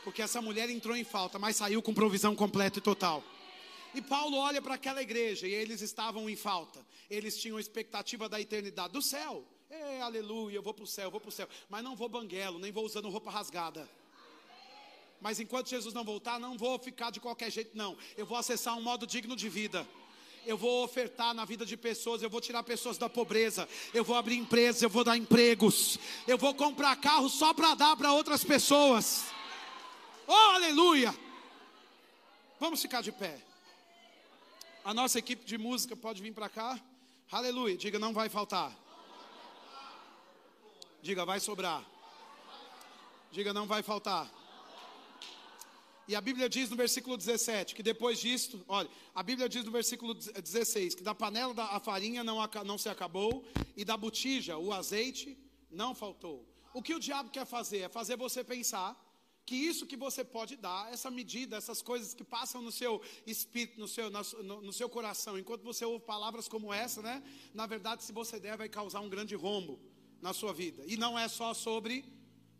Porque 0.05 0.21
essa 0.21 0.39
mulher 0.39 0.69
entrou 0.69 0.95
em 0.95 1.03
falta, 1.03 1.39
mas 1.39 1.55
saiu 1.55 1.81
com 1.81 1.91
provisão 1.91 2.35
completa 2.35 2.77
e 2.77 2.81
total. 2.81 3.23
E 3.95 4.01
Paulo 4.03 4.37
olha 4.37 4.61
para 4.61 4.75
aquela 4.75 5.01
igreja 5.01 5.47
e 5.47 5.53
eles 5.53 5.81
estavam 5.81 6.29
em 6.29 6.35
falta. 6.35 6.85
Eles 7.09 7.37
tinham 7.37 7.59
expectativa 7.59 8.29
da 8.29 8.39
eternidade, 8.39 8.93
do 8.93 9.01
céu. 9.01 9.43
Ei, 9.67 9.99
aleluia, 9.99 10.57
eu 10.57 10.61
vou 10.61 10.75
para 10.75 10.83
o 10.83 10.87
céu, 10.87 11.05
eu 11.05 11.11
vou 11.11 11.19
para 11.19 11.29
o 11.29 11.31
céu. 11.31 11.49
Mas 11.67 11.83
não 11.83 11.95
vou 11.95 12.07
banguelo, 12.07 12.59
nem 12.59 12.71
vou 12.71 12.85
usando 12.85 13.09
roupa 13.09 13.31
rasgada. 13.31 13.89
Mas 15.19 15.39
enquanto 15.39 15.69
Jesus 15.69 15.91
não 15.91 16.03
voltar, 16.03 16.39
não 16.39 16.55
vou 16.55 16.77
ficar 16.77 17.09
de 17.09 17.19
qualquer 17.19 17.51
jeito, 17.51 17.75
não. 17.75 17.97
Eu 18.15 18.27
vou 18.27 18.37
acessar 18.37 18.77
um 18.77 18.81
modo 18.81 19.07
digno 19.07 19.35
de 19.35 19.49
vida 19.49 19.87
eu 20.47 20.55
vou 20.55 20.83
ofertar 20.83 21.33
na 21.33 21.43
vida 21.43 21.65
de 21.65 21.75
pessoas, 21.75 22.21
eu 22.21 22.29
vou 22.29 22.39
tirar 22.39 22.61
pessoas 22.61 22.99
da 22.99 23.09
pobreza, 23.09 23.67
eu 23.91 24.03
vou 24.03 24.15
abrir 24.15 24.37
empresas, 24.37 24.83
eu 24.83 24.89
vou 24.91 25.03
dar 25.03 25.17
empregos, 25.17 25.97
eu 26.27 26.37
vou 26.37 26.53
comprar 26.53 26.95
carro 26.97 27.27
só 27.29 27.51
para 27.51 27.73
dar 27.73 27.97
para 27.97 28.13
outras 28.13 28.43
pessoas. 28.43 29.23
Oh, 30.27 30.55
aleluia! 30.55 31.15
Vamos 32.59 32.81
ficar 32.81 33.01
de 33.01 33.11
pé. 33.11 33.39
A 34.83 34.93
nossa 34.93 35.19
equipe 35.19 35.45
de 35.45 35.57
música 35.57 35.95
pode 35.95 36.21
vir 36.21 36.33
para 36.33 36.49
cá. 36.49 36.79
Aleluia. 37.31 37.77
Diga, 37.77 37.99
não 37.99 38.13
vai 38.13 38.29
faltar. 38.29 38.71
Diga, 41.01 41.25
vai 41.25 41.39
sobrar. 41.39 41.83
Diga, 43.31 43.53
não 43.53 43.67
vai 43.67 43.83
faltar. 43.83 44.31
E 46.07 46.15
a 46.15 46.21
Bíblia 46.21 46.47
diz 46.47 46.69
no 46.69 46.75
versículo 46.75 47.17
17 47.17 47.73
que 47.73 47.81
depois 47.81 48.19
disto, 48.19 48.63
olha, 48.67 48.89
a 49.13 49.23
Bíblia 49.23 49.49
diz 49.49 49.63
no 49.65 49.71
versículo 49.71 50.13
16 50.13 50.95
que 50.95 51.03
da 51.03 51.15
panela 51.15 51.53
da 51.53 51.65
a 51.65 51.79
farinha 51.79 52.23
não, 52.23 52.37
não 52.63 52.77
se 52.77 52.87
acabou 52.89 53.43
e 53.75 53.83
da 53.83 53.97
botija 53.97 54.57
o 54.57 54.71
azeite 54.71 55.37
não 55.71 55.95
faltou. 55.95 56.47
O 56.73 56.81
que 56.81 56.93
o 56.93 56.99
diabo 56.99 57.31
quer 57.31 57.45
fazer 57.45 57.79
é 57.79 57.89
fazer 57.89 58.17
você 58.17 58.43
pensar 58.43 58.95
que 59.45 59.55
isso 59.55 59.85
que 59.85 59.95
você 59.95 60.23
pode 60.23 60.55
dar, 60.55 60.91
essa 60.91 61.11
medida, 61.11 61.55
essas 61.55 61.81
coisas 61.81 62.13
que 62.13 62.23
passam 62.23 62.61
no 62.61 62.71
seu 62.71 63.01
espírito, 63.27 63.79
no 63.79 63.87
seu, 63.87 64.09
no, 64.09 64.61
no 64.61 64.73
seu 64.73 64.89
coração, 64.89 65.37
enquanto 65.37 65.61
você 65.61 65.85
ouve 65.85 66.03
palavras 66.03 66.47
como 66.47 66.73
essa, 66.73 67.01
né? 67.01 67.23
Na 67.53 67.67
verdade, 67.67 68.03
se 68.03 68.11
você 68.11 68.39
der, 68.39 68.57
vai 68.57 68.67
causar 68.67 69.01
um 69.01 69.09
grande 69.09 69.35
rombo 69.35 69.79
na 70.19 70.33
sua 70.33 70.51
vida. 70.51 70.83
E 70.87 70.97
não 70.97 71.17
é 71.17 71.27
só 71.27 71.53
sobre 71.53 72.03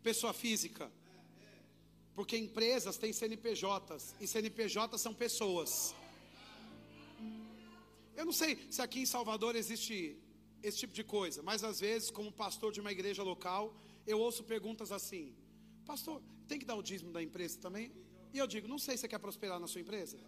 pessoa 0.00 0.32
física. 0.32 0.90
Porque 2.14 2.36
empresas 2.36 2.96
têm 2.96 3.12
CNPJs 3.12 4.14
e 4.20 4.26
CNPJs 4.26 5.00
são 5.00 5.12
pessoas. 5.12 5.94
Eu 8.14 8.24
não 8.24 8.32
sei 8.32 8.58
se 8.70 8.80
aqui 8.80 9.00
em 9.00 9.06
Salvador 9.06 9.56
existe 9.56 10.16
esse 10.62 10.78
tipo 10.78 10.94
de 10.94 11.04
coisa, 11.04 11.42
mas 11.42 11.62
às 11.64 11.80
vezes, 11.80 12.10
como 12.10 12.30
pastor 12.32 12.72
de 12.72 12.80
uma 12.80 12.92
igreja 12.92 13.22
local, 13.22 13.74
eu 14.06 14.20
ouço 14.20 14.44
perguntas 14.44 14.92
assim: 14.92 15.34
Pastor, 15.86 16.20
tem 16.48 16.58
que 16.58 16.64
dar 16.66 16.74
o 16.74 16.82
dízimo 16.82 17.12
da 17.12 17.22
empresa 17.22 17.58
também? 17.60 17.92
E 18.34 18.38
eu 18.38 18.46
digo, 18.46 18.66
não 18.66 18.78
sei 18.78 18.96
se 18.96 19.02
você 19.02 19.08
quer 19.08 19.20
prosperar 19.20 19.60
na 19.60 19.68
sua 19.68 19.80
empresa. 19.80 20.18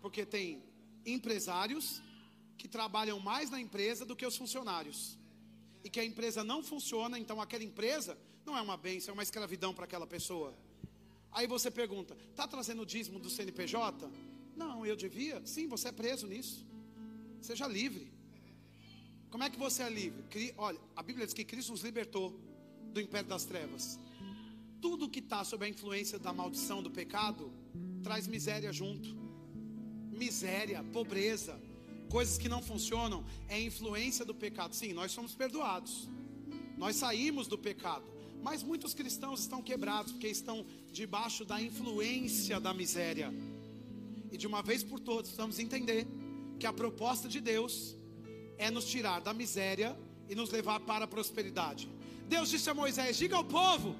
Porque 0.00 0.26
tem 0.26 0.62
empresários 1.04 2.02
que 2.58 2.68
trabalham 2.68 3.18
mais 3.18 3.50
na 3.50 3.58
empresa 3.58 4.04
do 4.04 4.14
que 4.14 4.26
os 4.26 4.36
funcionários. 4.36 5.18
E 5.82 5.88
que 5.88 5.98
a 5.98 6.04
empresa 6.04 6.44
não 6.44 6.62
funciona, 6.62 7.18
então 7.18 7.40
aquela 7.40 7.64
empresa 7.64 8.18
não 8.44 8.56
é 8.56 8.60
uma 8.60 8.76
bênção, 8.76 9.12
é 9.12 9.14
uma 9.14 9.22
escravidão 9.22 9.74
para 9.74 9.84
aquela 9.84 10.06
pessoa. 10.06 10.54
Aí 11.32 11.46
você 11.46 11.70
pergunta: 11.70 12.16
está 12.30 12.46
trazendo 12.46 12.82
o 12.82 12.86
dízimo 12.86 13.18
do 13.18 13.30
CNPJ? 13.30 14.10
Não, 14.54 14.84
eu 14.84 14.96
devia? 14.96 15.44
Sim, 15.46 15.66
você 15.66 15.88
é 15.88 15.92
preso 15.92 16.26
nisso. 16.26 16.66
Seja 17.40 17.66
livre. 17.66 18.12
Como 19.30 19.44
é 19.44 19.50
que 19.50 19.58
você 19.58 19.82
é 19.82 19.90
livre? 19.90 20.24
Olha, 20.56 20.80
a 20.94 21.02
Bíblia 21.02 21.26
diz 21.26 21.34
que 21.34 21.44
Cristo 21.44 21.72
nos 21.72 21.82
libertou 21.82 22.38
do 22.96 23.00
império 23.00 23.28
das 23.28 23.44
trevas. 23.44 23.98
Tudo 24.80 25.08
que 25.08 25.18
está 25.18 25.44
sob 25.44 25.64
a 25.66 25.68
influência 25.68 26.18
da 26.18 26.32
maldição 26.32 26.82
do 26.82 26.90
pecado 26.90 27.52
traz 28.02 28.26
miséria 28.26 28.72
junto. 28.72 29.14
Miséria, 30.10 30.82
pobreza, 30.94 31.60
coisas 32.08 32.38
que 32.38 32.48
não 32.48 32.62
funcionam, 32.62 33.22
é 33.48 33.60
influência 33.60 34.24
do 34.24 34.34
pecado. 34.34 34.74
Sim, 34.74 34.94
nós 34.94 35.12
somos 35.12 35.34
perdoados. 35.34 36.08
Nós 36.78 36.96
saímos 36.96 37.46
do 37.46 37.58
pecado. 37.58 38.04
Mas 38.42 38.62
muitos 38.62 38.94
cristãos 38.94 39.40
estão 39.40 39.62
quebrados 39.62 40.12
porque 40.12 40.28
estão 40.28 40.64
debaixo 40.90 41.44
da 41.44 41.60
influência 41.60 42.58
da 42.58 42.72
miséria. 42.72 43.30
E 44.32 44.38
de 44.38 44.46
uma 44.46 44.62
vez 44.62 44.82
por 44.82 45.00
todas, 45.00 45.26
precisamos 45.26 45.58
entender 45.58 46.06
que 46.58 46.66
a 46.66 46.72
proposta 46.72 47.28
de 47.28 47.42
Deus 47.42 47.94
é 48.56 48.70
nos 48.70 48.86
tirar 48.86 49.20
da 49.20 49.34
miséria 49.34 49.94
e 50.30 50.34
nos 50.34 50.50
levar 50.50 50.80
para 50.80 51.04
a 51.04 51.08
prosperidade. 51.08 51.90
Deus 52.28 52.50
disse 52.50 52.68
a 52.68 52.74
Moisés: 52.74 53.16
diga 53.16 53.36
ao 53.36 53.44
povo 53.44 53.96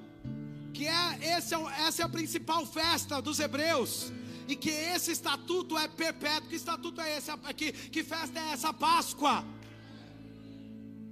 que 0.72 0.86
é, 0.86 1.36
esse 1.36 1.54
é, 1.54 1.58
essa 1.86 2.02
é 2.02 2.04
a 2.04 2.08
principal 2.08 2.66
festa 2.66 3.20
dos 3.22 3.40
hebreus. 3.40 4.12
E 4.48 4.54
que 4.54 4.70
esse 4.70 5.10
estatuto 5.10 5.76
é 5.76 5.88
perpétuo. 5.88 6.48
Que 6.48 6.54
estatuto 6.56 7.00
é 7.00 7.16
esse? 7.16 7.30
Que, 7.56 7.72
que 7.72 8.04
festa 8.04 8.38
é 8.38 8.52
essa? 8.52 8.72
Páscoa. 8.72 9.44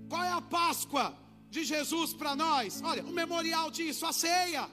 Qual 0.09 0.23
é 0.23 0.31
a 0.31 0.41
Páscoa 0.41 1.17
de 1.51 1.65
Jesus 1.65 2.13
para 2.15 2.37
nós? 2.37 2.81
Olha, 2.85 3.03
o 3.05 3.11
memorial 3.11 3.71
disso, 3.71 4.07
a 4.07 4.13
ceia. 4.13 4.69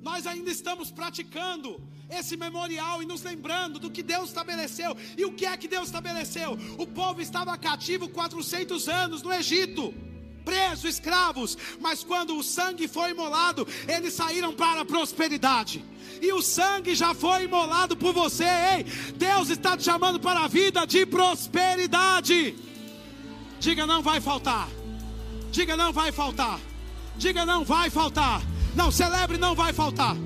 Nós 0.00 0.26
ainda 0.26 0.50
estamos 0.50 0.90
praticando 0.90 1.82
esse 2.08 2.36
memorial 2.36 3.02
e 3.02 3.06
nos 3.06 3.22
lembrando 3.22 3.80
do 3.80 3.90
que 3.90 4.02
Deus 4.02 4.28
estabeleceu. 4.28 4.96
E 5.16 5.24
o 5.24 5.32
que 5.32 5.46
é 5.46 5.56
que 5.56 5.66
Deus 5.66 5.86
estabeleceu? 5.86 6.52
O 6.78 6.86
povo 6.86 7.20
estava 7.20 7.56
cativo 7.56 8.08
400 8.08 8.88
anos 8.88 9.22
no 9.22 9.32
Egito 9.32 9.92
presos, 10.44 10.84
escravos, 10.84 11.56
mas 11.80 12.04
quando 12.04 12.36
o 12.36 12.42
sangue 12.42 12.86
foi 12.86 13.10
imolado, 13.10 13.66
eles 13.88 14.14
saíram 14.14 14.52
para 14.52 14.82
a 14.82 14.84
prosperidade. 14.84 15.84
E 16.20 16.32
o 16.32 16.42
sangue 16.42 16.94
já 16.94 17.14
foi 17.14 17.44
imolado 17.44 17.96
por 17.96 18.12
você, 18.12 18.44
ei. 18.44 18.84
Deus 19.16 19.48
está 19.48 19.76
te 19.76 19.84
chamando 19.84 20.20
para 20.20 20.40
a 20.40 20.48
vida 20.48 20.86
de 20.86 21.04
prosperidade. 21.06 22.54
Diga 23.58 23.86
não 23.86 24.02
vai 24.02 24.20
faltar. 24.20 24.68
Diga 25.50 25.76
não 25.76 25.92
vai 25.92 26.12
faltar. 26.12 26.60
Diga 27.16 27.46
não 27.46 27.64
vai 27.64 27.90
faltar. 27.90 28.42
Não, 28.74 28.90
celebre 28.90 29.38
não 29.38 29.54
vai 29.54 29.72
faltar. 29.72 30.16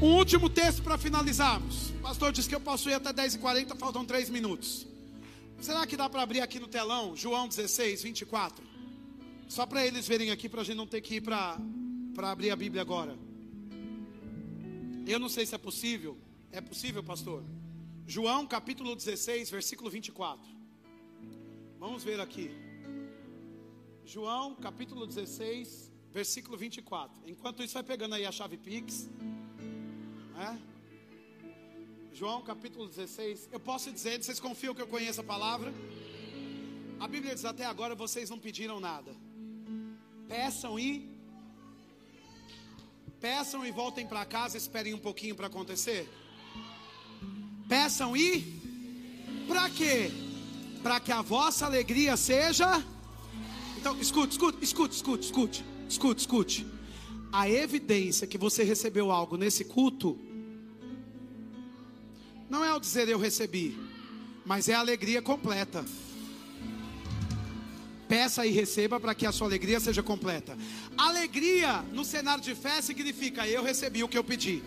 Um 0.00 0.14
último 0.14 0.48
texto 0.48 0.82
para 0.82 0.98
finalizarmos. 0.98 1.90
O 1.90 2.00
pastor 2.02 2.32
disse 2.32 2.48
que 2.48 2.54
eu 2.54 2.60
posso 2.60 2.88
ir 2.88 2.94
até 2.94 3.12
10h40, 3.12 3.76
faltam 3.78 4.04
3 4.04 4.30
minutos. 4.30 4.86
Será 5.60 5.86
que 5.86 5.96
dá 5.96 6.08
para 6.08 6.22
abrir 6.22 6.40
aqui 6.40 6.60
no 6.60 6.68
telão? 6.68 7.16
João 7.16 7.48
16, 7.48 8.02
24. 8.02 8.64
Só 9.48 9.64
para 9.64 9.86
eles 9.86 10.06
verem 10.06 10.30
aqui, 10.30 10.48
para 10.48 10.60
a 10.60 10.64
gente 10.64 10.76
não 10.76 10.86
ter 10.86 11.00
que 11.00 11.16
ir 11.16 11.20
para 11.20 11.58
abrir 12.18 12.50
a 12.50 12.56
Bíblia 12.56 12.82
agora. 12.82 13.16
Eu 15.06 15.18
não 15.18 15.28
sei 15.28 15.46
se 15.46 15.54
é 15.54 15.58
possível. 15.58 16.18
É 16.50 16.60
possível, 16.60 17.02
pastor? 17.02 17.44
João 18.06 18.46
capítulo 18.46 18.94
16, 18.94 19.50
versículo 19.50 19.90
24. 19.90 20.48
Vamos 21.78 22.04
ver 22.04 22.20
aqui. 22.20 22.50
João 24.04 24.54
capítulo 24.54 25.06
16, 25.06 25.92
versículo 26.12 26.56
24. 26.56 27.20
Enquanto 27.26 27.62
isso, 27.62 27.74
vai 27.74 27.82
pegando 27.82 28.14
aí 28.14 28.24
a 28.24 28.32
chave 28.32 28.56
Pix. 28.56 29.08
É? 30.38 30.75
João 32.18 32.40
capítulo 32.40 32.88
16. 32.88 33.50
Eu 33.52 33.60
posso 33.60 33.92
dizer, 33.92 34.24
vocês 34.24 34.40
confiam 34.40 34.74
que 34.74 34.80
eu 34.80 34.86
conheço 34.86 35.20
a 35.20 35.24
palavra? 35.24 35.70
A 36.98 37.06
Bíblia 37.06 37.34
diz: 37.34 37.44
Até 37.44 37.66
agora 37.66 37.94
vocês 37.94 38.30
não 38.30 38.38
pediram 38.38 38.80
nada. 38.80 39.14
Peçam 40.26 40.78
e. 40.78 41.06
Peçam 43.20 43.66
e 43.66 43.70
voltem 43.70 44.06
para 44.06 44.24
casa, 44.24 44.56
esperem 44.56 44.94
um 44.94 44.98
pouquinho 44.98 45.34
para 45.34 45.48
acontecer. 45.48 46.08
Peçam 47.68 48.16
e. 48.16 48.40
Para 49.46 49.68
quê? 49.68 50.10
Para 50.82 50.98
que 50.98 51.12
a 51.12 51.20
vossa 51.20 51.66
alegria 51.66 52.16
seja. 52.16 52.82
Então, 53.76 54.00
escute, 54.00 54.32
escute, 54.32 54.64
escute, 54.64 54.94
escute, 54.94 55.24
escute, 55.26 55.64
escute, 55.86 56.20
escute. 56.22 56.66
A 57.30 57.46
evidência 57.46 58.26
que 58.26 58.38
você 58.38 58.64
recebeu 58.64 59.10
algo 59.10 59.36
nesse 59.36 59.66
culto 59.66 60.18
ao 62.76 62.80
dizer 62.80 63.08
eu 63.08 63.18
recebi, 63.18 63.74
mas 64.44 64.68
é 64.68 64.74
a 64.74 64.80
alegria 64.80 65.22
completa. 65.22 65.84
Peça 68.06 68.46
e 68.46 68.52
receba 68.52 69.00
para 69.00 69.14
que 69.14 69.26
a 69.26 69.32
sua 69.32 69.48
alegria 69.48 69.80
seja 69.80 70.02
completa. 70.02 70.56
Alegria 70.96 71.82
no 71.92 72.04
cenário 72.04 72.44
de 72.44 72.54
fé 72.54 72.80
significa 72.80 73.48
eu 73.48 73.62
recebi 73.62 74.04
o 74.04 74.08
que 74.08 74.16
eu 74.16 74.22
pedi. 74.22 74.62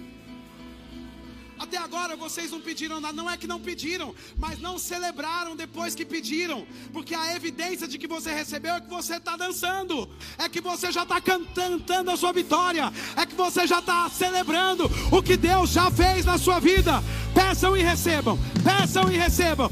Até 1.59 1.77
agora 1.77 2.15
vocês 2.15 2.51
não 2.51 2.61
pediram 2.61 3.01
nada, 3.01 3.13
não 3.13 3.29
é 3.29 3.35
que 3.35 3.45
não 3.45 3.59
pediram, 3.59 4.15
mas 4.37 4.59
não 4.59 4.79
celebraram 4.79 5.57
depois 5.57 5.93
que 5.93 6.05
pediram, 6.05 6.65
porque 6.93 7.13
a 7.13 7.35
evidência 7.35 7.85
de 7.85 7.97
que 7.97 8.07
você 8.07 8.33
recebeu 8.33 8.75
é 8.75 8.79
que 8.79 8.89
você 8.89 9.17
está 9.17 9.35
dançando, 9.35 10.09
é 10.37 10.47
que 10.47 10.61
você 10.61 10.89
já 10.89 11.03
está 11.03 11.19
cantando 11.19 12.11
a 12.11 12.15
sua 12.15 12.31
vitória, 12.31 12.91
é 13.17 13.25
que 13.25 13.35
você 13.35 13.67
já 13.67 13.79
está 13.79 14.09
celebrando 14.09 14.89
o 15.11 15.21
que 15.21 15.35
Deus 15.35 15.71
já 15.71 15.91
fez 15.91 16.23
na 16.23 16.37
sua 16.37 16.59
vida. 16.61 17.03
Peçam 17.33 17.75
e 17.75 17.83
recebam, 17.83 18.37
peçam 18.63 19.11
e 19.11 19.17
recebam, 19.17 19.69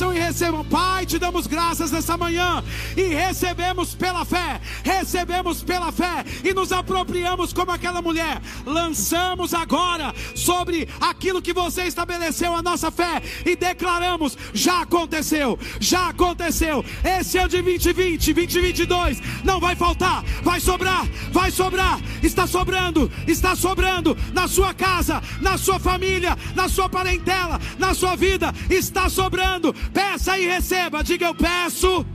e 0.00 0.18
recebam. 0.18 0.64
Pai, 0.64 1.06
te 1.06 1.18
damos 1.18 1.46
graças 1.46 1.90
nessa 1.90 2.16
manhã 2.16 2.62
e 2.96 3.02
recebemos 3.02 3.94
pela 3.94 4.24
fé, 4.24 4.60
recebemos 4.82 5.62
pela 5.62 5.92
fé 5.92 6.24
e 6.42 6.54
nos 6.54 6.72
apropriamos 6.72 7.52
como 7.52 7.70
aquela 7.70 8.00
mulher. 8.00 8.40
Lançamos 8.64 9.54
agora 9.54 10.14
sobre 10.34 10.88
aquilo 11.00 11.26
aquilo 11.26 11.42
que 11.42 11.52
você 11.52 11.82
estabeleceu 11.82 12.54
a 12.54 12.62
nossa 12.62 12.90
fé 12.90 13.22
e 13.44 13.56
declaramos: 13.56 14.36
já 14.52 14.82
aconteceu, 14.82 15.58
já 15.80 16.08
aconteceu. 16.08 16.84
Esse 17.02 17.38
ano 17.38 17.48
de 17.48 17.62
2020, 17.62 18.32
2022 18.32 19.22
não 19.44 19.58
vai 19.58 19.74
faltar, 19.74 20.22
vai 20.42 20.60
sobrar, 20.60 21.06
vai 21.32 21.50
sobrar. 21.50 22.00
Está 22.22 22.46
sobrando, 22.46 23.10
está 23.26 23.56
sobrando 23.56 24.16
na 24.32 24.46
sua 24.46 24.72
casa, 24.72 25.22
na 25.40 25.58
sua 25.58 25.78
família, 25.78 26.36
na 26.54 26.68
sua 26.68 26.88
parentela, 26.88 27.60
na 27.78 27.94
sua 27.94 28.14
vida. 28.14 28.54
Está 28.70 29.08
sobrando. 29.08 29.74
Peça 29.92 30.38
e 30.38 30.46
receba. 30.46 31.02
Diga 31.02 31.26
eu 31.26 31.34
peço, 31.34 32.06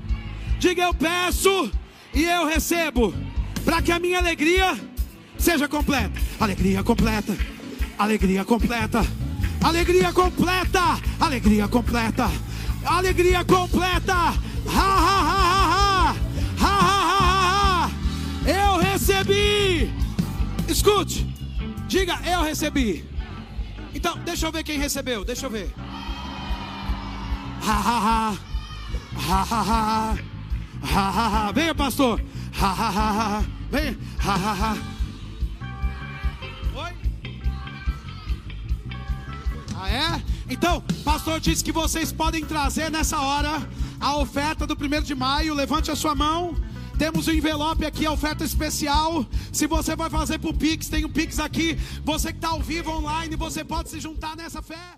diga 0.60 0.84
eu 0.84 0.94
peço 0.94 1.72
e 2.14 2.24
eu 2.24 2.46
recebo, 2.46 3.14
para 3.64 3.82
que 3.82 3.92
a 3.92 4.00
minha 4.00 4.20
alegria 4.20 4.78
seja 5.38 5.68
completa. 5.68 6.20
Alegria 6.40 6.84
completa 6.84 7.36
Alegria 8.02 8.44
completa. 8.44 9.06
Alegria 9.62 10.12
completa. 10.12 11.00
Alegria 11.20 11.68
completa. 11.68 12.32
Alegria 12.84 13.46
completa. 13.46 14.16
Ha 14.16 14.34
ha 14.76 15.20
ha 15.28 15.42
ha 15.44 15.72
ha. 15.72 16.16
Ha 16.60 16.80
ha 16.80 17.12
ha 17.12 17.86
ha. 17.86 17.92
Eu 18.44 18.78
recebi. 18.80 19.94
Escute. 20.68 21.28
Diga, 21.88 22.20
eu 22.26 22.42
recebi. 22.42 23.06
Então, 23.94 24.18
deixa 24.26 24.48
eu 24.48 24.52
ver 24.52 24.64
quem 24.64 24.80
recebeu. 24.80 25.24
Deixa 25.24 25.46
eu 25.46 25.52
ver. 25.52 25.72
Ha 27.62 27.74
ha 27.74 28.00
ha. 28.00 28.38
Ha 29.16 29.42
ha 29.44 29.62
ha. 29.62 30.18
Ha 30.84 31.10
ha 31.10 31.28
ha. 31.30 31.52
Venha, 31.52 31.76
pastor. 31.76 32.20
Ha 32.54 32.68
ha 32.68 32.90
ha. 32.90 33.46
Venha. 33.70 33.98
Ha. 34.20 34.78
Ah, 39.76 39.90
é? 39.90 40.24
Então, 40.50 40.82
pastor 41.04 41.40
disse 41.40 41.64
que 41.64 41.72
vocês 41.72 42.12
podem 42.12 42.46
trazer 42.46 42.92
nessa 42.92 43.20
hora 43.20 43.68
a 44.00 44.18
oferta 44.18 44.68
do 44.68 44.76
primeiro 44.76 45.06
de 45.06 45.16
maio. 45.16 45.54
Levante 45.54 45.90
a 45.92 45.96
sua 45.96 46.14
mão. 46.14 46.56
Temos 46.98 47.28
um 47.28 47.32
envelope 47.32 47.84
aqui, 47.86 48.06
a 48.06 48.12
oferta 48.12 48.44
especial. 48.44 49.26
Se 49.52 49.66
você 49.66 49.96
vai 49.96 50.10
fazer 50.10 50.38
para 50.38 50.50
o 50.50 50.54
Pix, 50.54 50.88
tem 50.88 51.04
um 51.04 51.10
Pix 51.10 51.40
aqui. 51.40 51.76
Você 52.04 52.32
que 52.32 52.38
está 52.38 52.50
ao 52.50 52.62
vivo 52.62 52.92
online, 52.92 53.36
você 53.36 53.64
pode 53.64 53.90
se 53.90 54.00
juntar 54.00 54.36
nessa 54.36 54.62
fé. 54.62 54.98